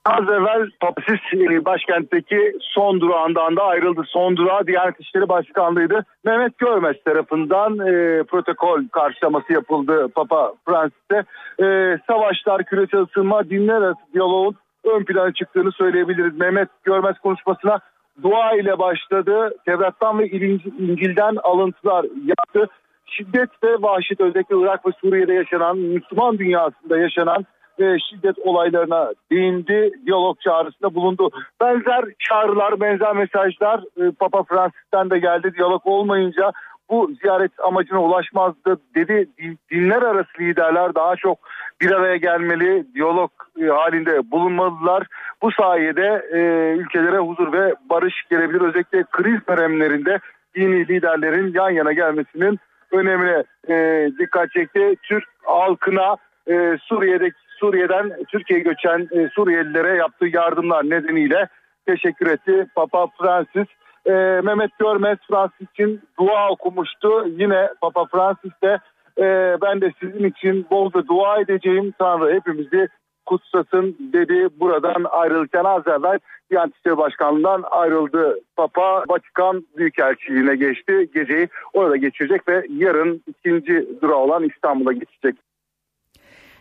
Az 0.06 0.30
evvel 0.30 0.70
Papasis 0.80 1.20
e, 1.34 1.66
başkentteki 1.66 2.54
son 2.62 3.02
durağından 3.02 3.56
da 3.56 3.64
ayrıldı. 3.64 4.02
Son 4.08 4.38
durağı 4.38 4.68
Diyanet 4.68 5.00
İşleri 5.00 5.30
Başkanlığı'ydı. 5.30 6.06
Mehmet 6.26 6.58
Görmez 6.58 6.96
tarafından 7.06 7.74
e, 7.74 8.24
protokol 8.24 8.88
karşılaması 8.92 9.54
yapıldı 9.54 10.08
Papa 10.16 10.54
Francis'te. 10.66 11.24
E, 11.64 11.98
savaşlar, 12.08 12.64
küresel 12.66 13.02
ısınma, 13.02 13.50
dinler 13.50 13.74
arası 13.74 14.00
diyaloğun 14.14 14.56
ön 14.84 15.04
plana 15.04 15.34
çıktığını 15.34 15.72
söyleyebiliriz. 15.72 16.38
Mehmet 16.40 16.70
Görmez 16.84 17.20
konuşmasına 17.20 17.80
dua 18.24 18.56
ile 18.56 18.80
başladı. 18.80 19.50
Tevrat'tan 19.66 20.20
ve 20.20 20.28
İncil'den 20.30 21.36
alıntılar 21.44 22.06
yaptı. 22.26 22.68
Şiddet 23.06 23.50
ve 23.64 23.74
vahşet 23.80 24.22
özellikle 24.22 24.56
Irak 24.60 24.88
ve 24.88 24.92
Suriye'de 25.02 25.34
yaşanan, 25.34 25.78
Müslüman 25.78 26.38
dünyasında 26.38 26.98
yaşanan 26.98 27.46
ve 27.80 27.98
şiddet 28.00 28.40
olaylarına 28.40 29.12
değindi, 29.32 29.92
diyalog 30.06 30.40
çağrısında 30.40 30.96
bulundu. 30.96 31.30
Benzer 31.62 32.06
çağrılar, 32.20 32.82
benzer 32.82 33.16
mesajlar 33.16 33.84
e, 33.98 34.12
Papa 34.12 34.44
Francis'ten 34.44 35.10
de 35.10 35.20
geldi. 35.20 35.54
Diyalog 35.58 35.82
olmayınca 35.86 36.52
bu 36.90 37.12
ziyaret 37.22 37.52
amacına 37.60 38.04
ulaşmazdı 38.04 38.78
dedi. 38.96 39.30
Dinler 39.72 40.02
arası 40.02 40.30
liderler 40.40 40.96
daha 40.96 41.16
çok 41.16 41.38
bir 41.82 41.92
araya 41.92 42.18
gelmeli, 42.18 42.86
diyalog 42.94 43.32
e, 43.62 43.66
halinde 43.66 44.32
bulunmalılar. 44.32 45.08
Bu 45.42 45.52
sayede 45.52 46.26
e, 46.34 46.40
ülkelere 46.78 47.18
huzur 47.18 47.54
ve 47.54 47.76
barış 47.90 48.24
gelebilir. 48.30 48.62
Özellikle 48.62 49.04
kriz 49.12 49.48
dönemlerinde 49.50 50.20
dini 50.56 50.88
liderlerin 50.88 51.54
yan 51.54 51.70
yana 51.70 51.94
gelmesinin 51.94 52.60
önemine 52.92 53.44
e, 53.70 54.08
dikkat 54.20 54.52
çekti. 54.52 54.96
Türk 55.04 55.24
halkına 55.44 56.16
e, 56.48 56.78
Suriye'deki 56.84 57.49
Suriye'den 57.60 58.12
Türkiye'ye 58.28 58.64
göçen 58.64 59.08
e, 59.12 59.30
Suriyelilere 59.30 59.98
yaptığı 59.98 60.28
yardımlar 60.28 60.90
nedeniyle 60.90 61.48
teşekkür 61.86 62.28
etti. 62.28 62.68
Papa 62.76 63.08
Francis 63.22 63.68
e, 64.06 64.12
Mehmet 64.44 64.80
Görmez 64.80 65.18
Francis 65.30 65.70
için 65.74 66.02
dua 66.20 66.50
okumuştu. 66.50 67.26
Yine 67.28 67.70
Papa 67.82 68.06
Francis 68.06 68.62
de 68.64 68.80
e, 69.18 69.58
ben 69.62 69.82
de 69.82 69.92
sizin 70.00 70.24
için 70.24 70.66
bolca 70.72 71.08
dua 71.08 71.42
edeceğim. 71.42 71.94
Tanrı 72.00 72.34
hepimizi 72.34 72.88
kutsasın 73.26 73.98
dedi. 74.14 74.48
Buradan 74.60 75.06
ayrılırken 75.10 75.64
az 75.64 75.88
evvel 75.88 76.20
Diyanet 76.52 76.76
İşleri 76.76 76.98
Başkanlığı'ndan 76.98 77.64
ayrıldı. 77.72 78.40
Papa 78.56 79.04
Vatikan 79.10 79.66
Büyükelçiliğine 79.78 80.56
geçti. 80.56 81.10
Geceyi 81.14 81.48
orada 81.74 81.96
geçirecek 81.96 82.48
ve 82.48 82.66
yarın 82.70 83.24
ikinci 83.28 83.88
durağı 84.02 84.18
olan 84.18 84.44
İstanbul'a 84.44 84.94
geçecek. 84.94 85.36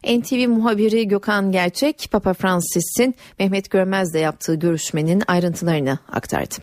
NTV 0.04 0.48
muhabiri 0.48 1.08
Gökhan 1.08 1.52
Gerçek, 1.52 2.08
Papa 2.10 2.34
Francis'in 2.34 3.14
Mehmet 3.38 3.70
Görmez'le 3.70 4.14
yaptığı 4.14 4.54
görüşmenin 4.54 5.22
ayrıntılarını 5.26 5.98
aktardı. 6.12 6.54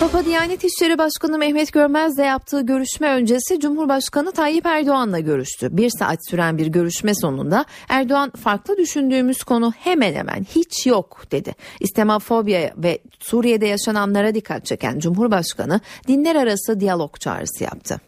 Papa 0.00 0.24
Diyanet 0.24 0.64
İşleri 0.64 0.98
Başkanı 0.98 1.38
Mehmet 1.38 1.72
Görmez'le 1.72 2.18
yaptığı 2.18 2.60
görüşme 2.60 3.08
öncesi 3.08 3.60
Cumhurbaşkanı 3.60 4.32
Tayyip 4.32 4.66
Erdoğan'la 4.66 5.20
görüştü. 5.20 5.68
Bir 5.72 5.90
saat 5.98 6.18
süren 6.30 6.58
bir 6.58 6.66
görüşme 6.66 7.14
sonunda 7.14 7.64
Erdoğan 7.88 8.30
farklı 8.30 8.76
düşündüğümüz 8.76 9.42
konu 9.42 9.72
hemen 9.78 10.14
hemen 10.14 10.46
hiç 10.54 10.86
yok 10.86 11.22
dedi. 11.30 11.54
İslamofobya 11.80 12.74
ve 12.76 12.98
Suriye'de 13.20 13.66
yaşananlara 13.66 14.34
dikkat 14.34 14.66
çeken 14.66 14.98
Cumhurbaşkanı 14.98 15.80
dinler 16.08 16.36
arası 16.36 16.80
diyalog 16.80 17.20
çağrısı 17.20 17.64
yaptı. 17.64 18.00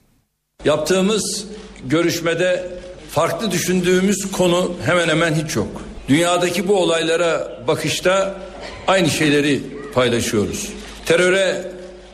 Yaptığımız 0.64 1.46
görüşmede 1.86 2.70
farklı 3.12 3.50
düşündüğümüz 3.50 4.32
konu 4.32 4.72
hemen 4.86 5.08
hemen 5.08 5.34
hiç 5.34 5.56
yok. 5.56 5.82
Dünyadaki 6.08 6.68
bu 6.68 6.76
olaylara 6.76 7.62
bakışta 7.66 8.34
aynı 8.86 9.10
şeyleri 9.10 9.60
paylaşıyoruz. 9.94 10.68
Teröre, 11.06 11.64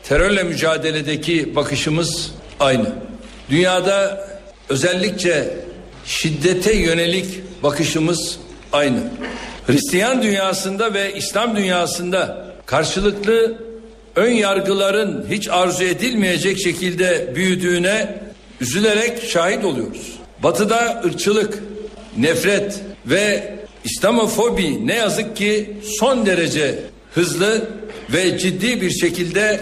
terörle 0.03 0.43
mücadeledeki 0.43 1.55
bakışımız 1.55 2.31
aynı. 2.59 2.89
Dünyada 3.49 4.27
özellikle 4.69 5.57
şiddete 6.05 6.75
yönelik 6.75 7.25
bakışımız 7.63 8.39
aynı. 8.73 8.99
Hristiyan 9.67 10.21
dünyasında 10.21 10.93
ve 10.93 11.13
İslam 11.13 11.55
dünyasında 11.55 12.47
karşılıklı 12.65 13.57
ön 14.15 14.31
yargıların 14.31 15.25
hiç 15.29 15.47
arzu 15.49 15.83
edilmeyecek 15.83 16.59
şekilde 16.59 17.35
büyüdüğüne 17.35 18.19
üzülerek 18.61 19.23
şahit 19.23 19.65
oluyoruz. 19.65 20.16
Batıda 20.43 21.01
ırkçılık, 21.05 21.63
nefret 22.17 22.79
ve 23.05 23.55
İslamofobi 23.83 24.87
ne 24.87 24.95
yazık 24.95 25.35
ki 25.35 25.77
son 25.99 26.25
derece 26.25 26.79
hızlı 27.13 27.67
ve 28.13 28.37
ciddi 28.37 28.81
bir 28.81 28.91
şekilde 28.91 29.59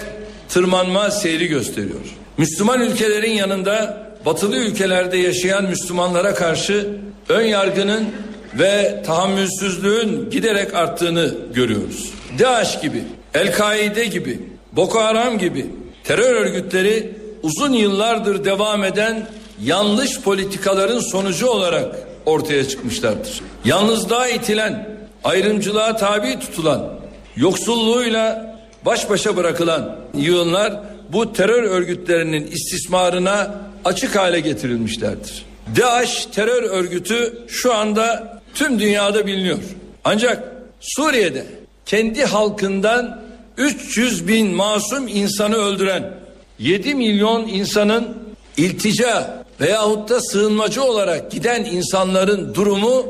tırmanma 0.50 1.12
seyri 1.12 1.48
gösteriyor. 1.48 2.00
Müslüman 2.38 2.82
ülkelerin 2.82 3.32
yanında 3.32 4.06
batılı 4.26 4.58
ülkelerde 4.58 5.18
yaşayan 5.18 5.66
Müslümanlara 5.66 6.34
karşı 6.34 6.88
ön 7.30 7.42
yargının 7.42 8.06
ve 8.54 9.04
tahammülsüzlüğün 9.06 10.30
giderek 10.30 10.74
arttığını 10.74 11.36
görüyoruz. 11.54 12.10
DAEŞ 12.40 12.82
gibi, 12.82 13.04
El-Kaide 13.34 14.06
gibi, 14.06 14.40
Boko 14.72 15.00
Haram 15.00 15.38
gibi 15.38 15.66
terör 16.04 16.36
örgütleri 16.36 17.12
uzun 17.44 17.74
yıllardır 17.74 18.46
devam 18.46 18.84
eden 18.84 19.28
yanlış 19.62 20.22
politikaların 20.22 21.00
sonucu 21.00 21.48
olarak 21.48 21.96
ortaya 22.26 22.68
çıkmışlardır. 22.68 23.42
Yalnızlığa 23.66 24.28
itilen, 24.28 24.90
ayrımcılığa 25.24 25.96
tabi 25.96 26.40
tutulan, 26.40 27.00
yoksulluğuyla 27.36 28.56
baş 28.86 29.10
başa 29.10 29.38
bırakılan 29.38 29.96
yığınlar 30.18 30.80
bu 31.10 31.34
terör 31.34 31.64
örgütlerinin 31.64 32.48
istismarına 32.48 33.56
açık 33.86 34.16
hale 34.16 34.40
getirilmişlerdir. 34.40 35.46
DAEŞ 35.78 36.26
terör 36.26 36.64
örgütü 36.64 37.34
şu 37.48 37.74
anda 37.74 38.40
tüm 38.54 38.80
dünyada 38.80 39.28
biliniyor. 39.28 39.60
Ancak 40.04 40.44
Suriye'de 40.80 41.46
kendi 41.86 42.26
halkından 42.26 43.22
300 43.58 44.28
bin 44.28 44.56
masum 44.56 45.08
insanı 45.08 45.56
öldüren 45.56 46.14
7 46.60 46.96
milyon 46.96 47.48
insanın 47.48 48.18
iltica 48.58 49.45
veyahut 49.62 50.10
da 50.10 50.22
sığınmacı 50.22 50.84
olarak 50.84 51.32
giden 51.32 51.66
insanların 51.66 52.54
durumu 52.54 53.06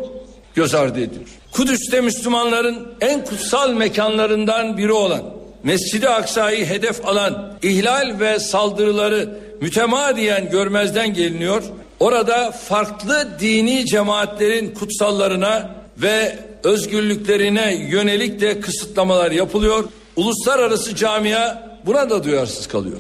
göz 0.55 0.75
ardı 0.75 0.99
ediyor. 0.99 1.25
Kudüs'te 1.51 2.01
Müslümanların 2.01 2.87
en 3.01 3.25
kutsal 3.25 3.73
mekanlarından 3.73 4.77
biri 4.77 4.91
olan 4.91 5.21
Mescid-i 5.63 6.09
Aksa'yı 6.09 6.65
hedef 6.65 7.07
alan 7.07 7.53
ihlal 7.61 8.19
ve 8.19 8.39
saldırıları 8.39 9.39
mütemadiyen 9.61 10.49
görmezden 10.49 11.13
geliniyor. 11.13 11.63
Orada 11.99 12.51
farklı 12.51 13.27
dini 13.39 13.85
cemaatlerin 13.85 14.73
kutsallarına 14.73 15.75
ve 15.97 16.39
özgürlüklerine 16.63 17.75
yönelik 17.75 18.41
de 18.41 18.59
kısıtlamalar 18.59 19.31
yapılıyor. 19.31 19.83
Uluslararası 20.15 20.95
camia 20.95 21.57
buna 21.85 22.09
da 22.09 22.23
duyarsız 22.23 22.67
kalıyor. 22.67 22.97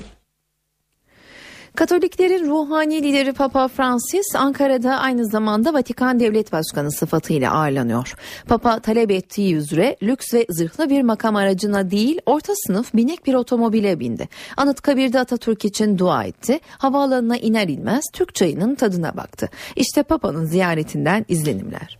Katoliklerin 1.75 2.49
ruhani 2.49 3.03
lideri 3.03 3.33
Papa 3.33 3.67
Francis 3.67 4.35
Ankara'da 4.35 4.97
aynı 4.99 5.25
zamanda 5.25 5.73
Vatikan 5.73 6.19
Devlet 6.19 6.51
Başkanı 6.51 6.91
sıfatıyla 6.91 7.53
ağırlanıyor. 7.53 8.15
Papa 8.47 8.79
talep 8.79 9.11
ettiği 9.11 9.55
üzere 9.55 9.95
lüks 10.03 10.33
ve 10.33 10.45
zırhlı 10.49 10.89
bir 10.89 11.01
makam 11.01 11.35
aracına 11.35 11.91
değil 11.91 12.19
orta 12.25 12.53
sınıf 12.55 12.93
binek 12.93 13.25
bir 13.25 13.33
otomobile 13.33 13.99
bindi. 13.99 14.29
Anıtkabir'de 14.57 15.19
Atatürk 15.19 15.65
için 15.65 15.97
dua 15.97 16.23
etti. 16.23 16.59
Havaalanına 16.77 17.37
iner 17.37 17.67
inmez 17.67 18.03
Türk 18.13 18.35
çayının 18.35 18.75
tadına 18.75 19.17
baktı. 19.17 19.49
İşte 19.75 20.03
Papa'nın 20.03 20.45
ziyaretinden 20.45 21.25
izlenimler. 21.27 21.99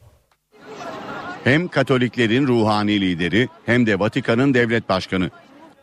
Hem 1.43 1.67
Katoliklerin 1.67 2.47
ruhani 2.47 3.01
lideri 3.01 3.49
hem 3.65 3.86
de 3.86 3.99
Vatikan'ın 3.99 4.53
devlet 4.53 4.89
başkanı. 4.89 5.30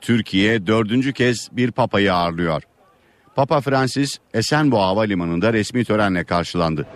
Türkiye 0.01 0.67
dördüncü 0.67 1.13
kez 1.13 1.49
bir 1.53 1.71
papayı 1.71 2.15
ağırlıyor. 2.15 2.63
Papa 3.37 3.61
Francis 3.61 4.19
Esenboğa 4.35 4.87
Havalimanı'nda 4.87 5.53
resmi 5.53 5.85
törenle 5.85 6.25
karşılandı. 6.25 6.87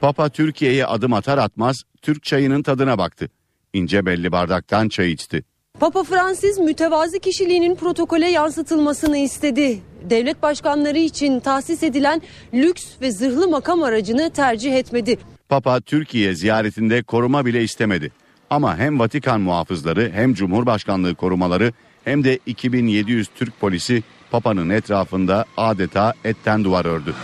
Papa 0.00 0.28
Türkiye'ye 0.28 0.86
adım 0.86 1.12
atar 1.12 1.38
atmaz 1.38 1.76
Türk 2.02 2.22
çayının 2.22 2.62
tadına 2.62 2.98
baktı. 2.98 3.28
İnce 3.72 4.06
belli 4.06 4.32
bardaktan 4.32 4.88
çay 4.88 5.12
içti. 5.12 5.44
Papa 5.80 6.02
Francis 6.04 6.58
mütevazi 6.58 7.20
kişiliğinin 7.20 7.74
protokole 7.74 8.30
yansıtılmasını 8.30 9.18
istedi. 9.18 9.78
Devlet 10.10 10.42
başkanları 10.42 10.98
için 10.98 11.40
tahsis 11.40 11.82
edilen 11.82 12.22
lüks 12.54 12.86
ve 13.00 13.12
zırhlı 13.12 13.48
makam 13.48 13.82
aracını 13.82 14.30
tercih 14.30 14.74
etmedi. 14.74 15.18
Papa 15.48 15.80
Türkiye 15.80 16.34
ziyaretinde 16.34 17.02
koruma 17.02 17.46
bile 17.46 17.62
istemedi. 17.62 18.12
Ama 18.50 18.76
hem 18.76 18.98
Vatikan 18.98 19.40
muhafızları 19.40 20.10
hem 20.14 20.34
Cumhurbaşkanlığı 20.34 21.14
korumaları 21.14 21.72
hem 22.04 22.24
de 22.24 22.38
2700 22.46 23.28
Türk 23.34 23.60
polisi 23.60 24.02
Papa'nın 24.30 24.70
etrafında 24.70 25.44
adeta 25.56 26.14
etten 26.24 26.64
duvar 26.64 26.84
ördü. 26.84 27.14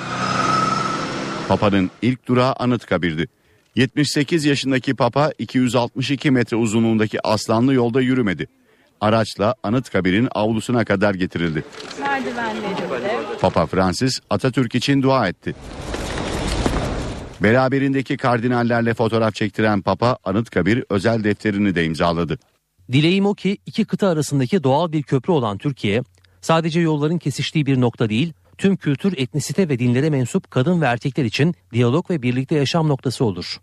Papa'nın 1.49 1.91
ilk 2.03 2.29
durağı 2.29 2.53
Anıtkabir'di. 2.53 3.29
78 3.75 4.45
yaşındaki 4.45 4.95
Papa 4.95 5.33
262 5.39 6.31
metre 6.31 6.57
uzunluğundaki 6.57 7.27
aslanlı 7.27 7.75
yolda 7.75 8.01
yürümedi. 8.01 8.47
Araçla 9.01 9.55
Anıtkabir'in 9.62 10.29
avlusuna 10.35 10.85
kadar 10.85 11.14
getirildi. 11.14 11.64
Papa 13.41 13.66
Francis 13.66 14.20
Atatürk 14.31 14.75
için 14.75 15.03
dua 15.03 15.29
etti. 15.29 15.55
Beraberindeki 17.41 18.16
kardinallerle 18.16 18.95
fotoğraf 18.95 19.35
çektiren 19.35 19.83
Papa 19.83 20.18
Anıtkabir 20.25 20.85
özel 20.91 21.25
defterini 21.25 21.75
de 21.75 21.85
imzaladı. 21.85 22.39
Dileğim 22.93 23.26
o 23.26 23.35
ki 23.35 23.59
iki 23.66 23.85
kıta 23.85 24.09
arasındaki 24.09 24.64
doğal 24.64 24.93
bir 24.93 25.03
köprü 25.03 25.32
olan 25.32 25.59
Türkiye 25.59 26.03
sadece 26.41 26.80
yolların 26.80 27.18
kesiştiği 27.18 27.66
bir 27.66 27.80
nokta 27.80 28.09
değil, 28.09 28.32
tüm 28.59 28.76
kültür, 28.76 29.14
etnisite 29.18 29.68
ve 29.68 29.78
dinlere 29.78 30.11
mensup 30.11 30.51
kadın 30.51 30.80
ve 30.80 30.87
erkekler 30.87 31.24
için 31.24 31.55
diyalog 31.72 32.11
ve 32.11 32.22
birlikte 32.22 32.55
yaşam 32.55 32.89
noktası 32.89 33.24
olur. 33.24 33.61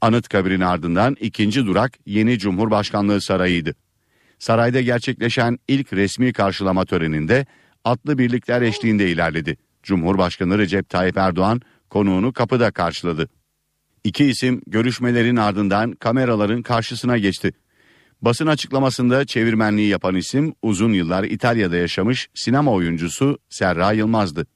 Anıtkabir'in 0.00 0.60
ardından 0.60 1.16
ikinci 1.20 1.66
durak 1.66 1.98
yeni 2.06 2.38
Cumhurbaşkanlığı 2.38 3.20
Sarayı'ydı. 3.20 3.74
Sarayda 4.38 4.80
gerçekleşen 4.80 5.58
ilk 5.68 5.92
resmi 5.92 6.32
karşılama 6.32 6.84
töreninde 6.84 7.46
atlı 7.84 8.18
birlikler 8.18 8.62
eşliğinde 8.62 9.10
ilerledi. 9.10 9.56
Cumhurbaşkanı 9.82 10.58
Recep 10.58 10.88
Tayyip 10.88 11.16
Erdoğan 11.16 11.60
konuğunu 11.90 12.32
kapıda 12.32 12.70
karşıladı. 12.70 13.28
İki 14.04 14.24
isim 14.24 14.62
görüşmelerin 14.66 15.36
ardından 15.36 15.92
kameraların 15.92 16.62
karşısına 16.62 17.18
geçti. 17.18 17.52
Basın 18.22 18.46
açıklamasında 18.46 19.24
çevirmenliği 19.24 19.88
yapan 19.88 20.14
isim 20.14 20.54
uzun 20.62 20.92
yıllar 20.92 21.24
İtalya'da 21.24 21.76
yaşamış 21.76 22.28
sinema 22.34 22.72
oyuncusu 22.72 23.38
Serra 23.48 23.92
Yılmaz'dı. 23.92 24.46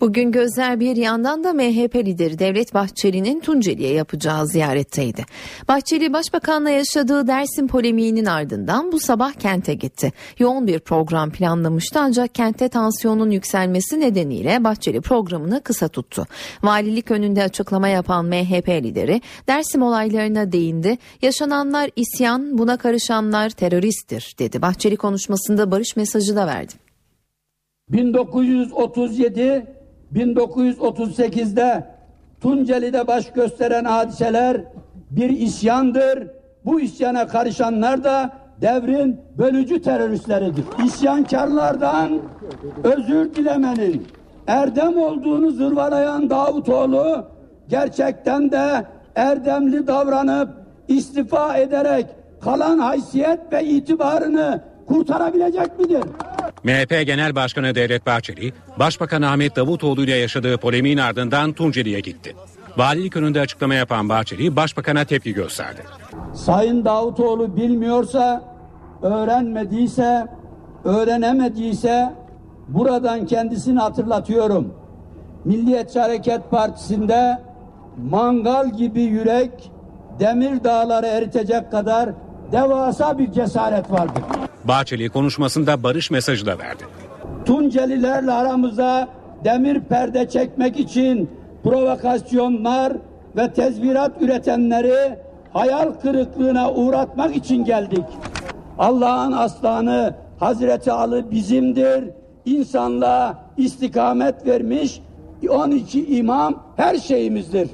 Bugün 0.00 0.32
gözler 0.32 0.80
bir 0.80 0.96
yandan 0.96 1.44
da 1.44 1.52
MHP 1.52 1.96
lideri 1.96 2.38
Devlet 2.38 2.74
Bahçeli'nin 2.74 3.40
Tunceli'ye 3.40 3.92
yapacağı 3.92 4.46
ziyaretteydi. 4.46 5.24
Bahçeli 5.68 6.12
Başbakan'la 6.12 6.70
yaşadığı 6.70 7.26
Dersim 7.26 7.68
polemiğinin 7.68 8.24
ardından 8.24 8.92
bu 8.92 9.00
sabah 9.00 9.32
kente 9.32 9.74
gitti. 9.74 10.12
Yoğun 10.38 10.66
bir 10.66 10.78
program 10.78 11.30
planlamıştı 11.30 12.00
ancak 12.00 12.34
kentte 12.34 12.68
tansiyonun 12.68 13.30
yükselmesi 13.30 14.00
nedeniyle 14.00 14.64
Bahçeli 14.64 15.00
programını 15.00 15.62
kısa 15.62 15.88
tuttu. 15.88 16.26
Valilik 16.62 17.10
önünde 17.10 17.42
açıklama 17.42 17.88
yapan 17.88 18.26
MHP 18.26 18.68
lideri 18.68 19.20
Dersim 19.48 19.82
olaylarına 19.82 20.52
değindi. 20.52 20.98
Yaşananlar 21.22 21.90
isyan, 21.96 22.58
buna 22.58 22.76
karışanlar 22.76 23.50
teröristtir 23.50 24.34
dedi. 24.38 24.62
Bahçeli 24.62 24.96
konuşmasında 24.96 25.70
barış 25.70 25.96
mesajı 25.96 26.36
da 26.36 26.46
verdi. 26.46 26.72
1937 27.88 29.79
1938'de 30.14 31.86
Tunceli'de 32.40 33.06
baş 33.06 33.32
gösteren 33.32 33.84
hadiseler 33.84 34.64
bir 35.10 35.30
isyandır. 35.30 36.28
Bu 36.64 36.80
isyana 36.80 37.26
karışanlar 37.26 38.04
da 38.04 38.32
devrin 38.60 39.20
bölücü 39.38 39.82
teröristleridir. 39.82 40.64
İsyankarlardan 40.86 42.18
özür 42.84 43.34
dilemenin 43.34 44.06
erdem 44.46 44.98
olduğunu 44.98 45.50
zırvalayan 45.50 46.30
Davutoğlu 46.30 47.24
gerçekten 47.68 48.50
de 48.50 48.86
erdemli 49.14 49.86
davranıp 49.86 50.48
istifa 50.88 51.56
ederek 51.56 52.06
kalan 52.40 52.78
haysiyet 52.78 53.52
ve 53.52 53.64
itibarını 53.64 54.60
kurtarabilecek 54.90 55.78
midir? 55.78 56.04
MHP 56.64 57.06
Genel 57.06 57.34
Başkanı 57.34 57.74
Devlet 57.74 58.06
Bahçeli, 58.06 58.52
Başbakan 58.78 59.22
Ahmet 59.22 59.56
Davutoğlu 59.56 60.04
ile 60.04 60.14
yaşadığı 60.14 60.58
polemiğin 60.58 60.98
ardından 60.98 61.52
Tunceli'ye 61.52 62.00
gitti. 62.00 62.36
Valilik 62.76 63.16
önünde 63.16 63.40
açıklama 63.40 63.74
yapan 63.74 64.08
Bahçeli, 64.08 64.56
Başbakan'a 64.56 65.04
tepki 65.04 65.34
gösterdi. 65.34 65.82
Sayın 66.34 66.84
Davutoğlu 66.84 67.56
bilmiyorsa, 67.56 68.42
öğrenmediyse, 69.02 70.26
öğrenemediyse 70.84 72.14
buradan 72.68 73.26
kendisini 73.26 73.78
hatırlatıyorum. 73.78 74.74
Milliyetçi 75.44 76.00
Hareket 76.00 76.50
Partisi'nde 76.50 77.38
mangal 77.96 78.70
gibi 78.70 79.02
yürek 79.02 79.72
demir 80.18 80.64
dağları 80.64 81.06
eritecek 81.06 81.70
kadar 81.70 82.10
devasa 82.52 83.18
bir 83.18 83.32
cesaret 83.32 83.90
vardır. 83.90 84.22
Bahçeli 84.64 85.08
konuşmasında 85.08 85.82
barış 85.82 86.10
mesajı 86.10 86.46
da 86.46 86.58
verdi. 86.58 86.84
Tuncelilerle 87.46 88.32
aramıza 88.32 89.08
demir 89.44 89.80
perde 89.80 90.28
çekmek 90.28 90.80
için 90.80 91.30
provokasyonlar 91.64 92.92
ve 93.36 93.52
tezvirat 93.52 94.22
üretenleri 94.22 95.18
hayal 95.52 95.92
kırıklığına 95.92 96.72
uğratmak 96.72 97.36
için 97.36 97.64
geldik. 97.64 98.04
Allah'ın 98.78 99.32
aslanı 99.32 100.14
Hazreti 100.38 100.92
Ali 100.92 101.30
bizimdir. 101.30 102.04
İnsanlığa 102.44 103.44
istikamet 103.56 104.46
vermiş 104.46 105.00
12 105.48 106.16
imam 106.16 106.62
her 106.76 106.96
şeyimizdir. 106.96 107.68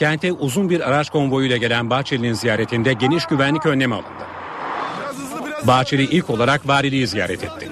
Kente 0.00 0.32
uzun 0.32 0.70
bir 0.70 0.88
araç 0.88 1.10
konvoyuyla 1.10 1.56
gelen 1.56 1.90
Bahçeli'nin 1.90 2.32
ziyaretinde 2.32 2.92
geniş 2.92 3.26
güvenlik 3.26 3.66
önlemi 3.66 3.94
alındı. 3.94 4.24
Bahçeli 5.66 6.02
ilk 6.02 6.30
olarak 6.30 6.68
valiliği 6.68 7.06
ziyaret 7.06 7.44
etti. 7.44 7.68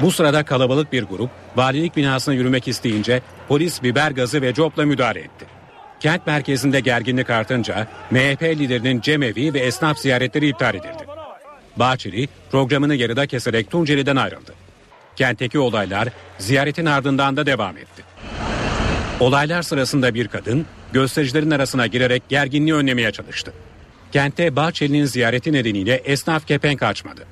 Bu 0.00 0.10
sırada 0.10 0.44
kalabalık 0.44 0.92
bir 0.92 1.02
grup 1.02 1.30
valilik 1.56 1.96
binasına 1.96 2.34
yürümek 2.34 2.68
isteyince 2.68 3.22
polis 3.48 3.82
biber 3.82 4.10
gazı 4.10 4.42
ve 4.42 4.54
copla 4.54 4.86
müdahale 4.86 5.20
etti. 5.20 5.46
Kent 6.00 6.26
merkezinde 6.26 6.80
gerginlik 6.80 7.30
artınca 7.30 7.86
MHP 8.10 8.42
liderinin 8.42 9.00
cemevi 9.00 9.54
ve 9.54 9.58
esnaf 9.58 9.98
ziyaretleri 9.98 10.48
iptal 10.48 10.74
edildi. 10.74 11.06
Bahçeli 11.76 12.28
programını 12.50 12.94
yarıda 12.94 13.26
keserek 13.26 13.70
Tunceli'den 13.70 14.16
ayrıldı. 14.16 14.54
Kentteki 15.16 15.58
olaylar 15.58 16.08
ziyaretin 16.38 16.86
ardından 16.86 17.36
da 17.36 17.46
devam 17.46 17.76
etti. 17.76 18.11
Olaylar 19.20 19.62
sırasında 19.62 20.14
bir 20.14 20.28
kadın 20.28 20.66
göstericilerin 20.92 21.50
arasına 21.50 21.86
girerek 21.86 22.28
gerginliği 22.28 22.74
önlemeye 22.74 23.12
çalıştı. 23.12 23.52
Kente 24.12 24.56
Bahçeli'nin 24.56 25.04
ziyareti 25.04 25.52
nedeniyle 25.52 25.94
esnaf 25.94 26.46
kepenk 26.46 26.82
açmadı. 26.82 27.26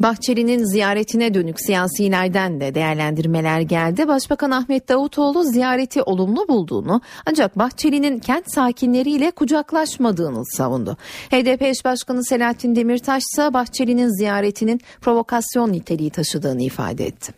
Bahçeli'nin 0.00 0.64
ziyaretine 0.64 1.34
dönük 1.34 1.60
siyasilerden 1.60 2.60
de 2.60 2.74
değerlendirmeler 2.74 3.60
geldi. 3.60 4.08
Başbakan 4.08 4.50
Ahmet 4.50 4.88
Davutoğlu 4.88 5.44
ziyareti 5.44 6.02
olumlu 6.02 6.48
bulduğunu 6.48 7.00
ancak 7.26 7.58
Bahçeli'nin 7.58 8.18
kent 8.18 8.44
sakinleriyle 8.54 9.30
kucaklaşmadığını 9.30 10.42
savundu. 10.46 10.96
HDP 11.30 11.62
eş 11.62 11.84
başkanı 11.84 12.24
Selahattin 12.24 12.76
Demirtaş 12.76 13.22
ise 13.32 13.54
Bahçeli'nin 13.54 14.18
ziyaretinin 14.18 14.80
provokasyon 15.00 15.72
niteliği 15.72 16.10
taşıdığını 16.10 16.62
ifade 16.62 17.06
etti. 17.06 17.32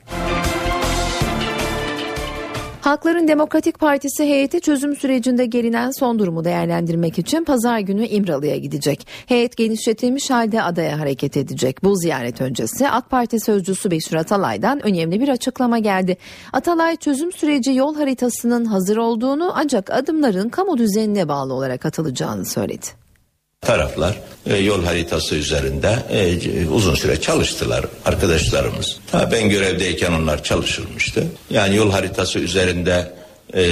Halkların 2.89 3.28
Demokratik 3.28 3.78
Partisi 3.78 4.24
heyeti 4.24 4.61
çözüm 4.61 4.97
sürecinde 4.97 5.47
gelinen 5.47 5.91
son 5.91 6.18
durumu 6.18 6.45
değerlendirmek 6.45 7.18
için 7.18 7.45
pazar 7.45 7.78
günü 7.78 8.07
İmralı'ya 8.07 8.57
gidecek. 8.57 9.07
Heyet 9.26 9.57
genişletilmiş 9.57 10.30
halde 10.30 10.62
adaya 10.62 11.01
hareket 11.01 11.36
edecek. 11.36 11.84
Bu 11.84 11.97
ziyaret 11.97 12.41
öncesi 12.41 12.89
AK 12.89 13.11
Parti 13.11 13.41
sözcüsü 13.41 13.91
Beşir 13.91 14.14
Atalay'dan 14.14 14.86
önemli 14.86 15.20
bir 15.20 15.28
açıklama 15.28 15.78
geldi. 15.78 16.16
Atalay 16.53 16.97
çözüm 16.97 17.32
süreci 17.32 17.72
yol 17.72 17.95
haritasının 17.95 18.64
hazır 18.64 18.97
olduğunu 18.97 19.53
ancak 19.55 19.91
adımların 19.91 20.49
kamu 20.49 20.78
düzenine 20.78 21.28
bağlı 21.28 21.55
olarak 21.55 21.86
atılacağını 21.86 22.45
söyledi. 22.45 22.98
Taraflar 23.61 24.15
e, 24.47 24.57
yol 24.57 24.85
haritası 24.85 25.35
üzerinde 25.35 25.99
e, 26.11 26.67
uzun 26.69 26.95
süre 26.95 27.21
çalıştılar 27.21 27.85
arkadaşlarımız. 28.05 29.01
Ha, 29.13 29.29
ben 29.33 29.51
görevdeyken 29.51 30.13
onlar 30.13 30.45
çalışılmıştı. 30.45 31.25
Yani 31.51 31.77
yol 31.77 31.91
haritası 31.91 32.39
üzerinde 32.39 33.13
e, 33.55 33.65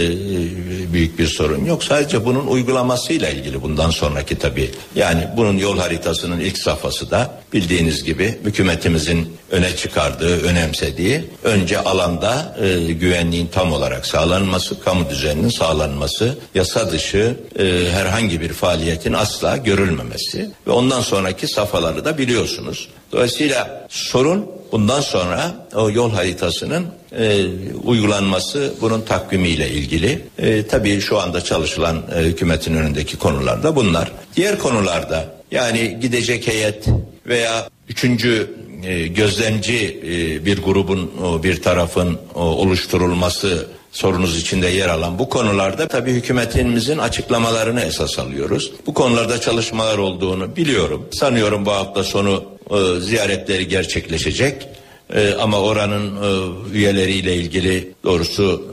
büyük 0.93 1.19
bir 1.19 1.27
sorun 1.27 1.65
yok. 1.65 1.85
Sadece 1.85 2.25
bunun 2.25 2.47
uygulamasıyla 2.47 3.29
ilgili 3.29 3.63
bundan 3.63 3.91
sonraki 3.91 4.39
tabii. 4.39 4.71
Yani 4.95 5.29
bunun 5.37 5.59
yol 5.59 5.79
haritasının 5.79 6.41
ilk 6.41 6.59
safhası 6.59 7.11
da 7.11 7.41
bildiğiniz 7.53 8.05
gibi 8.05 8.39
hükümetimizin 8.45 9.37
öne 9.51 9.77
çıkardığı, 9.77 10.43
önemsediği 10.43 11.25
önce 11.45 11.79
alanda 11.79 12.57
e, 12.63 12.93
güvenliğin 12.93 13.47
tam 13.47 13.73
olarak 13.73 14.07
sağlanması, 14.07 14.81
kamu 14.81 15.11
düzeninin 15.11 15.49
sağlanması, 15.49 16.39
yasa 16.55 16.93
dışı 16.93 17.37
e, 17.59 17.65
herhangi 17.91 18.41
bir 18.41 18.53
faaliyetin 18.53 19.13
asla 19.13 19.57
görülmemesi 19.57 20.51
ve 20.67 20.71
ondan 20.71 21.01
sonraki 21.01 21.49
safhaları 21.49 22.05
da 22.05 22.19
biliyorsunuz. 22.19 22.89
Dolayısıyla 23.13 23.87
sorun 23.89 24.56
bundan 24.73 25.01
sonra 25.01 25.67
o 25.75 25.91
yol 25.91 26.11
haritasının 26.11 26.87
e, 27.19 27.47
uygulanması 27.85 28.75
bunun 28.81 29.01
takvimiyle 29.01 29.71
ilgili. 29.71 30.23
E, 30.39 30.67
tabii 30.67 31.01
şu 31.01 31.19
anda 31.19 31.41
çalışılan 31.41 32.03
e, 32.15 32.21
hükümetin 32.21 32.75
önündeki 32.75 33.17
konular 33.17 33.63
da 33.63 33.77
bunlar. 33.77 34.13
Diğer 34.37 34.59
konularda 34.59 35.25
yani 35.51 35.99
gidecek 36.01 36.49
heyet 36.49 36.87
veya 37.27 37.69
üçüncü 37.89 38.51
e, 38.85 39.07
gözlemci 39.07 40.01
e, 40.03 40.45
bir 40.45 40.63
grubun 40.63 41.11
bir 41.43 41.63
tarafın 41.63 42.19
oluşturulması 42.35 43.67
sorunuz 43.93 44.39
içinde 44.41 44.69
yer 44.69 44.89
alan 44.89 45.19
bu 45.19 45.29
konularda 45.29 45.89
tabii 45.89 46.13
hükümetimizin 46.13 46.99
açıklamalarını 46.99 47.81
esas 47.81 48.19
alıyoruz. 48.19 48.73
Bu 48.87 48.95
konularda 48.95 49.41
çalışmalar 49.41 49.99
olduğunu 49.99 50.57
biliyorum. 50.57 51.07
Sanıyorum 51.13 51.67
bu 51.67 51.71
hafta 51.73 52.05
sonu 52.05 52.45
e, 52.71 53.01
ziyaretleri 53.01 53.69
gerçekleşecek. 53.69 54.69
E, 55.15 55.35
ama 55.35 55.61
oranın 55.61 56.17
e, 56.17 56.29
üyeleriyle 56.77 57.37
ilgili 57.37 57.93
doğrusu 58.05 58.65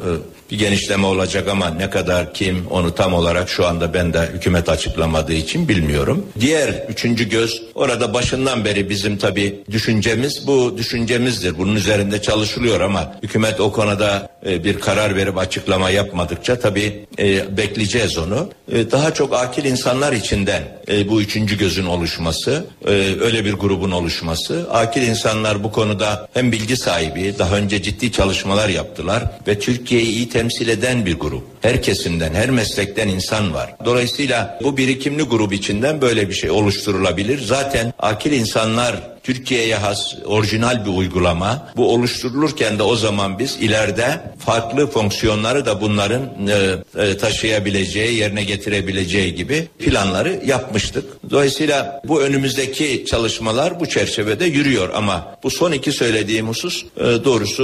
bir 0.53 0.59
genişleme 0.59 1.05
olacak 1.05 1.47
ama 1.47 1.69
ne 1.69 1.89
kadar 1.89 2.33
kim 2.33 2.67
onu 2.69 2.95
tam 2.95 3.13
olarak 3.13 3.49
şu 3.49 3.67
anda 3.67 3.93
ben 3.93 4.13
de 4.13 4.29
hükümet 4.33 4.69
açıklamadığı 4.69 5.33
için 5.33 5.67
bilmiyorum. 5.67 6.25
Diğer 6.39 6.85
üçüncü 6.89 7.29
göz 7.29 7.63
orada 7.75 8.13
başından 8.13 8.65
beri 8.65 8.89
bizim 8.89 9.17
tabi 9.17 9.63
düşüncemiz 9.71 10.47
bu 10.47 10.77
düşüncemizdir. 10.77 11.57
Bunun 11.57 11.75
üzerinde 11.75 12.21
çalışılıyor 12.21 12.81
ama 12.81 13.15
hükümet 13.23 13.59
o 13.59 13.71
konuda 13.71 14.29
e, 14.45 14.63
bir 14.63 14.79
karar 14.79 15.15
verip 15.15 15.37
açıklama 15.37 15.89
yapmadıkça 15.89 16.59
tabi 16.59 17.05
e, 17.19 17.57
bekleyeceğiz 17.57 18.17
onu. 18.17 18.49
E, 18.71 18.91
daha 18.91 19.13
çok 19.13 19.33
akil 19.33 19.65
insanlar 19.65 20.13
içinden 20.13 20.63
e, 20.87 21.09
bu 21.09 21.21
üçüncü 21.21 21.57
gözün 21.57 21.85
oluşması, 21.85 22.65
e, 22.85 22.89
öyle 23.21 23.45
bir 23.45 23.53
grubun 23.53 23.91
oluşması. 23.91 24.67
Akil 24.71 25.01
insanlar 25.01 25.63
bu 25.63 25.71
konuda 25.71 26.27
hem 26.33 26.51
bilgi 26.51 26.77
sahibi, 26.77 27.35
daha 27.39 27.57
önce 27.57 27.81
ciddi 27.81 28.11
çalışmalar 28.11 28.69
yaptılar 28.69 29.23
ve 29.47 29.59
Türkiye'yi 29.59 30.07
iyi 30.07 30.29
temsil 30.43 30.67
eden 30.67 31.05
bir 31.05 31.19
grup. 31.19 31.43
Her 31.61 31.81
kesimden, 31.81 32.33
her 32.33 32.49
meslekten 32.49 33.07
insan 33.07 33.53
var. 33.53 33.75
Dolayısıyla 33.85 34.59
bu 34.63 34.77
birikimli 34.77 35.23
grup 35.23 35.53
içinden 35.53 36.01
böyle 36.01 36.29
bir 36.29 36.33
şey 36.33 36.49
oluşturulabilir. 36.49 37.39
Zaten 37.39 37.93
akil 37.99 38.31
insanlar 38.31 39.12
Türkiye'ye 39.23 39.75
has 39.75 40.15
orijinal 40.25 40.85
bir 40.85 40.91
uygulama. 40.91 41.67
Bu 41.77 41.93
oluşturulurken 41.93 42.79
de 42.79 42.83
o 42.83 42.95
zaman 42.95 43.39
biz 43.39 43.57
ileride 43.61 44.21
farklı 44.39 44.87
fonksiyonları 44.87 45.65
da 45.65 45.81
bunların 45.81 46.47
e, 46.47 47.03
e, 47.03 47.17
taşıyabileceği, 47.17 48.19
yerine 48.19 48.43
getirebileceği 48.43 49.35
gibi 49.35 49.67
planları 49.79 50.41
yapmıştık. 50.45 51.05
Dolayısıyla 51.29 52.01
bu 52.07 52.21
önümüzdeki 52.21 53.05
çalışmalar 53.05 53.79
bu 53.79 53.85
çerçevede 53.85 54.45
yürüyor 54.45 54.89
ama 54.93 55.35
bu 55.43 55.49
son 55.49 55.71
iki 55.71 55.91
söylediğim 55.91 56.47
husus 56.47 56.83
e, 56.97 57.03
doğrusu 57.03 57.63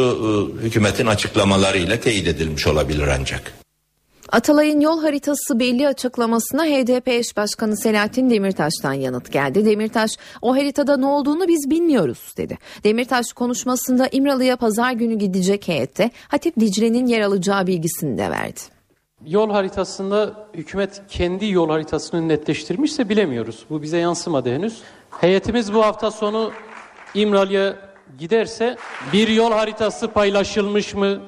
e, 0.62 0.64
hükümetin 0.64 1.06
açıklamalarıyla 1.06 2.00
teyit 2.00 2.28
edilmiş 2.28 2.68
olabilir 2.68 3.08
ancak. 3.20 3.54
Atalay'ın 4.32 4.80
yol 4.80 5.02
haritası 5.02 5.60
belli 5.60 5.88
açıklamasına 5.88 6.66
HDP 6.66 7.08
eş 7.08 7.38
başkanı 7.38 7.78
Selahattin 7.78 8.30
Demirtaş'tan 8.30 8.94
yanıt 8.94 9.32
geldi. 9.32 9.66
Demirtaş 9.66 10.12
o 10.42 10.56
haritada 10.56 10.98
ne 10.98 11.06
olduğunu 11.06 11.48
biz 11.48 11.70
bilmiyoruz 11.70 12.34
dedi. 12.38 12.58
Demirtaş 12.84 13.34
konuşmasında 13.34 14.08
İmralı'ya 14.12 14.58
pazar 14.58 14.92
günü 14.92 15.16
gidecek 15.16 15.68
heyette 15.68 16.12
Hatip 16.28 16.60
Dicle'nin 16.60 17.06
yer 17.06 17.22
alacağı 17.22 17.68
bilgisini 17.68 18.18
de 18.18 18.30
verdi. 18.30 18.60
Yol 19.26 19.50
haritasında 19.50 20.48
hükümet 20.54 21.02
kendi 21.10 21.46
yol 21.46 21.70
haritasını 21.70 22.28
netleştirmişse 22.28 23.10
bilemiyoruz. 23.10 23.66
Bu 23.70 23.82
bize 23.82 23.98
yansımadı 23.98 24.50
henüz. 24.50 24.82
Heyetimiz 25.12 25.74
bu 25.74 25.86
hafta 25.86 26.12
sonu 26.12 26.52
İmralı'ya 27.14 27.76
giderse 28.20 28.78
bir 29.14 29.28
yol 29.28 29.52
haritası 29.52 30.08
paylaşılmış 30.08 30.94
mı? 30.94 31.20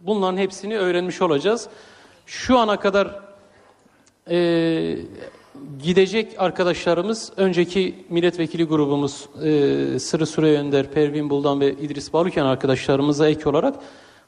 Bunların 0.00 0.36
hepsini 0.38 0.78
öğrenmiş 0.78 1.22
olacağız. 1.22 1.68
Şu 2.26 2.58
ana 2.58 2.80
kadar 2.80 3.20
e, 4.30 4.98
gidecek 5.82 6.34
arkadaşlarımız 6.38 7.32
önceki 7.36 8.04
milletvekili 8.08 8.64
grubumuz 8.64 9.28
e, 9.42 9.98
Sırrı 9.98 10.26
Süre 10.26 10.58
Önder, 10.58 10.90
Pervin 10.90 11.30
Buldan 11.30 11.60
ve 11.60 11.72
İdris 11.72 12.12
Baluken 12.12 12.44
arkadaşlarımıza 12.44 13.28
ek 13.28 13.48
olarak 13.48 13.76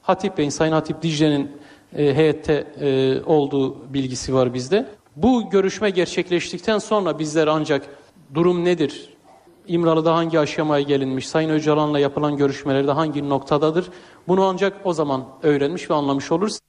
Hatip 0.01 0.37
Bey'in, 0.37 0.49
Sayın 0.49 0.73
Hatip 0.73 1.01
Dicle'nin 1.01 1.51
e, 1.97 2.15
heyette 2.15 2.67
e, 2.79 3.21
olduğu 3.25 3.93
bilgisi 3.93 4.33
var 4.33 4.53
bizde. 4.53 4.85
Bu 5.15 5.49
görüşme 5.49 5.89
gerçekleştikten 5.89 6.77
sonra 6.77 7.19
bizler 7.19 7.47
ancak 7.47 7.85
durum 8.33 8.65
nedir? 8.65 9.09
İmralı'da 9.67 10.15
hangi 10.15 10.39
aşamaya 10.39 10.81
gelinmiş? 10.81 11.27
Sayın 11.27 11.49
Öcalan'la 11.49 11.99
yapılan 11.99 12.37
görüşmelerde 12.37 12.91
hangi 12.91 13.29
noktadadır? 13.29 13.89
Bunu 14.27 14.45
ancak 14.45 14.77
o 14.83 14.93
zaman 14.93 15.25
öğrenmiş 15.43 15.89
ve 15.89 15.93
anlamış 15.93 16.31
oluruz. 16.31 16.59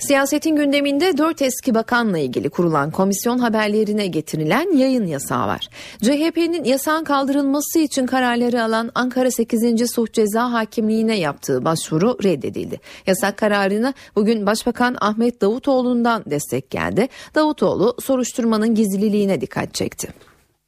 Siyasetin 0.00 0.56
gündeminde 0.56 1.18
dört 1.18 1.42
eski 1.42 1.74
bakanla 1.74 2.18
ilgili 2.18 2.50
kurulan 2.50 2.90
komisyon 2.90 3.38
haberlerine 3.38 4.06
getirilen 4.06 4.76
yayın 4.76 5.06
yasağı 5.06 5.46
var. 5.46 5.68
CHP'nin 6.02 6.64
yasağın 6.64 7.04
kaldırılması 7.04 7.78
için 7.78 8.06
kararları 8.06 8.62
alan 8.62 8.90
Ankara 8.94 9.30
8. 9.30 9.90
Suç 9.94 10.12
Ceza 10.12 10.52
Hakimliği'ne 10.52 11.18
yaptığı 11.18 11.64
başvuru 11.64 12.16
reddedildi. 12.24 12.80
Yasak 13.06 13.36
kararına 13.36 13.94
bugün 14.16 14.46
Başbakan 14.46 14.96
Ahmet 15.00 15.40
Davutoğlu'ndan 15.40 16.22
destek 16.26 16.70
geldi. 16.70 17.08
Davutoğlu 17.34 17.96
soruşturmanın 18.00 18.74
gizliliğine 18.74 19.40
dikkat 19.40 19.74
çekti. 19.74 20.08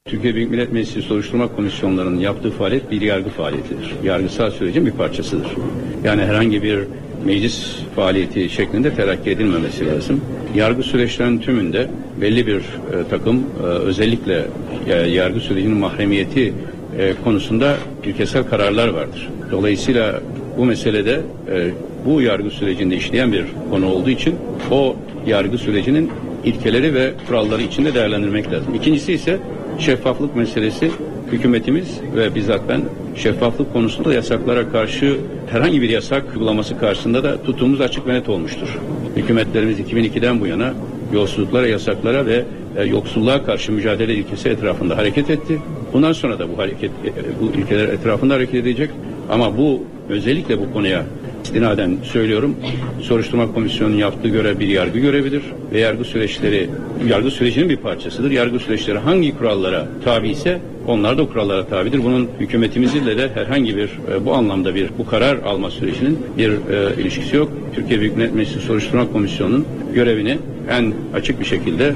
Türkiye 0.05 0.35
Büyük 0.35 0.51
Millet 0.51 0.73
Meclisi 0.73 1.03
soruşturma 1.03 1.57
komisyonlarının 1.57 2.19
yaptığı 2.19 2.51
faaliyet 2.51 2.91
bir 2.91 3.01
yargı 3.01 3.31
faaliyetidir. 3.31 3.95
Yargısal 4.05 4.51
sürecin 4.51 4.87
bir 4.87 4.93
parçasıdır. 4.93 5.57
Yani 6.05 6.23
herhangi 6.23 6.63
bir 6.63 6.85
meclis 7.25 7.77
faaliyeti 7.97 8.51
şeklinde 8.51 8.95
terakki 8.95 9.31
edilmemesi 9.31 9.87
lazım. 9.87 10.21
Yargı 10.55 10.83
süreçlerinin 10.83 11.39
tümünde 11.39 11.89
belli 12.21 12.47
bir 12.47 12.59
e, 12.59 12.63
takım 13.11 13.37
e, 13.37 13.67
özellikle 13.67 14.45
e, 14.89 14.93
yargı 14.95 15.41
sürecinin 15.41 15.77
mahremiyeti 15.77 16.55
e, 16.99 17.15
konusunda 17.25 17.77
ilkesel 18.05 18.45
kararlar 18.45 18.89
vardır. 18.89 19.29
Dolayısıyla 19.51 20.21
bu 20.59 20.65
meselede 20.65 21.21
e, 21.53 21.71
bu 22.07 22.23
yargı 22.23 22.51
sürecinde 22.51 22.97
işleyen 22.97 23.33
bir 23.33 23.45
konu 23.71 23.87
olduğu 23.87 24.11
için 24.11 24.35
o 24.71 24.97
yargı 25.27 25.59
sürecinin 25.59 26.11
ilkeleri 26.45 26.95
ve 26.95 27.13
kuralları 27.27 27.63
içinde 27.63 27.95
değerlendirmek 27.95 28.53
lazım. 28.53 28.75
İkincisi 28.75 29.13
ise 29.13 29.39
şeffaflık 29.79 30.37
meselesi 30.37 30.91
hükümetimiz 31.33 32.01
ve 32.17 32.35
bizzat 32.35 32.61
ben 32.69 32.83
şeffaflık 33.17 33.73
konusunda 33.73 34.15
yasaklara 34.15 34.69
karşı 34.69 35.17
herhangi 35.51 35.83
bir 35.83 35.89
yasak 35.89 36.25
uygulaması 36.35 36.79
karşısında 36.79 37.25
da 37.25 37.43
tutumumuz 37.43 37.81
açık 37.81 38.07
ve 38.07 38.15
net 38.15 38.29
olmuştur. 38.29 38.79
Hükümetlerimiz 39.17 39.81
2002'den 39.81 40.41
bu 40.41 40.47
yana 40.47 40.75
yolsuzluklara, 41.13 41.67
yasaklara 41.67 42.27
ve 42.27 42.45
e, 42.77 42.85
yoksulluğa 42.85 43.45
karşı 43.45 43.73
mücadele 43.73 44.15
ilkesi 44.15 44.49
etrafında 44.49 44.97
hareket 44.97 45.31
etti. 45.31 45.59
Bundan 45.93 46.13
sonra 46.13 46.39
da 46.39 46.49
bu 46.49 46.59
hareket 46.59 46.91
e, 46.91 47.11
bu 47.41 47.59
ilkeler 47.59 47.89
etrafında 47.89 48.35
hareket 48.35 48.55
edecek. 48.55 48.91
Ama 49.31 49.59
bu 49.59 49.83
özellikle 50.09 50.59
bu 50.61 50.73
konuya 50.73 51.05
istinaden 51.45 51.97
söylüyorum. 52.03 52.57
Soruşturma 53.03 53.55
komisyonunun 53.55 53.97
yaptığı 53.97 54.29
görev 54.29 54.59
bir 54.59 54.69
yargı 54.69 54.99
görevidir 54.99 55.43
ve 55.73 55.81
yargı 55.81 56.05
süreçleri 56.05 56.71
yargı 57.09 57.31
sürecinin 57.31 57.69
bir 57.69 57.77
parçasıdır. 57.77 58.31
Yargı 58.31 58.59
süreçleri 58.59 58.99
hangi 58.99 59.39
kurallara 59.39 59.89
tabi 60.05 60.29
ise 60.29 60.61
onlar 60.87 61.19
da 61.19 61.27
kurallara 61.27 61.67
tabidir. 61.67 62.05
Bunun 62.05 62.29
hükümetimizle 62.41 63.19
de 63.19 63.31
herhangi 63.35 63.77
bir 63.77 63.91
e, 64.13 64.25
bu 64.25 64.35
anlamda 64.35 64.75
bir 64.75 64.91
bu 64.99 65.07
karar 65.07 65.37
alma 65.37 65.71
sürecinin 65.71 66.19
bir 66.39 66.51
e, 66.51 67.01
ilişkisi 67.01 67.37
yok. 67.37 67.49
Türkiye 67.75 68.01
Büyük 68.01 68.17
Millet 68.17 68.35
Meclisi 68.35 68.61
Soruşturma 68.61 69.13
Komisyonu'nun 69.13 69.67
görevini 69.95 70.39
en 70.71 70.93
açık 71.15 71.41
bir 71.41 71.45
şekilde 71.45 71.95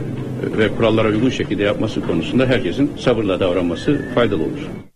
ve 0.59 0.69
kurallara 0.69 1.09
uygun 1.09 1.31
şekilde 1.31 1.63
yapması 1.63 2.01
konusunda 2.01 2.47
herkesin 2.47 2.91
sabırla 2.99 3.41
davranması 3.41 4.01
faydalı 4.15 4.43
olur. 4.43 4.87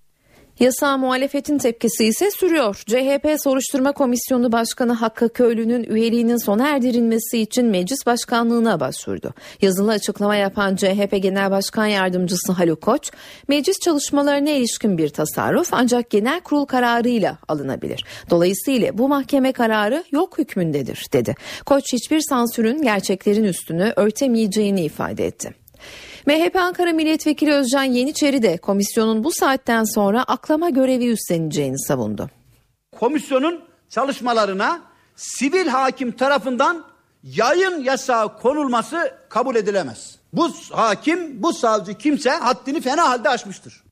Yasa 0.60 0.96
muhalefetin 0.96 1.58
tepkisi 1.58 2.04
ise 2.04 2.30
sürüyor. 2.30 2.82
CHP 2.86 3.40
Soruşturma 3.42 3.92
Komisyonu 3.92 4.52
Başkanı 4.52 4.92
Hakkı 4.92 5.32
Köylü'nün 5.32 5.84
üyeliğinin 5.84 6.36
sona 6.36 6.68
erdirilmesi 6.68 7.38
için 7.38 7.66
meclis 7.66 8.06
başkanlığına 8.06 8.80
başvurdu. 8.80 9.34
Yazılı 9.62 9.90
açıklama 9.92 10.36
yapan 10.36 10.76
CHP 10.76 11.22
Genel 11.22 11.50
Başkan 11.50 11.86
Yardımcısı 11.86 12.52
Haluk 12.52 12.80
Koç, 12.80 13.10
meclis 13.48 13.78
çalışmalarına 13.78 14.50
ilişkin 14.50 14.98
bir 14.98 15.08
tasarruf 15.08 15.68
ancak 15.72 16.10
genel 16.10 16.40
kurul 16.40 16.64
kararıyla 16.64 17.38
alınabilir. 17.48 18.04
Dolayısıyla 18.30 18.98
bu 18.98 19.08
mahkeme 19.08 19.52
kararı 19.52 20.04
yok 20.10 20.38
hükmündedir 20.38 21.06
dedi. 21.12 21.34
Koç 21.66 21.92
hiçbir 21.92 22.20
sansürün 22.20 22.82
gerçeklerin 22.82 23.44
üstünü 23.44 23.92
örtemeyeceğini 23.96 24.84
ifade 24.84 25.26
etti. 25.26 25.59
MHP 26.30 26.56
Ankara 26.56 26.92
Milletvekili 26.92 27.52
Özcan 27.52 27.82
Yeniçeri 27.82 28.42
de 28.42 28.56
komisyonun 28.56 29.24
bu 29.24 29.32
saatten 29.32 29.84
sonra 29.84 30.24
aklama 30.24 30.70
görevi 30.70 31.06
üstleneceğini 31.06 31.78
savundu. 31.78 32.30
Komisyonun 32.98 33.64
çalışmalarına 33.88 34.82
sivil 35.16 35.66
hakim 35.66 36.12
tarafından 36.12 36.84
yayın 37.22 37.84
yasağı 37.84 38.38
konulması 38.38 39.14
kabul 39.28 39.56
edilemez. 39.56 40.16
Bu 40.32 40.50
hakim, 40.70 41.42
bu 41.42 41.52
savcı 41.52 41.98
kimse 41.98 42.30
haddini 42.30 42.80
fena 42.80 43.10
halde 43.10 43.28
aşmıştır. 43.28 43.82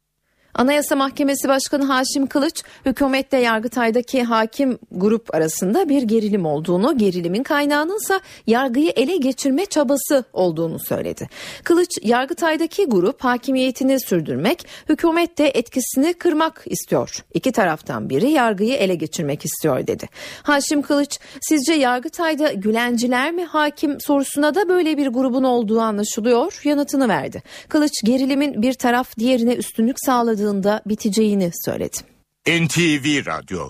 Anayasa 0.59 0.97
Mahkemesi 0.97 1.49
Başkanı 1.49 1.85
Haşim 1.85 2.27
Kılıç, 2.27 2.63
hükümette 2.87 3.37
Yargıtay'daki 3.37 4.23
hakim 4.23 4.79
grup 4.93 5.35
arasında 5.35 5.89
bir 5.89 6.03
gerilim 6.03 6.47
olduğunu, 6.47 6.99
gerilimin 6.99 7.43
kaynağının 7.43 7.97
ise 7.97 8.21
yargıyı 8.47 8.93
ele 8.97 9.17
geçirme 9.17 9.67
çabası 9.67 10.25
olduğunu 10.33 10.79
söyledi. 10.79 11.29
Kılıç, 11.65 11.89
Yargıtay'daki 12.03 12.87
grup 12.87 13.25
hakimiyetini 13.25 14.01
sürdürmek, 14.01 14.67
hükümette 14.89 15.47
etkisini 15.47 16.15
kırmak 16.15 16.63
istiyor. 16.67 17.25
İki 17.35 17.53
taraftan 17.53 18.11
biri 18.11 18.31
yargıyı 18.31 18.75
ele 18.75 18.95
geçirmek 18.95 19.45
istiyor 19.45 19.87
dedi. 19.87 20.09
Haşim 20.43 20.83
Kılıç, 20.83 21.19
sizce 21.41 21.73
Yargıtay'da 21.73 22.53
Gülenciler 22.53 23.33
mi 23.33 23.45
hakim 23.45 24.01
sorusuna 24.01 24.55
da 24.55 24.69
böyle 24.69 24.97
bir 24.97 25.07
grubun 25.07 25.45
olduğu 25.45 25.81
anlaşılıyor, 25.81 26.61
yanıtını 26.65 27.09
verdi. 27.09 27.43
Kılıç, 27.69 27.93
gerilimin 28.05 28.63
bir 28.63 28.75
taraf 28.75 29.19
diğerine 29.19 29.55
üstünlük 29.55 29.97
sağladığı 30.07 30.48
yılında 30.49 30.83
biteceğini 30.87 31.51
söyledi. 31.65 31.97
NTV 32.47 33.27
Radyo 33.27 33.61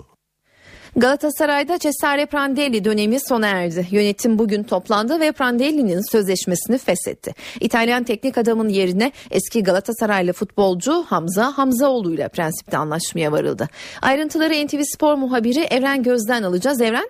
Galatasaray'da 0.95 1.77
Cesare 1.77 2.25
Prandelli 2.25 2.83
dönemi 2.83 3.19
sona 3.19 3.47
erdi. 3.47 3.87
Yönetim 3.91 4.39
bugün 4.39 4.63
toplandı 4.63 5.19
ve 5.19 5.31
Prandelli'nin 5.31 6.11
sözleşmesini 6.11 6.77
feshetti. 6.77 7.31
İtalyan 7.59 8.03
teknik 8.03 8.37
adamın 8.37 8.69
yerine 8.69 9.11
eski 9.31 9.63
Galatasaraylı 9.63 10.33
futbolcu 10.33 10.91
Hamza 10.91 11.57
Hamzaoğlu 11.57 12.13
ile 12.13 12.27
prensipte 12.27 12.77
anlaşmaya 12.77 13.31
varıldı. 13.31 13.67
Ayrıntıları 14.01 14.53
NTV 14.65 14.81
Spor 14.95 15.13
muhabiri 15.15 15.59
Evren 15.59 16.03
Gözden 16.03 16.43
alacağız. 16.43 16.81
Evren? 16.81 17.09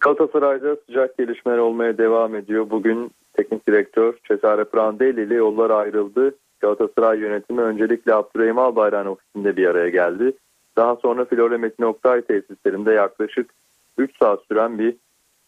Galatasaray'da 0.00 0.76
sıcak 0.86 1.18
gelişmeler 1.18 1.58
olmaya 1.58 1.98
devam 1.98 2.34
ediyor. 2.34 2.70
Bugün 2.70 3.10
teknik 3.36 3.68
direktör 3.68 4.14
Cesare 4.28 4.64
Prandelli 4.64 5.26
ile 5.26 5.34
yollar 5.34 5.70
ayrıldı. 5.70 6.34
Galatasaray 6.60 7.18
yönetimi 7.18 7.60
öncelikle 7.60 8.14
Abdurrahim 8.14 8.58
Albayrak'ın 8.58 9.10
ofisinde 9.10 9.56
bir 9.56 9.66
araya 9.66 9.88
geldi. 9.88 10.32
Daha 10.76 10.96
sonra 10.96 11.24
Flora 11.24 11.58
Metin 11.58 11.82
Oktay 11.82 12.22
tesislerinde 12.22 12.92
yaklaşık 12.92 13.50
3 13.98 14.18
saat 14.18 14.40
süren 14.48 14.78
bir 14.78 14.96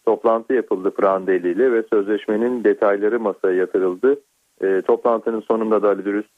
toplantı 0.04 0.54
yapıldı 0.54 0.90
Prandelli 0.90 1.52
ile 1.52 1.72
ve 1.72 1.82
sözleşmenin 1.82 2.64
detayları 2.64 3.20
masaya 3.20 3.56
yatırıldı. 3.56 4.20
E, 4.62 4.82
toplantının 4.82 5.40
sonunda 5.40 5.82
da 5.82 5.88
Ali 5.88 6.04
Dürüst 6.04 6.30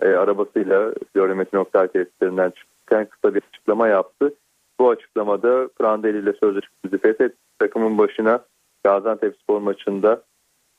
e, 0.00 0.08
arabasıyla 0.08 0.92
Floriometrin 1.12 1.58
Oktay 1.58 1.88
tesislerinden 1.88 2.50
çıkarken 2.50 3.08
kısa 3.10 3.34
bir 3.34 3.42
açıklama 3.52 3.88
yaptı. 3.88 4.34
Bu 4.80 4.90
açıklamada 4.90 5.68
Prandelli 5.78 6.18
ile 6.18 6.32
sözleşmemizi 6.32 6.98
feshet 7.02 7.32
takımın 7.58 7.98
başına 7.98 8.40
Gaziantep 8.84 9.36
spor 9.42 9.60
maçında 9.60 10.22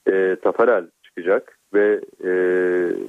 e, 0.07 0.35
Tafarel 0.41 0.87
çıkacak 1.03 1.59
ve 1.74 2.01
e, 2.24 2.32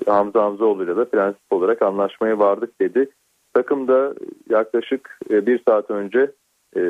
Hamza 0.07 0.43
Hamzaoğlu 0.43 0.85
ile 0.85 0.97
de 0.97 1.05
prensip 1.05 1.53
olarak 1.53 1.83
anlaşmaya 1.83 2.39
vardık 2.39 2.81
dedi. 2.81 3.09
Takım 3.55 3.89
da 3.89 4.15
yaklaşık 4.49 5.19
e, 5.31 5.47
bir 5.47 5.63
saat 5.69 5.91
önce 5.91 6.31
e, 6.77 6.81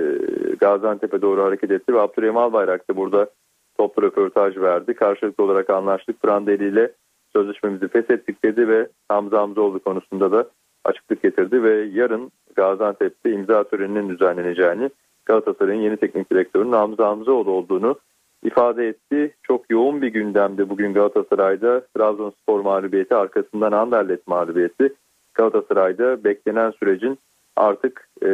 Gaziantep'e 0.60 1.22
doğru 1.22 1.42
hareket 1.42 1.70
etti 1.70 1.94
ve 1.94 2.00
Abdurrahim 2.00 2.36
Albayrak 2.36 2.90
da 2.90 2.96
burada 2.96 3.30
toplu 3.78 4.02
röportaj 4.02 4.56
verdi. 4.56 4.94
Karşılıklı 4.94 5.44
olarak 5.44 5.70
anlaştık. 5.70 6.22
Prandelli 6.22 6.68
ile 6.68 6.92
sözleşmemizi 7.32 7.88
feshettik 7.88 8.44
dedi 8.44 8.68
ve 8.68 8.88
Hamza 9.08 9.40
Hamzaoğlu 9.40 9.78
konusunda 9.78 10.32
da 10.32 10.48
açıklık 10.84 11.22
getirdi 11.22 11.62
ve 11.62 11.88
yarın 11.92 12.32
Gaziantep'te 12.56 13.32
imza 13.32 13.64
töreninin 13.64 14.08
düzenleneceğini 14.08 14.90
Galatasaray'ın 15.24 15.80
yeni 15.80 15.96
teknik 15.96 16.32
direktörünün 16.32 16.72
Hamza 16.72 17.08
Hamzaoğlu 17.08 17.50
olduğunu 17.50 17.96
ifade 18.44 18.88
etti. 18.88 19.34
Çok 19.42 19.70
yoğun 19.70 20.02
bir 20.02 20.08
gündemde 20.08 20.68
bugün 20.68 20.94
Galatasaray'da 20.94 21.82
Trabzonspor 21.96 22.60
mağlubiyeti 22.60 23.14
arkasından 23.14 23.72
Anderlet 23.72 24.26
mağlubiyeti. 24.26 24.94
Galatasaray'da 25.34 26.24
beklenen 26.24 26.70
sürecin 26.70 27.18
artık 27.56 28.08
e, 28.22 28.28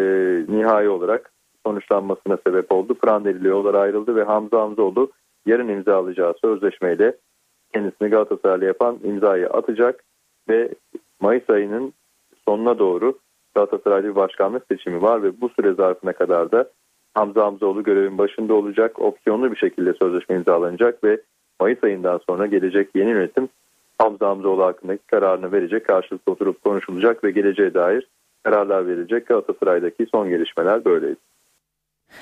nihai 0.48 0.88
olarak 0.88 1.32
sonuçlanmasına 1.66 2.38
sebep 2.46 2.72
oldu. 2.72 2.94
Prandelli 2.94 3.48
yollar 3.48 3.74
ayrıldı 3.74 4.16
ve 4.16 4.24
Hamza 4.24 4.60
Hamzoğlu 4.60 5.10
yarın 5.46 5.68
imzalayacağı 5.68 6.34
sözleşmeyle 6.44 7.16
kendisini 7.72 8.08
Galatasaray'la 8.08 8.66
yapan 8.66 8.98
imzayı 9.04 9.50
atacak 9.50 10.04
ve 10.48 10.74
Mayıs 11.20 11.50
ayının 11.50 11.92
sonuna 12.48 12.78
doğru 12.78 13.18
Galatasaray'da 13.54 14.08
bir 14.08 14.14
başkanlık 14.14 14.66
seçimi 14.70 15.02
var 15.02 15.22
ve 15.22 15.40
bu 15.40 15.48
süre 15.48 15.72
zarfına 15.72 16.12
kadar 16.12 16.52
da 16.52 16.70
Hamza 17.16 17.44
Hamzoğlu 17.44 17.82
görevin 17.82 18.18
başında 18.18 18.54
olacak. 18.54 19.00
Opsiyonlu 19.00 19.52
bir 19.52 19.56
şekilde 19.56 19.92
sözleşme 19.92 20.36
imzalanacak 20.36 21.04
ve 21.04 21.20
Mayıs 21.60 21.84
ayından 21.84 22.20
sonra 22.28 22.46
gelecek 22.46 22.88
yeni 22.94 23.10
yönetim 23.10 23.48
Hamza 23.98 24.28
Hamzoğlu 24.28 24.64
hakkındaki 24.64 25.06
kararını 25.06 25.52
verecek. 25.52 25.86
Karşılıklı 25.86 26.32
oturup 26.32 26.64
konuşulacak 26.64 27.24
ve 27.24 27.30
geleceğe 27.30 27.74
dair 27.74 28.08
kararlar 28.44 28.86
verilecek. 28.86 29.26
Galatasaray'daki 29.26 30.06
son 30.06 30.28
gelişmeler 30.28 30.84
böyleydi. 30.84 31.16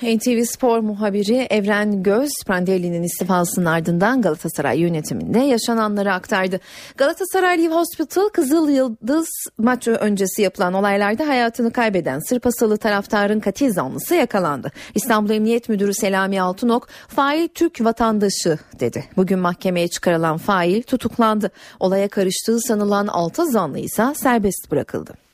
NTV 0.01 0.43
Spor 0.43 0.79
muhabiri 0.79 1.47
Evren 1.49 2.03
Göz, 2.03 2.29
Prandelli'nin 2.45 3.03
istifasının 3.03 3.65
ardından 3.65 4.21
Galatasaray 4.21 4.79
yönetiminde 4.79 5.39
yaşananları 5.39 6.13
aktardı. 6.13 6.59
Galatasaray 6.97 7.57
Live 7.57 7.73
Hospital 7.73 8.29
Kızıl 8.29 8.69
Yıldız 8.69 9.27
maçı 9.57 9.91
öncesi 9.91 10.41
yapılan 10.41 10.73
olaylarda 10.73 11.27
hayatını 11.27 11.71
kaybeden 11.71 12.19
Sırp 12.19 12.47
asıllı 12.47 12.77
taraftarın 12.77 13.39
katil 13.39 13.73
zanlısı 13.73 14.15
yakalandı. 14.15 14.71
İstanbul 14.95 15.29
Emniyet 15.29 15.69
Müdürü 15.69 15.93
Selami 15.93 16.41
Altınok, 16.41 16.87
fail 17.07 17.47
Türk 17.47 17.83
vatandaşı 17.83 18.57
dedi. 18.79 19.05
Bugün 19.17 19.39
mahkemeye 19.39 19.87
çıkarılan 19.87 20.37
fail 20.37 20.81
tutuklandı. 20.81 21.51
Olaya 21.79 22.07
karıştığı 22.07 22.59
sanılan 22.59 23.07
6 23.07 23.45
zanlı 23.45 23.79
ise 23.79 24.13
serbest 24.15 24.71
bırakıldı. 24.71 25.24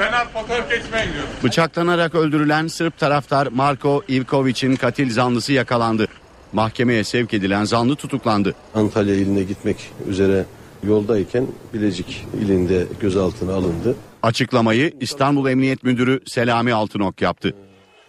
Ben 0.00 0.26
fotoğraf 0.26 0.70
geçmeye 0.70 1.06
gidiyorum. 1.06 1.30
Bıçaklanarak 1.44 2.14
öldürülen 2.14 2.66
Sırp 2.66 2.98
taraftar 2.98 3.46
Marko 3.46 4.02
Ivkovic'in 4.08 4.76
katil 4.76 5.12
zanlısı 5.12 5.52
yakalandı. 5.52 6.06
Mahkemeye 6.52 7.04
sevk 7.04 7.34
edilen 7.34 7.64
zanlı 7.64 7.96
tutuklandı. 7.96 8.54
Antalya 8.74 9.14
iline 9.14 9.42
gitmek 9.42 9.90
üzere 10.08 10.44
yoldayken 10.86 11.46
Bilecik 11.74 12.26
ilinde 12.40 12.86
gözaltına 13.00 13.52
alındı. 13.52 13.96
Açıklamayı 14.22 14.92
İstanbul 15.00 15.48
Emniyet 15.48 15.84
Müdürü 15.84 16.20
Selami 16.26 16.72
Altınok 16.72 17.22
yaptı. 17.22 17.54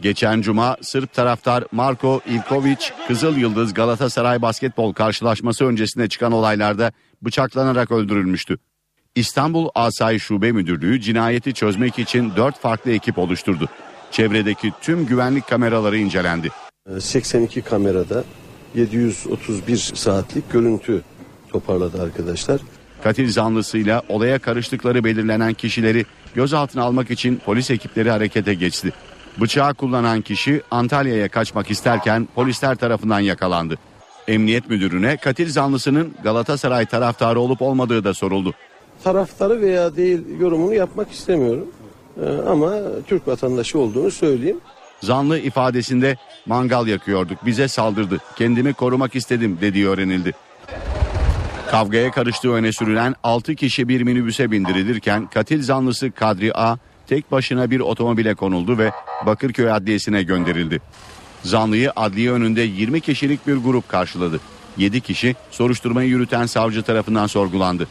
Geçen 0.01 0.41
cuma 0.41 0.77
Sırp 0.81 1.13
taraftar 1.13 1.63
Marko 1.71 2.21
Ivkovic 2.31 2.77
Kızıl 3.07 3.37
Yıldız 3.37 3.73
Galatasaray 3.73 4.41
basketbol 4.41 4.93
karşılaşması 4.93 5.65
öncesinde 5.65 6.09
çıkan 6.09 6.31
olaylarda 6.31 6.91
bıçaklanarak 7.21 7.91
öldürülmüştü. 7.91 8.57
İstanbul 9.19 9.69
Asayiş 9.75 10.23
Şube 10.23 10.51
Müdürlüğü 10.51 11.01
cinayeti 11.01 11.53
çözmek 11.53 11.99
için 11.99 12.31
4 12.35 12.59
farklı 12.59 12.91
ekip 12.91 13.17
oluşturdu. 13.17 13.69
Çevredeki 14.11 14.73
tüm 14.81 15.05
güvenlik 15.05 15.47
kameraları 15.47 15.97
incelendi. 15.97 16.49
82 16.99 17.61
kamerada 17.61 18.23
731 18.75 19.77
saatlik 19.77 20.51
görüntü 20.51 21.01
toparladı 21.49 22.01
arkadaşlar. 22.01 22.61
Katil 23.03 23.31
zanlısıyla 23.31 24.01
olaya 24.09 24.39
karıştıkları 24.39 25.03
belirlenen 25.03 25.53
kişileri 25.53 26.05
gözaltına 26.35 26.83
almak 26.83 27.11
için 27.11 27.41
polis 27.45 27.71
ekipleri 27.71 28.11
harekete 28.11 28.53
geçti. 28.53 28.93
Bıçağı 29.41 29.73
kullanan 29.73 30.21
kişi 30.21 30.61
Antalya'ya 30.71 31.29
kaçmak 31.29 31.71
isterken 31.71 32.27
polisler 32.35 32.75
tarafından 32.75 33.19
yakalandı. 33.19 33.77
Emniyet 34.27 34.69
müdürüne 34.69 35.17
katil 35.17 35.49
zanlısının 35.49 36.13
Galatasaray 36.23 36.85
taraftarı 36.85 37.39
olup 37.39 37.61
olmadığı 37.61 38.03
da 38.03 38.13
soruldu 38.13 38.53
taraftarı 39.03 39.61
veya 39.61 39.95
değil 39.95 40.21
yorumunu 40.39 40.73
yapmak 40.73 41.11
istemiyorum. 41.11 41.67
Ee, 42.21 42.49
ama 42.49 42.73
Türk 43.07 43.27
vatandaşı 43.27 43.79
olduğunu 43.79 44.11
söyleyeyim. 44.11 44.59
Zanlı 45.01 45.39
ifadesinde 45.39 46.17
mangal 46.45 46.87
yakıyorduk 46.87 47.45
bize 47.45 47.67
saldırdı 47.67 48.17
kendimi 48.35 48.73
korumak 48.73 49.15
istedim 49.15 49.57
dediği 49.61 49.87
öğrenildi. 49.87 50.33
Kavgaya 51.71 52.11
karıştığı 52.11 52.51
öne 52.51 52.71
sürülen 52.71 53.15
6 53.23 53.55
kişi 53.55 53.87
bir 53.87 54.01
minibüse 54.01 54.51
bindirilirken 54.51 55.27
katil 55.27 55.63
zanlısı 55.63 56.11
Kadri 56.11 56.53
A 56.57 56.77
tek 57.07 57.31
başına 57.31 57.71
bir 57.71 57.79
otomobile 57.79 58.35
konuldu 58.35 58.77
ve 58.77 58.91
Bakırköy 59.25 59.71
Adliyesi'ne 59.71 60.23
gönderildi. 60.23 60.81
Zanlıyı 61.43 61.91
adliye 61.95 62.31
önünde 62.31 62.61
20 62.61 63.01
kişilik 63.01 63.47
bir 63.47 63.55
grup 63.55 63.89
karşıladı. 63.89 64.39
7 64.77 65.01
kişi 65.01 65.35
soruşturmayı 65.51 66.09
yürüten 66.09 66.45
savcı 66.45 66.83
tarafından 66.83 67.27
sorgulandı. 67.27 67.87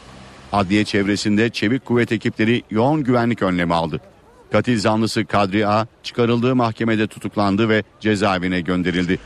Adliye 0.53 0.85
çevresinde 0.85 1.49
çevik 1.49 1.85
kuvvet 1.85 2.11
ekipleri 2.11 2.63
yoğun 2.71 3.03
güvenlik 3.03 3.41
önlemi 3.41 3.73
aldı. 3.73 4.01
Katil 4.51 4.79
zanlısı 4.79 5.25
Kadri 5.25 5.67
A 5.67 5.87
çıkarıldığı 6.03 6.55
mahkemede 6.55 7.07
tutuklandı 7.07 7.69
ve 7.69 7.83
cezaevine 7.99 8.61
gönderildi. 8.61 9.19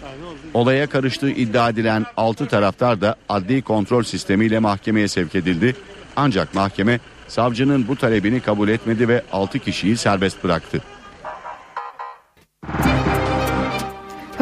Olaya 0.54 0.88
karıştığı 0.88 1.30
iddia 1.30 1.70
edilen 1.70 2.06
6 2.18 2.48
taraftar 2.48 3.02
da 3.02 3.16
adli 3.30 3.62
kontrol 3.62 4.04
sistemiyle 4.04 4.60
mahkemeye 4.60 5.08
sevk 5.08 5.36
edildi. 5.36 5.76
Ancak 6.16 6.54
mahkeme 6.54 7.00
savcının 7.28 7.88
bu 7.88 7.96
talebini 7.96 8.40
kabul 8.40 8.70
etmedi 8.70 9.08
ve 9.08 9.24
6 9.32 9.60
kişiyi 9.60 9.98
serbest 9.98 10.44
bıraktı. 10.44 10.82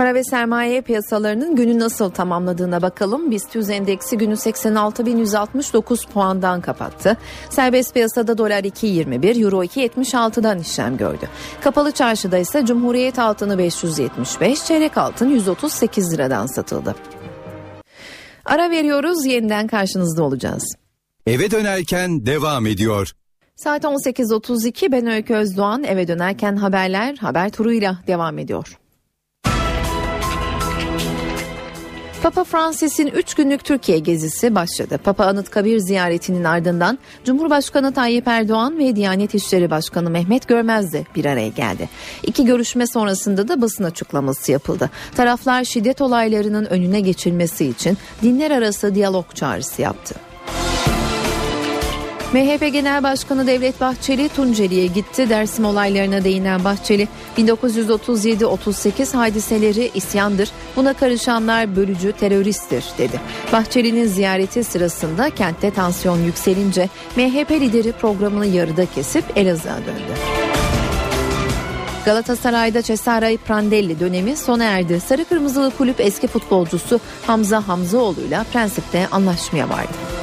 Para 0.01 0.13
ve 0.13 0.23
sermaye 0.23 0.81
piyasalarının 0.81 1.55
günü 1.55 1.79
nasıl 1.79 2.09
tamamladığına 2.09 2.81
bakalım. 2.81 3.31
BIST 3.31 3.55
100 3.55 3.69
endeksi 3.69 4.17
günü 4.17 4.33
86.169 4.33 6.07
puandan 6.07 6.61
kapattı. 6.61 7.17
Serbest 7.49 7.93
piyasada 7.93 8.37
dolar 8.37 8.63
2.21, 8.63 9.43
euro 9.43 9.63
2.76'dan 9.63 10.59
işlem 10.59 10.97
gördü. 10.97 11.29
Kapalı 11.63 11.91
çarşıda 11.91 12.37
ise 12.37 12.65
Cumhuriyet 12.65 13.19
altını 13.19 13.57
575, 13.57 14.65
çeyrek 14.65 14.97
altın 14.97 15.29
138 15.29 16.13
liradan 16.13 16.45
satıldı. 16.45 16.95
Ara 18.45 18.69
veriyoruz, 18.69 19.25
yeniden 19.25 19.67
karşınızda 19.67 20.23
olacağız. 20.23 20.75
Eve 21.27 21.51
dönerken 21.51 22.25
devam 22.25 22.65
ediyor. 22.67 23.11
Saat 23.55 23.83
18.32 23.83 24.91
ben 24.91 25.07
Öykü 25.07 25.33
Özdoğan 25.33 25.83
eve 25.83 26.07
dönerken 26.07 26.55
haberler 26.55 27.17
haber 27.17 27.49
turuyla 27.49 27.97
devam 28.07 28.39
ediyor. 28.39 28.80
Papa 32.21 32.43
Francis'in 32.43 33.07
3 33.07 33.33
günlük 33.33 33.63
Türkiye 33.63 33.99
gezisi 33.99 34.55
başladı. 34.55 34.97
Papa 35.03 35.25
Anıtkabir 35.25 35.79
ziyaretinin 35.79 36.43
ardından 36.43 36.99
Cumhurbaşkanı 37.25 37.93
Tayyip 37.93 38.27
Erdoğan 38.27 38.79
ve 38.79 38.95
Diyanet 38.95 39.35
İşleri 39.35 39.69
Başkanı 39.69 40.09
Mehmet 40.09 40.47
Görmez 40.47 40.93
de 40.93 41.05
bir 41.15 41.25
araya 41.25 41.47
geldi. 41.47 41.89
İki 42.23 42.45
görüşme 42.45 42.87
sonrasında 42.87 43.47
da 43.47 43.61
basın 43.61 43.83
açıklaması 43.83 44.51
yapıldı. 44.51 44.89
Taraflar 45.15 45.63
şiddet 45.63 46.01
olaylarının 46.01 46.65
önüne 46.65 47.01
geçilmesi 47.01 47.65
için 47.65 47.97
dinler 48.21 48.51
arası 48.51 48.95
diyalog 48.95 49.35
çağrısı 49.35 49.81
yaptı. 49.81 50.30
MHP 52.33 52.73
Genel 52.73 53.03
Başkanı 53.03 53.47
Devlet 53.47 53.81
Bahçeli 53.81 54.29
Tunceli'ye 54.29 54.87
gitti. 54.87 55.29
Dersim 55.29 55.65
olaylarına 55.65 56.23
değinen 56.23 56.63
Bahçeli 56.63 57.07
1937-38 57.37 59.17
hadiseleri 59.17 59.91
isyandır. 59.93 60.51
Buna 60.75 60.93
karışanlar 60.93 61.75
bölücü 61.75 62.11
teröristtir 62.11 62.85
dedi. 62.97 63.21
Bahçeli'nin 63.53 64.07
ziyareti 64.07 64.63
sırasında 64.63 65.29
kentte 65.29 65.71
tansiyon 65.71 66.17
yükselince 66.17 66.89
MHP 67.15 67.51
lideri 67.51 67.91
programını 67.91 68.45
yarıda 68.45 68.85
kesip 68.85 69.23
Elazığ'a 69.35 69.77
döndü. 69.77 70.13
Galatasaray'da 72.05 72.81
Cesare 72.81 73.37
Prandelli 73.37 73.99
dönemi 73.99 74.37
sona 74.37 74.63
erdi. 74.63 74.99
Sarı 74.99 75.25
Kırmızılı 75.25 75.71
kulüp 75.77 75.99
eski 75.99 76.27
futbolcusu 76.27 76.99
Hamza 77.27 77.67
Hamzaoğlu'yla 77.67 78.43
prensipte 78.43 79.07
anlaşmaya 79.11 79.69
vardı. 79.69 80.20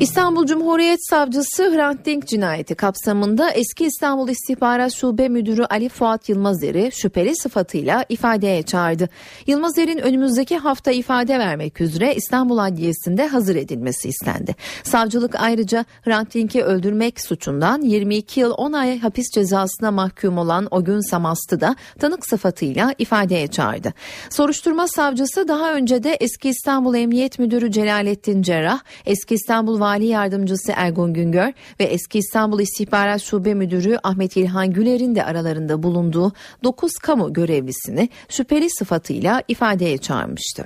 İstanbul 0.00 0.46
Cumhuriyet 0.46 1.06
Savcısı 1.10 1.74
Hrant 1.74 2.06
Dink 2.06 2.26
cinayeti 2.26 2.74
kapsamında 2.74 3.50
eski 3.50 3.84
İstanbul 3.84 4.28
İstihbarat 4.28 4.92
Şube 4.92 5.28
Müdürü 5.28 5.64
Ali 5.64 5.88
Fuat 5.88 6.28
Yılmazer'i 6.28 6.90
şüpheli 6.92 7.36
sıfatıyla 7.36 8.04
ifadeye 8.08 8.62
çağırdı. 8.62 9.08
Yılmazer'in 9.46 9.98
önümüzdeki 9.98 10.58
hafta 10.58 10.90
ifade 10.90 11.38
vermek 11.38 11.80
üzere 11.80 12.14
İstanbul 12.14 12.58
Adliyesi'nde 12.58 13.26
hazır 13.26 13.56
edilmesi 13.56 14.08
istendi. 14.08 14.54
Savcılık 14.82 15.34
ayrıca 15.40 15.84
Hrant 16.02 16.34
Dink'i 16.34 16.62
öldürmek 16.62 17.20
suçundan 17.20 17.82
22 17.82 18.40
yıl 18.40 18.54
10 18.56 18.72
ay 18.72 18.98
hapis 18.98 19.30
cezasına 19.34 19.90
mahkum 19.90 20.38
olan 20.38 20.68
o 20.70 20.84
gün 20.84 21.10
Samast'ı 21.10 21.60
da 21.60 21.76
tanık 22.00 22.26
sıfatıyla 22.26 22.94
ifadeye 22.98 23.46
çağırdı. 23.46 23.94
Soruşturma 24.30 24.88
savcısı 24.88 25.48
daha 25.48 25.74
önce 25.74 26.02
de 26.02 26.16
eski 26.20 26.48
İstanbul 26.48 26.94
Emniyet 26.94 27.38
Müdürü 27.38 27.70
Celalettin 27.70 28.42
Cerrah, 28.42 28.80
eski 29.06 29.34
İstanbul 29.34 29.80
Vali 29.88 30.06
Yardımcısı 30.06 30.72
Ergun 30.76 31.12
Güngör 31.14 31.52
ve 31.80 31.84
eski 31.84 32.18
İstanbul 32.18 32.60
İstihbarat 32.60 33.22
Şube 33.22 33.54
Müdürü 33.54 33.98
Ahmet 34.02 34.36
İlhan 34.36 34.72
Güler'in 34.72 35.14
de 35.14 35.24
aralarında 35.24 35.82
bulunduğu 35.82 36.32
9 36.64 36.92
kamu 36.94 37.32
görevlisini 37.32 38.08
şüpheli 38.28 38.70
sıfatıyla 38.70 39.42
ifadeye 39.48 39.98
çağırmıştı. 39.98 40.64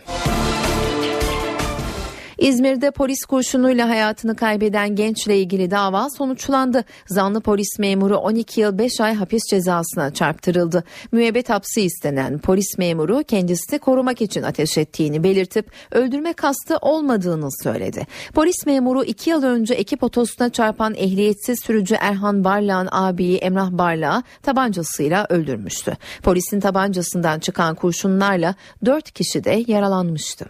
İzmir'de 2.42 2.90
polis 2.90 3.24
kurşunuyla 3.24 3.88
hayatını 3.88 4.36
kaybeden 4.36 4.96
gençle 4.96 5.38
ilgili 5.38 5.70
dava 5.70 6.10
sonuçlandı. 6.10 6.84
Zanlı 7.06 7.40
polis 7.40 7.78
memuru 7.78 8.16
12 8.16 8.60
yıl 8.60 8.78
5 8.78 9.00
ay 9.00 9.14
hapis 9.14 9.42
cezasına 9.50 10.14
çarptırıldı. 10.14 10.84
Müebbet 11.12 11.50
hapsi 11.50 11.82
istenen 11.82 12.38
polis 12.38 12.78
memuru 12.78 13.22
kendisini 13.24 13.78
korumak 13.78 14.20
için 14.22 14.42
ateş 14.42 14.78
ettiğini 14.78 15.22
belirtip 15.24 15.72
öldürme 15.92 16.32
kastı 16.32 16.76
olmadığını 16.76 17.48
söyledi. 17.62 18.06
Polis 18.34 18.66
memuru 18.66 19.04
2 19.04 19.30
yıl 19.30 19.42
önce 19.42 19.74
ekip 19.74 20.02
otosuna 20.02 20.50
çarpan 20.50 20.94
ehliyetsiz 20.94 21.60
sürücü 21.60 21.94
Erhan 21.94 22.44
Barlağ'ın 22.44 22.88
abiyi 22.92 23.38
Emrah 23.38 23.70
Barlağ'ı 23.70 24.22
tabancasıyla 24.42 25.26
öldürmüştü. 25.30 25.96
Polisin 26.22 26.60
tabancasından 26.60 27.38
çıkan 27.40 27.74
kurşunlarla 27.74 28.54
4 28.84 29.10
kişi 29.10 29.44
de 29.44 29.64
yaralanmıştı. 29.66 30.46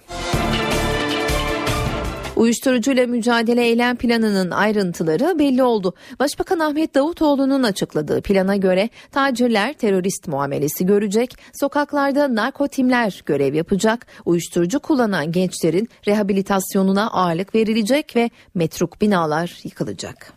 Uyuşturucuyla 2.36 3.06
mücadele 3.06 3.64
eylem 3.64 3.96
planının 3.96 4.50
ayrıntıları 4.50 5.38
belli 5.38 5.62
oldu. 5.62 5.94
Başbakan 6.18 6.58
Ahmet 6.58 6.94
Davutoğlu'nun 6.94 7.62
açıkladığı 7.62 8.22
plana 8.22 8.56
göre 8.56 8.88
tacirler 9.10 9.72
terörist 9.72 10.28
muamelesi 10.28 10.86
görecek, 10.86 11.36
sokaklarda 11.52 12.34
narkotimler 12.34 13.22
görev 13.26 13.54
yapacak, 13.54 14.06
uyuşturucu 14.24 14.80
kullanan 14.80 15.32
gençlerin 15.32 15.88
rehabilitasyonuna 16.06 17.10
ağırlık 17.10 17.54
verilecek 17.54 18.16
ve 18.16 18.30
metruk 18.54 19.00
binalar 19.00 19.58
yıkılacak. 19.64 20.32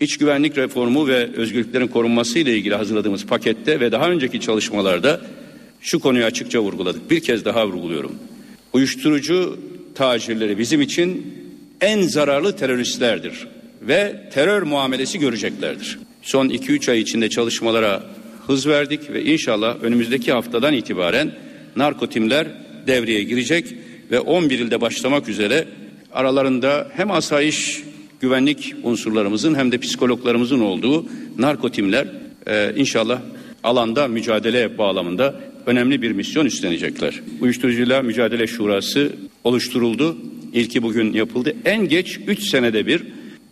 İç 0.00 0.18
güvenlik 0.18 0.58
reformu 0.58 1.08
ve 1.08 1.32
özgürlüklerin 1.36 1.88
korunması 1.88 2.38
ile 2.38 2.56
ilgili 2.56 2.74
hazırladığımız 2.74 3.26
pakette 3.26 3.80
ve 3.80 3.92
daha 3.92 4.10
önceki 4.10 4.40
çalışmalarda 4.40 5.20
şu 5.80 6.00
konuyu 6.00 6.24
açıkça 6.24 6.60
vurguladık. 6.60 7.10
Bir 7.10 7.20
kez 7.20 7.44
daha 7.44 7.66
vurguluyorum. 7.66 8.14
Uyuşturucu 8.72 9.58
tacirleri 9.96 10.58
bizim 10.58 10.80
için 10.80 11.34
en 11.80 12.02
zararlı 12.02 12.56
teröristlerdir 12.56 13.48
ve 13.82 14.30
terör 14.32 14.62
muamelesi 14.62 15.18
göreceklerdir. 15.18 15.98
Son 16.22 16.48
2-3 16.48 16.90
ay 16.90 17.00
içinde 17.00 17.30
çalışmalara 17.30 18.02
hız 18.46 18.66
verdik 18.66 19.10
ve 19.10 19.24
inşallah 19.24 19.76
önümüzdeki 19.82 20.32
haftadan 20.32 20.74
itibaren 20.74 21.32
narkotimler 21.76 22.46
devreye 22.86 23.22
girecek 23.22 23.74
ve 24.10 24.20
11 24.20 24.58
ilde 24.58 24.80
başlamak 24.80 25.28
üzere 25.28 25.64
aralarında 26.12 26.88
hem 26.96 27.10
asayiş 27.10 27.82
güvenlik 28.20 28.74
unsurlarımızın 28.82 29.54
hem 29.54 29.72
de 29.72 29.78
psikologlarımızın 29.78 30.60
olduğu 30.60 31.06
narkotimler 31.38 32.06
e, 32.46 32.72
inşallah 32.76 33.20
alanda 33.64 34.08
mücadele 34.08 34.78
bağlamında 34.78 35.40
önemli 35.66 36.02
bir 36.02 36.12
misyon 36.12 36.46
üstlenecekler. 36.46 37.20
Uyuşturucuyla 37.40 38.02
Mücadele 38.02 38.46
Şurası 38.46 39.12
oluşturuldu. 39.44 40.16
İlki 40.52 40.82
bugün 40.82 41.12
yapıldı. 41.12 41.54
En 41.64 41.88
geç 41.88 42.20
3 42.26 42.42
senede 42.42 42.86
bir 42.86 43.02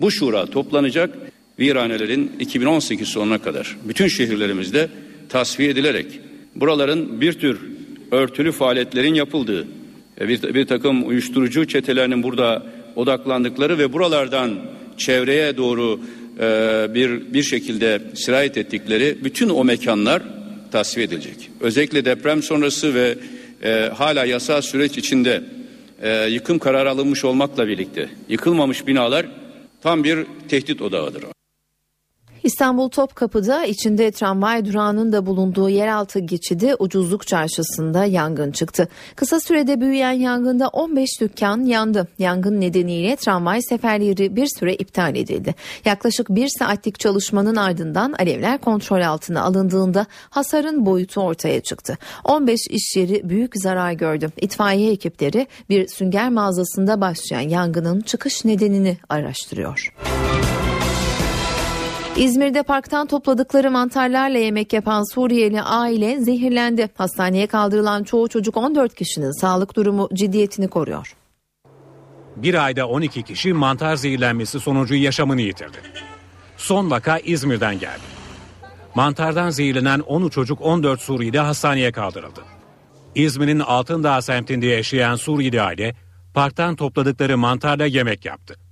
bu 0.00 0.10
şura 0.10 0.46
toplanacak. 0.46 1.14
Viranelerin 1.60 2.32
2018 2.40 3.08
sonuna 3.08 3.38
kadar 3.38 3.76
bütün 3.88 4.08
şehirlerimizde 4.08 4.88
tasfiye 5.28 5.70
edilerek 5.70 6.06
buraların 6.54 7.20
bir 7.20 7.32
tür 7.32 7.58
örtülü 8.10 8.52
faaliyetlerin 8.52 9.14
yapıldığı 9.14 9.66
bir, 10.20 10.54
bir 10.54 10.66
takım 10.66 11.08
uyuşturucu 11.08 11.66
çetelerinin 11.66 12.22
burada 12.22 12.66
odaklandıkları 12.96 13.78
ve 13.78 13.92
buralardan 13.92 14.50
çevreye 14.96 15.56
doğru 15.56 16.00
e, 16.40 16.86
bir 16.94 17.34
bir 17.34 17.42
şekilde 17.42 18.02
sirayet 18.14 18.56
ettikleri 18.56 19.18
bütün 19.24 19.48
o 19.48 19.64
mekanlar 19.64 20.22
tasfiye 20.74 21.06
edilecek. 21.06 21.50
Özellikle 21.60 22.04
deprem 22.04 22.42
sonrası 22.42 22.94
ve 22.94 23.18
e, 23.62 23.90
hala 23.94 24.24
yasal 24.24 24.62
süreç 24.62 24.98
içinde 24.98 25.42
e, 26.02 26.26
yıkım 26.26 26.58
kararı 26.58 26.90
alınmış 26.90 27.24
olmakla 27.24 27.68
birlikte 27.68 28.08
yıkılmamış 28.28 28.86
binalar 28.86 29.26
tam 29.82 30.04
bir 30.04 30.26
tehdit 30.48 30.82
odağıdır. 30.82 31.33
İstanbul 32.44 32.88
Topkapı'da 32.88 33.64
içinde 33.64 34.10
tramvay 34.10 34.64
durağının 34.64 35.12
da 35.12 35.26
bulunduğu 35.26 35.68
yeraltı 35.68 36.18
geçidi 36.18 36.74
Ucuzluk 36.78 37.26
Çarşısı'nda 37.26 38.04
yangın 38.04 38.52
çıktı. 38.52 38.88
Kısa 39.16 39.40
sürede 39.40 39.80
büyüyen 39.80 40.12
yangında 40.12 40.68
15 40.68 41.20
dükkan 41.20 41.64
yandı. 41.64 42.08
Yangın 42.18 42.60
nedeniyle 42.60 43.16
tramvay 43.16 43.62
seferleri 43.62 44.36
bir 44.36 44.46
süre 44.58 44.74
iptal 44.74 45.16
edildi. 45.16 45.54
Yaklaşık 45.84 46.28
bir 46.28 46.48
saatlik 46.58 47.00
çalışmanın 47.00 47.56
ardından 47.56 48.12
alevler 48.12 48.58
kontrol 48.58 49.00
altına 49.00 49.42
alındığında 49.42 50.06
hasarın 50.30 50.86
boyutu 50.86 51.20
ortaya 51.20 51.60
çıktı. 51.60 51.98
15 52.24 52.60
iş 52.70 52.96
yeri 52.96 53.28
büyük 53.28 53.52
zarar 53.56 53.92
gördü. 53.92 54.30
İtfaiye 54.40 54.92
ekipleri 54.92 55.46
bir 55.68 55.88
sünger 55.88 56.28
mağazasında 56.28 57.00
başlayan 57.00 57.48
yangının 57.48 58.00
çıkış 58.00 58.44
nedenini 58.44 58.96
araştırıyor. 59.08 59.94
İzmir'de 62.16 62.62
parktan 62.62 63.06
topladıkları 63.06 63.70
mantarlarla 63.70 64.38
yemek 64.38 64.72
yapan 64.72 65.14
Suriyeli 65.14 65.62
aile 65.62 66.20
zehirlendi. 66.20 66.88
Hastaneye 66.94 67.46
kaldırılan 67.46 68.04
çoğu 68.04 68.28
çocuk 68.28 68.56
14 68.56 68.94
kişinin 68.94 69.40
sağlık 69.40 69.76
durumu 69.76 70.08
ciddiyetini 70.14 70.68
koruyor. 70.68 71.16
Bir 72.36 72.64
ayda 72.64 72.88
12 72.88 73.22
kişi 73.22 73.52
mantar 73.52 73.96
zehirlenmesi 73.96 74.60
sonucu 74.60 74.94
yaşamını 74.94 75.40
yitirdi. 75.40 75.78
Son 76.56 76.90
vaka 76.90 77.18
İzmir'den 77.18 77.78
geldi. 77.78 78.02
Mantardan 78.94 79.50
zehirlenen 79.50 80.00
10 80.00 80.28
çocuk 80.28 80.60
14 80.62 81.00
Suriyeli 81.00 81.38
hastaneye 81.38 81.92
kaldırıldı. 81.92 82.40
İzmir'in 83.14 83.60
Altındağ 83.60 84.22
semtinde 84.22 84.66
yaşayan 84.66 85.16
Suriyeli 85.16 85.62
aile 85.62 85.94
parktan 86.34 86.76
topladıkları 86.76 87.38
mantarla 87.38 87.86
yemek 87.86 88.24
yaptı. 88.24 88.63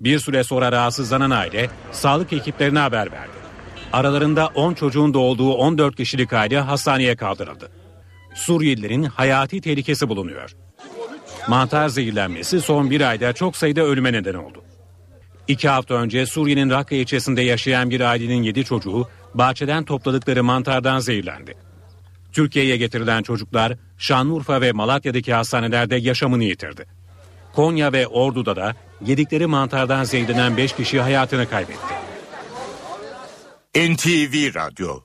Bir 0.00 0.18
süre 0.18 0.44
sonra 0.44 0.72
rahatsızlanan 0.72 1.30
aile 1.30 1.70
sağlık 1.92 2.32
ekiplerine 2.32 2.78
haber 2.78 3.12
verdi. 3.12 3.40
Aralarında 3.92 4.46
10 4.46 4.74
çocuğun 4.74 5.14
da 5.14 5.18
olduğu 5.18 5.54
14 5.54 5.96
kişilik 5.96 6.32
aile 6.32 6.60
hastaneye 6.60 7.16
kaldırıldı. 7.16 7.70
Suriyelilerin 8.34 9.02
hayati 9.02 9.60
tehlikesi 9.60 10.08
bulunuyor. 10.08 10.56
Mantar 11.48 11.88
zehirlenmesi 11.88 12.60
son 12.60 12.90
bir 12.90 13.00
ayda 13.00 13.32
çok 13.32 13.56
sayıda 13.56 13.82
ölüme 13.82 14.12
neden 14.12 14.34
oldu. 14.34 14.62
İki 15.48 15.68
hafta 15.68 15.94
önce 15.94 16.26
Suriye'nin 16.26 16.70
Rakka 16.70 16.94
ilçesinde 16.94 17.42
yaşayan 17.42 17.90
bir 17.90 18.00
ailenin 18.00 18.42
7 18.42 18.64
çocuğu 18.64 19.08
bahçeden 19.34 19.84
topladıkları 19.84 20.44
mantardan 20.44 20.98
zehirlendi. 20.98 21.54
Türkiye'ye 22.32 22.76
getirilen 22.76 23.22
çocuklar 23.22 23.76
Şanlıurfa 23.98 24.60
ve 24.60 24.72
Malatya'daki 24.72 25.34
hastanelerde 25.34 25.96
yaşamını 25.96 26.44
yitirdi. 26.44 26.86
Konya 27.52 27.92
ve 27.92 28.06
Ordu'da 28.06 28.56
da 28.56 28.74
yedikleri 29.06 29.46
mantardan 29.46 30.04
zehirlenen 30.04 30.56
5 30.56 30.72
kişi 30.72 31.00
hayatını 31.00 31.48
kaybetti. 31.48 31.94
NTV 33.76 34.54
Radyo 34.54 35.00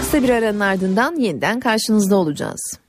Kısa 0.00 0.22
bir 0.22 0.28
aranın 0.28 0.60
ardından 0.60 1.16
yeniden 1.16 1.60
karşınızda 1.60 2.16
olacağız. 2.16 2.79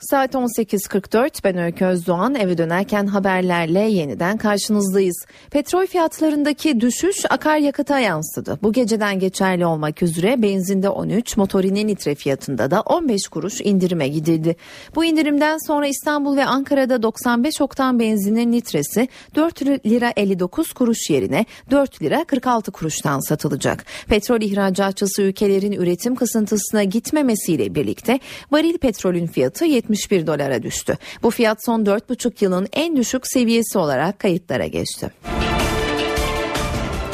Saat 0.00 0.34
18.44 0.34 1.44
ben 1.44 1.58
Öykü 1.58 1.84
Özdoğan 1.84 2.34
eve 2.34 2.58
dönerken 2.58 3.06
haberlerle 3.06 3.80
yeniden 3.80 4.36
karşınızdayız. 4.36 5.24
Petrol 5.50 5.86
fiyatlarındaki 5.86 6.80
düşüş 6.80 7.16
akaryakıta 7.30 7.98
yansıdı. 7.98 8.58
Bu 8.62 8.72
geceden 8.72 9.18
geçerli 9.18 9.66
olmak 9.66 10.02
üzere 10.02 10.42
benzinde 10.42 10.88
13, 10.88 11.36
motorinin 11.36 11.88
litre 11.88 12.14
fiyatında 12.14 12.70
da 12.70 12.80
15 12.80 13.28
kuruş 13.28 13.60
indirime 13.60 14.08
gidildi. 14.08 14.56
Bu 14.94 15.04
indirimden 15.04 15.58
sonra 15.66 15.86
İstanbul 15.86 16.36
ve 16.36 16.44
Ankara'da 16.44 17.02
95 17.02 17.60
oktan 17.60 17.98
benzinin 17.98 18.52
litresi 18.52 19.08
4 19.34 19.62
lira 19.62 20.12
59 20.16 20.72
kuruş 20.72 21.10
yerine 21.10 21.44
4 21.70 22.02
lira 22.02 22.24
46 22.24 22.72
kuruştan 22.72 23.28
satılacak. 23.28 23.84
Petrol 24.08 24.40
ihracatçısı 24.40 25.22
ülkelerin 25.22 25.72
üretim 25.72 26.14
kısıntısına 26.14 26.84
gitmemesiyle 26.84 27.74
birlikte 27.74 28.18
varil 28.50 28.78
petrolün 28.78 29.26
fiyatı 29.26 29.64
70 29.64 29.89
71 29.90 30.26
dolara 30.26 30.62
düştü. 30.62 30.98
Bu 31.22 31.30
fiyat 31.30 31.64
son 31.64 31.84
4,5 31.84 32.44
yılın 32.44 32.68
en 32.72 32.96
düşük 32.96 33.22
seviyesi 33.26 33.78
olarak 33.78 34.18
kayıtlara 34.18 34.66
geçti. 34.66 35.10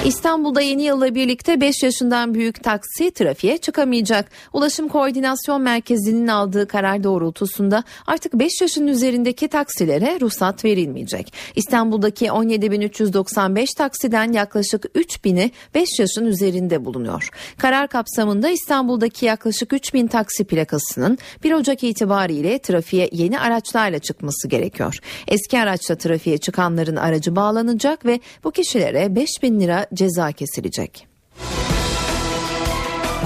İstanbul'da 0.04 0.60
yeni 0.60 0.82
yılla 0.82 1.14
birlikte 1.14 1.60
5 1.60 1.82
yaşından 1.82 2.34
büyük 2.34 2.64
taksi 2.64 3.10
trafiğe 3.10 3.58
çıkamayacak. 3.58 4.30
Ulaşım 4.52 4.88
Koordinasyon 4.88 5.62
Merkezi'nin 5.62 6.28
aldığı 6.28 6.68
karar 6.68 7.04
doğrultusunda 7.04 7.84
artık 8.06 8.34
5 8.34 8.60
yaşın 8.60 8.86
üzerindeki 8.86 9.48
taksilere 9.48 10.18
ruhsat 10.20 10.64
verilmeyecek. 10.64 11.32
İstanbul'daki 11.56 12.26
17.395 12.26 13.76
taksiden 13.76 14.32
yaklaşık 14.32 14.84
3.000'i 14.84 15.50
5 15.74 15.88
yaşın 15.98 16.26
üzerinde 16.26 16.84
bulunuyor. 16.84 17.28
Karar 17.58 17.88
kapsamında 17.88 18.48
İstanbul'daki 18.48 19.26
yaklaşık 19.26 19.72
3.000 19.72 20.08
taksi 20.08 20.44
plakasının 20.44 21.18
1 21.44 21.52
Ocak 21.52 21.84
itibariyle 21.84 22.58
trafiğe 22.58 23.08
yeni 23.12 23.40
araçlarla 23.40 23.98
çıkması 23.98 24.48
gerekiyor. 24.48 24.98
Eski 25.28 25.60
araçla 25.60 25.94
trafiğe 25.94 26.38
çıkanların 26.38 26.96
aracı 26.96 27.36
bağlanacak 27.36 28.06
ve 28.06 28.20
bu 28.44 28.50
kişilere 28.50 29.04
5.000 29.04 29.60
lira 29.60 29.85
ceza 29.94 30.32
kesilecek. 30.32 31.06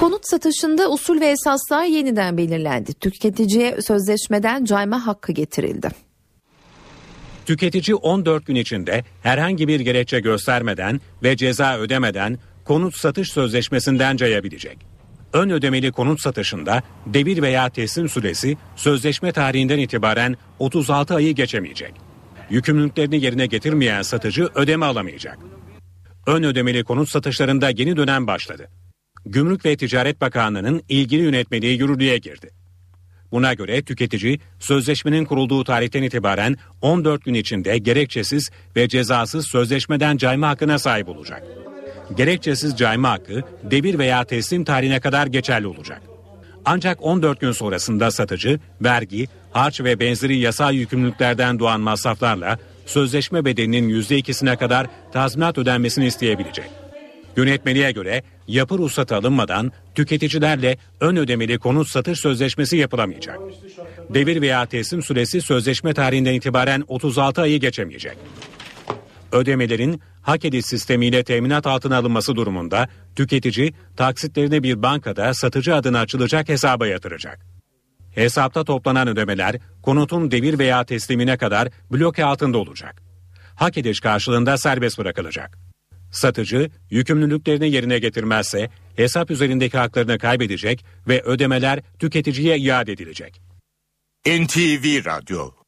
Konut 0.00 0.28
satışında 0.28 0.90
usul 0.90 1.20
ve 1.20 1.26
esaslar 1.26 1.84
yeniden 1.84 2.36
belirlendi. 2.36 2.94
Tüketiciye 2.94 3.82
sözleşmeden 3.82 4.64
cayma 4.64 5.06
hakkı 5.06 5.32
getirildi. 5.32 5.88
Tüketici 7.46 7.94
14 7.94 8.46
gün 8.46 8.54
içinde 8.54 9.04
herhangi 9.22 9.68
bir 9.68 9.80
gerekçe 9.80 10.20
göstermeden 10.20 11.00
ve 11.22 11.36
ceza 11.36 11.78
ödemeden 11.78 12.38
konut 12.64 12.96
satış 12.96 13.32
sözleşmesinden 13.32 14.16
cayabilecek. 14.16 14.78
Ön 15.32 15.50
ödemeli 15.50 15.92
konut 15.92 16.20
satışında 16.20 16.82
devir 17.06 17.42
veya 17.42 17.68
teslim 17.68 18.08
süresi 18.08 18.56
sözleşme 18.76 19.32
tarihinden 19.32 19.78
itibaren 19.78 20.36
36 20.58 21.14
ayı 21.14 21.34
geçemeyecek. 21.34 21.92
Yükümlülüklerini 22.50 23.24
yerine 23.24 23.46
getirmeyen 23.46 24.02
satıcı 24.02 24.48
ödeme 24.54 24.86
alamayacak. 24.86 25.38
Ön 26.26 26.42
ödemeli 26.42 26.84
konut 26.84 27.08
satışlarında 27.08 27.70
yeni 27.70 27.96
dönem 27.96 28.26
başladı. 28.26 28.68
Gümrük 29.26 29.64
ve 29.64 29.76
Ticaret 29.76 30.20
Bakanlığı'nın 30.20 30.82
ilgili 30.88 31.22
yönetmeliği 31.22 31.78
yürürlüğe 31.78 32.18
girdi. 32.18 32.50
Buna 33.32 33.54
göre 33.54 33.82
tüketici 33.82 34.40
sözleşmenin 34.58 35.24
kurulduğu 35.24 35.64
tarihten 35.64 36.02
itibaren 36.02 36.56
14 36.82 37.24
gün 37.24 37.34
içinde 37.34 37.78
gerekçesiz 37.78 38.50
ve 38.76 38.88
cezasız 38.88 39.46
sözleşmeden 39.46 40.16
cayma 40.16 40.48
hakkına 40.48 40.78
sahip 40.78 41.08
olacak. 41.08 41.42
Gerekçesiz 42.16 42.76
cayma 42.76 43.10
hakkı 43.10 43.42
devir 43.62 43.98
veya 43.98 44.24
teslim 44.24 44.64
tarihine 44.64 45.00
kadar 45.00 45.26
geçerli 45.26 45.66
olacak. 45.66 46.02
Ancak 46.64 47.02
14 47.02 47.40
gün 47.40 47.52
sonrasında 47.52 48.10
satıcı 48.10 48.60
vergi, 48.80 49.28
harç 49.50 49.80
ve 49.80 50.00
benzeri 50.00 50.38
yasal 50.38 50.74
yükümlülüklerden 50.74 51.58
doğan 51.58 51.80
masraflarla 51.80 52.58
sözleşme 52.90 53.44
bedelinin 53.44 53.88
%2'sine 53.88 54.56
kadar 54.56 54.86
tazminat 55.12 55.58
ödenmesini 55.58 56.06
isteyebilecek. 56.06 56.70
Yönetmeliğe 57.36 57.92
göre 57.92 58.22
yapı 58.48 58.78
ruhsatı 58.78 59.16
alınmadan 59.16 59.72
tüketicilerle 59.94 60.76
ön 61.00 61.16
ödemeli 61.16 61.58
konut 61.58 61.88
satış 61.88 62.20
sözleşmesi 62.20 62.76
yapılamayacak. 62.76 63.38
Devir 64.10 64.40
veya 64.40 64.66
teslim 64.66 65.02
süresi 65.02 65.40
sözleşme 65.40 65.94
tarihinden 65.94 66.34
itibaren 66.34 66.84
36 66.88 67.40
ayı 67.40 67.60
geçemeyecek. 67.60 68.16
Ödemelerin 69.32 70.00
hak 70.22 70.44
ediş 70.44 70.66
sistemiyle 70.66 71.24
teminat 71.24 71.66
altına 71.66 71.96
alınması 71.96 72.36
durumunda 72.36 72.88
tüketici 73.16 73.74
taksitlerini 73.96 74.62
bir 74.62 74.82
bankada 74.82 75.34
satıcı 75.34 75.74
adına 75.74 76.00
açılacak 76.00 76.48
hesaba 76.48 76.86
yatıracak. 76.86 77.49
Hesapta 78.14 78.64
toplanan 78.64 79.08
ödemeler 79.08 79.56
konutun 79.82 80.30
devir 80.30 80.58
veya 80.58 80.84
teslimine 80.84 81.36
kadar 81.36 81.68
bloke 81.92 82.24
altında 82.24 82.58
olacak. 82.58 83.02
Hak 83.54 83.78
ediş 83.78 84.00
karşılığında 84.00 84.58
serbest 84.58 84.98
bırakılacak. 84.98 85.58
Satıcı 86.12 86.70
yükümlülüklerini 86.90 87.70
yerine 87.70 87.98
getirmezse 87.98 88.70
hesap 88.96 89.30
üzerindeki 89.30 89.78
haklarını 89.78 90.18
kaybedecek 90.18 90.84
ve 91.08 91.22
ödemeler 91.22 91.80
tüketiciye 91.98 92.58
iade 92.58 92.92
edilecek. 92.92 93.40
NTV 94.26 95.04
Radyo 95.04 95.59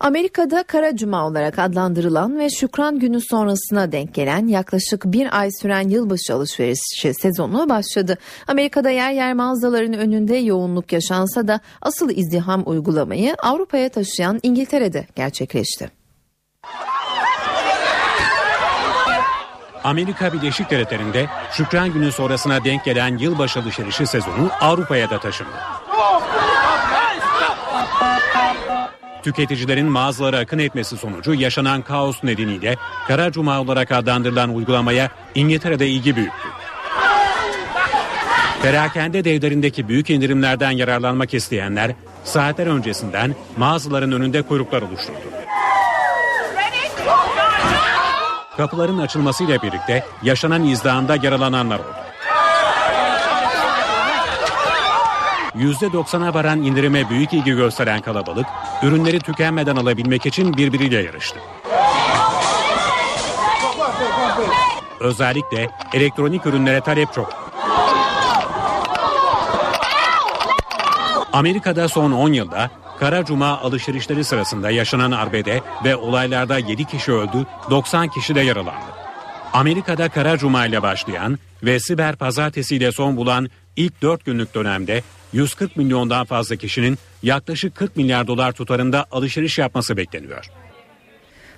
Amerika'da 0.00 0.62
Kara 0.62 0.96
Cuma 0.96 1.26
olarak 1.26 1.58
adlandırılan 1.58 2.38
ve 2.38 2.50
Şükran 2.50 2.98
Günü 2.98 3.20
sonrasına 3.20 3.92
denk 3.92 4.14
gelen 4.14 4.46
yaklaşık 4.46 5.04
bir 5.04 5.38
ay 5.38 5.50
süren 5.50 5.88
yılbaşı 5.88 6.34
alışverişi 6.34 7.14
sezonu 7.14 7.68
başladı. 7.68 8.18
Amerika'da 8.48 8.90
yer 8.90 9.12
yer 9.12 9.34
mağazaların 9.34 9.92
önünde 9.92 10.36
yoğunluk 10.36 10.92
yaşansa 10.92 11.48
da 11.48 11.60
asıl 11.82 12.10
izdiham 12.10 12.62
uygulamayı 12.66 13.34
Avrupa'ya 13.42 13.88
taşıyan 13.88 14.40
İngiltere'de 14.42 15.06
gerçekleşti. 15.16 15.90
Amerika 19.84 20.32
Birleşik 20.32 20.70
Devletleri'nde 20.70 21.26
Şükran 21.52 21.92
Günü 21.92 22.12
sonrasına 22.12 22.64
denk 22.64 22.84
gelen 22.84 23.18
yılbaşı 23.18 23.60
alışverişi 23.60 24.06
sezonu 24.06 24.50
Avrupa'ya 24.60 25.10
da 25.10 25.20
taşındı. 25.20 25.50
Tüketicilerin 29.22 29.86
mağazalara 29.86 30.38
akın 30.38 30.58
etmesi 30.58 30.96
sonucu 30.96 31.34
yaşanan 31.34 31.82
kaos 31.82 32.24
nedeniyle 32.24 32.76
Kara 33.08 33.32
Cuma 33.32 33.60
olarak 33.60 33.92
adlandırılan 33.92 34.54
uygulamaya 34.54 35.10
İngiltere'de 35.34 35.88
ilgi 35.88 36.16
büyüktü. 36.16 36.48
Perakende 38.62 39.24
devlerindeki 39.24 39.88
büyük 39.88 40.10
indirimlerden 40.10 40.70
yararlanmak 40.70 41.34
isteyenler 41.34 41.94
saatler 42.24 42.66
öncesinden 42.66 43.34
mağazaların 43.56 44.12
önünde 44.12 44.42
kuyruklar 44.42 44.82
oluşturdu. 44.82 45.18
Kapıların 48.56 48.98
açılmasıyla 48.98 49.62
birlikte 49.62 50.04
yaşanan 50.22 50.64
izdihamda 50.64 51.16
yaralananlar 51.22 51.78
oldu. 51.78 52.09
%90'a 55.60 56.34
varan 56.34 56.62
indirime 56.62 57.10
büyük 57.10 57.32
ilgi 57.32 57.52
gösteren 57.52 58.00
kalabalık, 58.00 58.46
ürünleri 58.82 59.20
tükenmeden 59.20 59.76
alabilmek 59.76 60.26
için 60.26 60.56
birbiriyle 60.56 61.02
yarıştı. 61.02 61.38
Özellikle 65.00 65.70
elektronik 65.94 66.46
ürünlere 66.46 66.80
talep 66.80 67.12
çok. 67.12 67.50
Amerika'da 71.32 71.88
son 71.88 72.12
10 72.12 72.32
yılda 72.32 72.70
Kara 72.98 73.24
Cuma 73.24 73.58
alışverişleri 73.58 74.24
sırasında 74.24 74.70
yaşanan 74.70 75.10
arbede 75.10 75.60
ve 75.84 75.96
olaylarda 75.96 76.58
7 76.58 76.84
kişi 76.84 77.12
öldü, 77.12 77.46
90 77.70 78.08
kişi 78.08 78.34
de 78.34 78.40
yaralandı. 78.40 78.90
Amerika'da 79.52 80.08
Kara 80.08 80.38
Cuma 80.38 80.66
ile 80.66 80.82
başlayan 80.82 81.38
ve 81.62 81.80
Siber 81.80 82.16
Pazartesi 82.16 82.76
ile 82.76 82.92
son 82.92 83.16
bulan 83.16 83.48
ilk 83.76 84.02
4 84.02 84.24
günlük 84.24 84.54
dönemde 84.54 85.02
140 85.32 85.76
milyondan 85.76 86.24
fazla 86.24 86.56
kişinin 86.56 86.98
yaklaşık 87.22 87.74
40 87.74 87.96
milyar 87.96 88.26
dolar 88.26 88.52
tutarında 88.52 89.06
alışveriş 89.10 89.58
yapması 89.58 89.96
bekleniyor. 89.96 90.50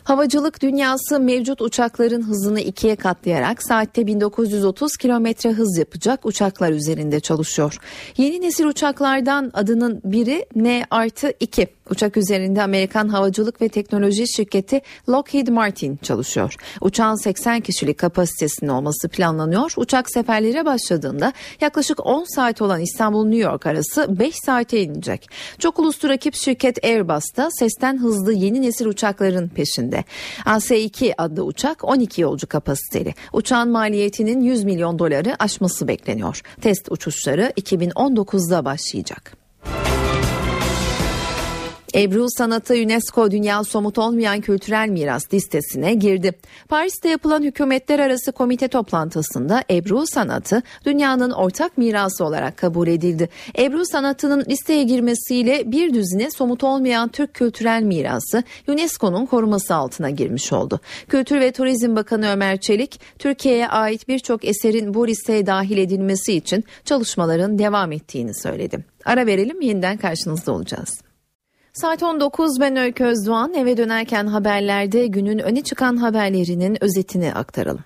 Havacılık 0.04 0.62
dünyası 0.62 1.20
mevcut 1.20 1.62
uçakların 1.62 2.22
hızını 2.22 2.60
ikiye 2.60 2.96
katlayarak 2.96 3.62
saatte 3.62 4.06
1930 4.06 4.96
kilometre 4.96 5.50
hız 5.50 5.78
yapacak 5.78 6.26
uçaklar 6.26 6.70
üzerinde 6.70 7.20
çalışıyor. 7.20 7.76
Yeni 8.16 8.40
nesil 8.40 8.64
uçaklardan 8.64 9.50
adının 9.54 10.00
biri 10.04 10.46
N 10.54 10.84
artı 10.90 11.32
2. 11.40 11.66
Uçak 11.90 12.16
üzerinde 12.16 12.62
Amerikan 12.62 13.09
havacılık 13.09 13.62
ve 13.62 13.68
teknoloji 13.68 14.28
şirketi 14.36 14.80
Lockheed 15.09 15.48
Martin 15.48 15.96
çalışıyor. 15.96 16.54
Uçağın 16.80 17.14
80 17.14 17.60
kişilik 17.60 17.98
kapasitesinin 17.98 18.70
olması 18.70 19.09
planlanıyor. 19.09 19.72
Uçak 19.76 20.10
seferlere 20.10 20.64
başladığında 20.64 21.32
yaklaşık 21.60 22.06
10 22.06 22.24
saat 22.24 22.62
olan 22.62 22.80
İstanbul-New 22.80 23.50
York 23.50 23.66
arası 23.66 24.18
5 24.18 24.34
saate 24.46 24.82
inecek. 24.82 25.30
Çok 25.59 25.78
uluslu 25.78 26.09
rakip 26.09 26.34
şirket 26.34 26.84
Airbus 26.84 27.36
da 27.36 27.48
sesten 27.59 27.98
hızlı 27.98 28.32
yeni 28.32 28.62
nesil 28.62 28.86
uçakların 28.86 29.48
peşinde. 29.48 30.04
AS-2 30.44 31.14
adlı 31.18 31.44
uçak 31.44 31.84
12 31.84 32.22
yolcu 32.22 32.46
kapasiteli. 32.46 33.14
Uçağın 33.32 33.70
maliyetinin 33.70 34.40
100 34.40 34.64
milyon 34.64 34.98
doları 34.98 35.36
aşması 35.38 35.88
bekleniyor. 35.88 36.40
Test 36.60 36.92
uçuşları 36.92 37.52
2019'da 37.56 38.64
başlayacak. 38.64 39.41
Ebru 41.94 42.27
sanatı 42.31 42.74
UNESCO 42.74 43.31
Dünya 43.31 43.64
Somut 43.64 43.98
Olmayan 43.98 44.40
Kültürel 44.40 44.89
Miras 44.89 45.35
listesine 45.35 45.94
girdi. 45.94 46.32
Paris'te 46.69 47.09
yapılan 47.09 47.43
hükümetler 47.43 47.98
arası 47.98 48.32
komite 48.32 48.69
toplantısında 48.69 49.64
Ebru 49.70 50.06
sanatı 50.06 50.62
dünyanın 50.85 51.31
ortak 51.31 51.78
mirası 51.78 52.24
olarak 52.24 52.56
kabul 52.56 52.89
edildi. 52.89 53.28
Ebru 53.59 53.85
sanatının 53.85 54.44
listeye 54.48 54.82
girmesiyle 54.82 55.73
bir 55.73 55.94
düzine 55.94 56.31
somut 56.31 56.64
olmayan 56.64 57.09
Türk 57.09 57.35
kültürel 57.35 57.82
mirası 57.82 58.43
UNESCO'nun 58.69 59.27
koruması 59.27 59.74
altına 59.74 60.10
girmiş 60.10 60.52
oldu. 60.52 60.81
Kültür 61.09 61.40
ve 61.40 61.52
Turizm 61.52 61.97
Bakanı 61.97 62.28
Ömer 62.32 62.60
Çelik, 62.60 63.01
Türkiye'ye 63.19 63.69
ait 63.69 64.09
birçok 64.09 64.44
eserin 64.44 64.94
bu 64.94 65.09
listeye 65.09 65.47
dahil 65.47 65.78
edilmesi 65.78 66.32
için 66.32 66.64
çalışmaların 66.85 67.59
devam 67.59 67.93
ettiğini 67.93 68.35
söyledi. 68.35 68.85
Ara 69.05 69.27
verelim 69.27 69.60
yeniden 69.60 69.97
karşınızda 69.97 70.52
olacağız. 70.52 71.11
Saat 71.72 72.02
19 72.02 72.60
ben 72.60 72.76
Öykü 72.76 73.04
Özdoğan 73.04 73.54
eve 73.54 73.76
dönerken 73.76 74.26
haberlerde 74.26 75.06
günün 75.06 75.38
öne 75.38 75.62
çıkan 75.62 75.96
haberlerinin 75.96 76.84
özetini 76.84 77.34
aktaralım. 77.34 77.84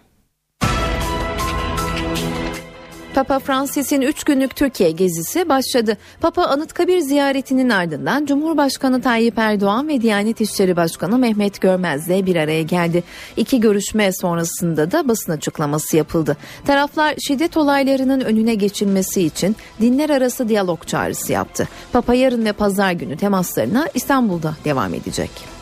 Papa 3.16 3.38
Francis'in 3.38 4.00
3 4.00 4.24
günlük 4.24 4.56
Türkiye 4.56 4.90
gezisi 4.90 5.48
başladı. 5.48 5.96
Papa 6.20 6.44
Anıtkabir 6.44 6.98
ziyaretinin 6.98 7.70
ardından 7.70 8.26
Cumhurbaşkanı 8.26 9.02
Tayyip 9.02 9.38
Erdoğan 9.38 9.88
ve 9.88 10.00
Diyanet 10.00 10.40
İşleri 10.40 10.76
Başkanı 10.76 11.18
Mehmet 11.18 11.60
Görmez'le 11.60 12.26
bir 12.26 12.36
araya 12.36 12.62
geldi. 12.62 13.04
İki 13.36 13.60
görüşme 13.60 14.12
sonrasında 14.12 14.90
da 14.90 15.08
basın 15.08 15.32
açıklaması 15.32 15.96
yapıldı. 15.96 16.36
Taraflar 16.66 17.14
şiddet 17.28 17.56
olaylarının 17.56 18.20
önüne 18.20 18.54
geçilmesi 18.54 19.22
için 19.22 19.56
dinler 19.80 20.10
arası 20.10 20.48
diyalog 20.48 20.86
çağrısı 20.86 21.32
yaptı. 21.32 21.68
Papa 21.92 22.14
yarın 22.14 22.44
ve 22.44 22.52
pazar 22.52 22.92
günü 22.92 23.16
temaslarına 23.16 23.88
İstanbul'da 23.94 24.54
devam 24.64 24.94
edecek. 24.94 25.55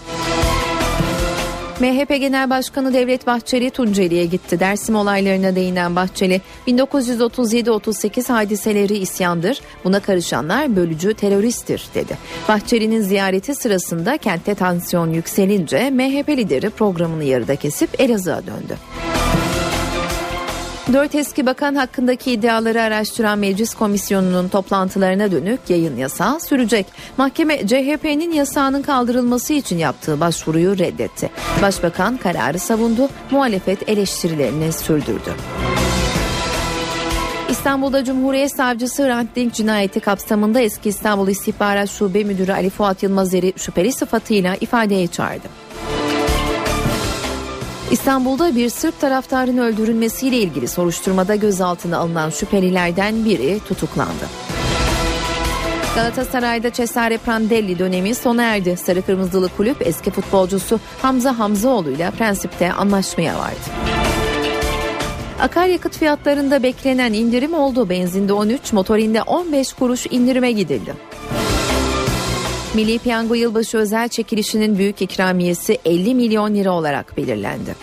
MHP 1.85 2.09
Genel 2.09 2.51
Başkanı 2.51 2.95
Devlet 2.95 3.27
Bahçeli 3.27 3.71
Tunceli'ye 3.71 4.27
gitti. 4.27 4.61
Dersim 4.61 4.95
olaylarına 4.95 5.57
değinen 5.57 5.97
Bahçeli, 5.97 6.41
1937-38 6.67 8.33
hadiseleri 8.33 8.97
isyandır, 8.97 9.61
buna 9.85 10.01
karışanlar 10.01 10.77
bölücü 10.77 11.15
teröristtir 11.15 11.85
dedi. 11.95 12.19
Bahçeli'nin 12.49 13.01
ziyareti 13.01 13.55
sırasında 13.55 14.17
kentte 14.17 14.55
tansiyon 14.55 15.11
yükselince 15.11 15.91
MHP 15.91 16.29
lideri 16.29 16.71
programını 16.71 17.25
yarıda 17.25 17.57
kesip 17.57 18.01
Elazığ'a 18.01 18.47
döndü. 18.47 18.77
Dört 20.93 21.15
eski 21.15 21.47
bakan 21.47 21.75
hakkındaki 21.75 22.33
iddiaları 22.33 22.83
araştıran 22.83 23.39
meclis 23.39 23.75
komisyonunun 23.75 24.49
toplantılarına 24.49 25.33
dönük 25.33 25.61
yayın 25.69 25.97
yasağı 25.97 26.41
sürecek. 26.41 26.87
Mahkeme 27.17 27.67
CHP'nin 27.67 28.33
yasağının 28.33 28.83
kaldırılması 28.83 29.53
için 29.53 29.79
yaptığı 29.79 30.21
başvuruyu 30.21 30.79
reddetti. 30.79 31.31
Başbakan 31.63 32.17
kararı 32.17 32.59
savundu, 32.59 33.09
muhalefet 33.31 33.89
eleştirilerini 33.89 34.73
sürdürdü. 34.73 35.35
İstanbul'da 37.51 38.05
Cumhuriyet 38.05 38.57
Savcısı 38.57 39.07
Hrant 39.07 39.37
Dink 39.37 39.55
cinayeti 39.55 40.01
kapsamında 40.01 40.61
eski 40.61 40.89
İstanbul 40.89 41.29
İstihbarat 41.29 41.91
Şube 41.91 42.25
Müdürü 42.25 42.53
Ali 42.53 42.71
Fuat 42.71 43.03
Yılmazer'i 43.03 43.53
şüpheli 43.57 43.93
sıfatıyla 43.93 44.57
ifadeye 44.61 45.07
çağırdı. 45.07 45.64
İstanbul'da 47.95 48.57
bir 48.57 48.69
Sırp 48.69 49.01
taraftarın 49.01 49.59
öldürülmesiyle 49.59 50.37
ilgili 50.37 50.69
soruşturmada 50.69 51.35
gözaltına 51.35 51.99
alınan 51.99 52.31
şüphelilerden 52.31 53.25
biri 53.25 53.61
tutuklandı. 53.69 54.29
Galatasaray'da 55.95 56.73
Cesare 56.73 57.19
Prandelli 57.19 57.79
dönemi 57.79 58.15
sona 58.15 58.43
erdi. 58.43 58.77
Sarı 58.77 59.03
Kırmızılı 59.03 59.49
kulüp 59.49 59.87
eski 59.87 60.11
futbolcusu 60.11 60.81
Hamza 61.03 61.39
Hamzaoğlu 61.39 61.91
ile 61.91 62.11
prensipte 62.11 62.73
anlaşmaya 62.73 63.39
vardı. 63.39 63.71
Akaryakıt 65.41 65.97
fiyatlarında 65.97 66.63
beklenen 66.63 67.13
indirim 67.13 67.55
oldu. 67.55 67.89
Benzinde 67.89 68.33
13, 68.33 68.73
motorinde 68.73 69.23
15 69.23 69.73
kuruş 69.73 70.07
indirime 70.11 70.53
gidildi. 70.53 70.95
Milli 72.75 72.99
Piyango 72.99 73.35
Yılbaşı 73.35 73.79
özel 73.79 74.09
çekilişinin 74.09 74.79
büyük 74.79 75.03
ikramiyesi 75.03 75.79
50 75.85 76.15
milyon 76.15 76.55
lira 76.55 76.73
olarak 76.73 77.17
belirlendi. 77.17 77.75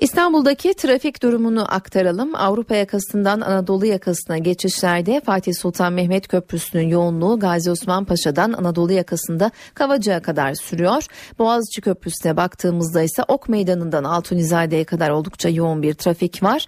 İstanbul'daki 0.00 0.74
trafik 0.74 1.22
durumunu 1.22 1.74
aktaralım. 1.74 2.34
Avrupa 2.34 2.74
yakasından 2.76 3.40
Anadolu 3.40 3.86
yakasına 3.86 4.38
geçişlerde 4.38 5.20
Fatih 5.26 5.54
Sultan 5.54 5.92
Mehmet 5.92 6.28
Köprüsü'nün 6.28 6.88
yoğunluğu 6.88 7.38
Gazi 7.38 7.70
Osman 7.70 8.04
Paşa'dan 8.04 8.52
Anadolu 8.52 8.92
yakasında 8.92 9.50
Kavacık'a 9.74 10.22
kadar 10.22 10.54
sürüyor. 10.54 11.06
Boğaziçi 11.38 11.80
Köprüsü'ne 11.80 12.36
baktığımızda 12.36 13.02
ise 13.02 13.22
Ok 13.28 13.48
Meydanı'ndan 13.48 14.04
Altunizade'ye 14.04 14.84
kadar 14.84 15.10
oldukça 15.10 15.48
yoğun 15.48 15.82
bir 15.82 15.94
trafik 15.94 16.42
var. 16.42 16.66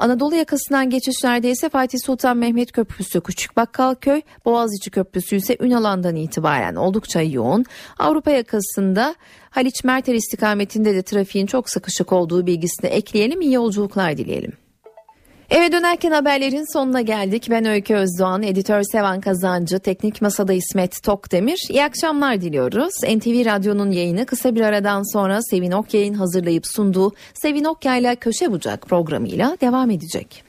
Anadolu 0.00 0.34
yakasından 0.34 0.90
geçişlerde 0.90 1.50
ise 1.50 1.68
Fatih 1.68 1.98
Sultan 2.06 2.36
Mehmet 2.36 2.72
Köprüsü 2.72 3.20
Küçük 3.20 3.56
Bakkalköy, 3.56 4.22
Boğaziçi 4.44 4.90
Köprüsü 4.90 5.36
ise 5.36 5.56
Ünalan'dan 5.60 6.16
itibaren 6.16 6.74
oldukça 6.74 7.22
yoğun. 7.22 7.64
Avrupa 7.98 8.30
yakasında 8.30 9.14
Haliç 9.50 9.84
Mertel 9.84 10.14
istikametinde 10.14 10.94
de 10.94 11.02
trafiğin 11.02 11.46
çok 11.46 11.70
sıkışık 11.70 12.12
olduğu 12.12 12.46
bilgisini 12.46 12.90
ekleyelim. 12.90 13.40
İyi 13.40 13.52
yolculuklar 13.52 14.16
dileyelim. 14.16 14.52
Eve 15.50 15.72
dönerken 15.72 16.10
haberlerin 16.10 16.72
sonuna 16.72 17.00
geldik. 17.00 17.46
Ben 17.50 17.64
Öykü 17.64 17.94
Özdoğan, 17.94 18.42
editör 18.42 18.82
Sevan 18.82 19.20
Kazancı, 19.20 19.78
teknik 19.78 20.22
masada 20.22 20.52
İsmet 20.52 21.02
Tokdemir. 21.02 21.58
İyi 21.68 21.84
akşamlar 21.84 22.40
diliyoruz. 22.40 22.92
NTV 23.16 23.44
Radyo'nun 23.44 23.90
yayını 23.90 24.26
kısa 24.26 24.54
bir 24.54 24.60
aradan 24.60 25.12
sonra 25.12 25.38
Sevin 25.42 25.72
Okyay'ın 25.72 26.14
hazırlayıp 26.14 26.66
sunduğu 26.66 27.12
Sevin 27.34 27.64
Okyay'la 27.64 28.14
Köşe 28.14 28.52
Bucak 28.52 28.86
programıyla 28.86 29.56
devam 29.60 29.90
edecek. 29.90 30.44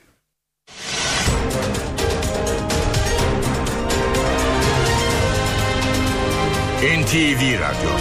NTV 6.81 7.59
Radyo, 7.59 7.91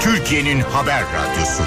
Türkiye'nin 0.00 0.60
haber 0.60 1.02
radyosu. 1.02 1.62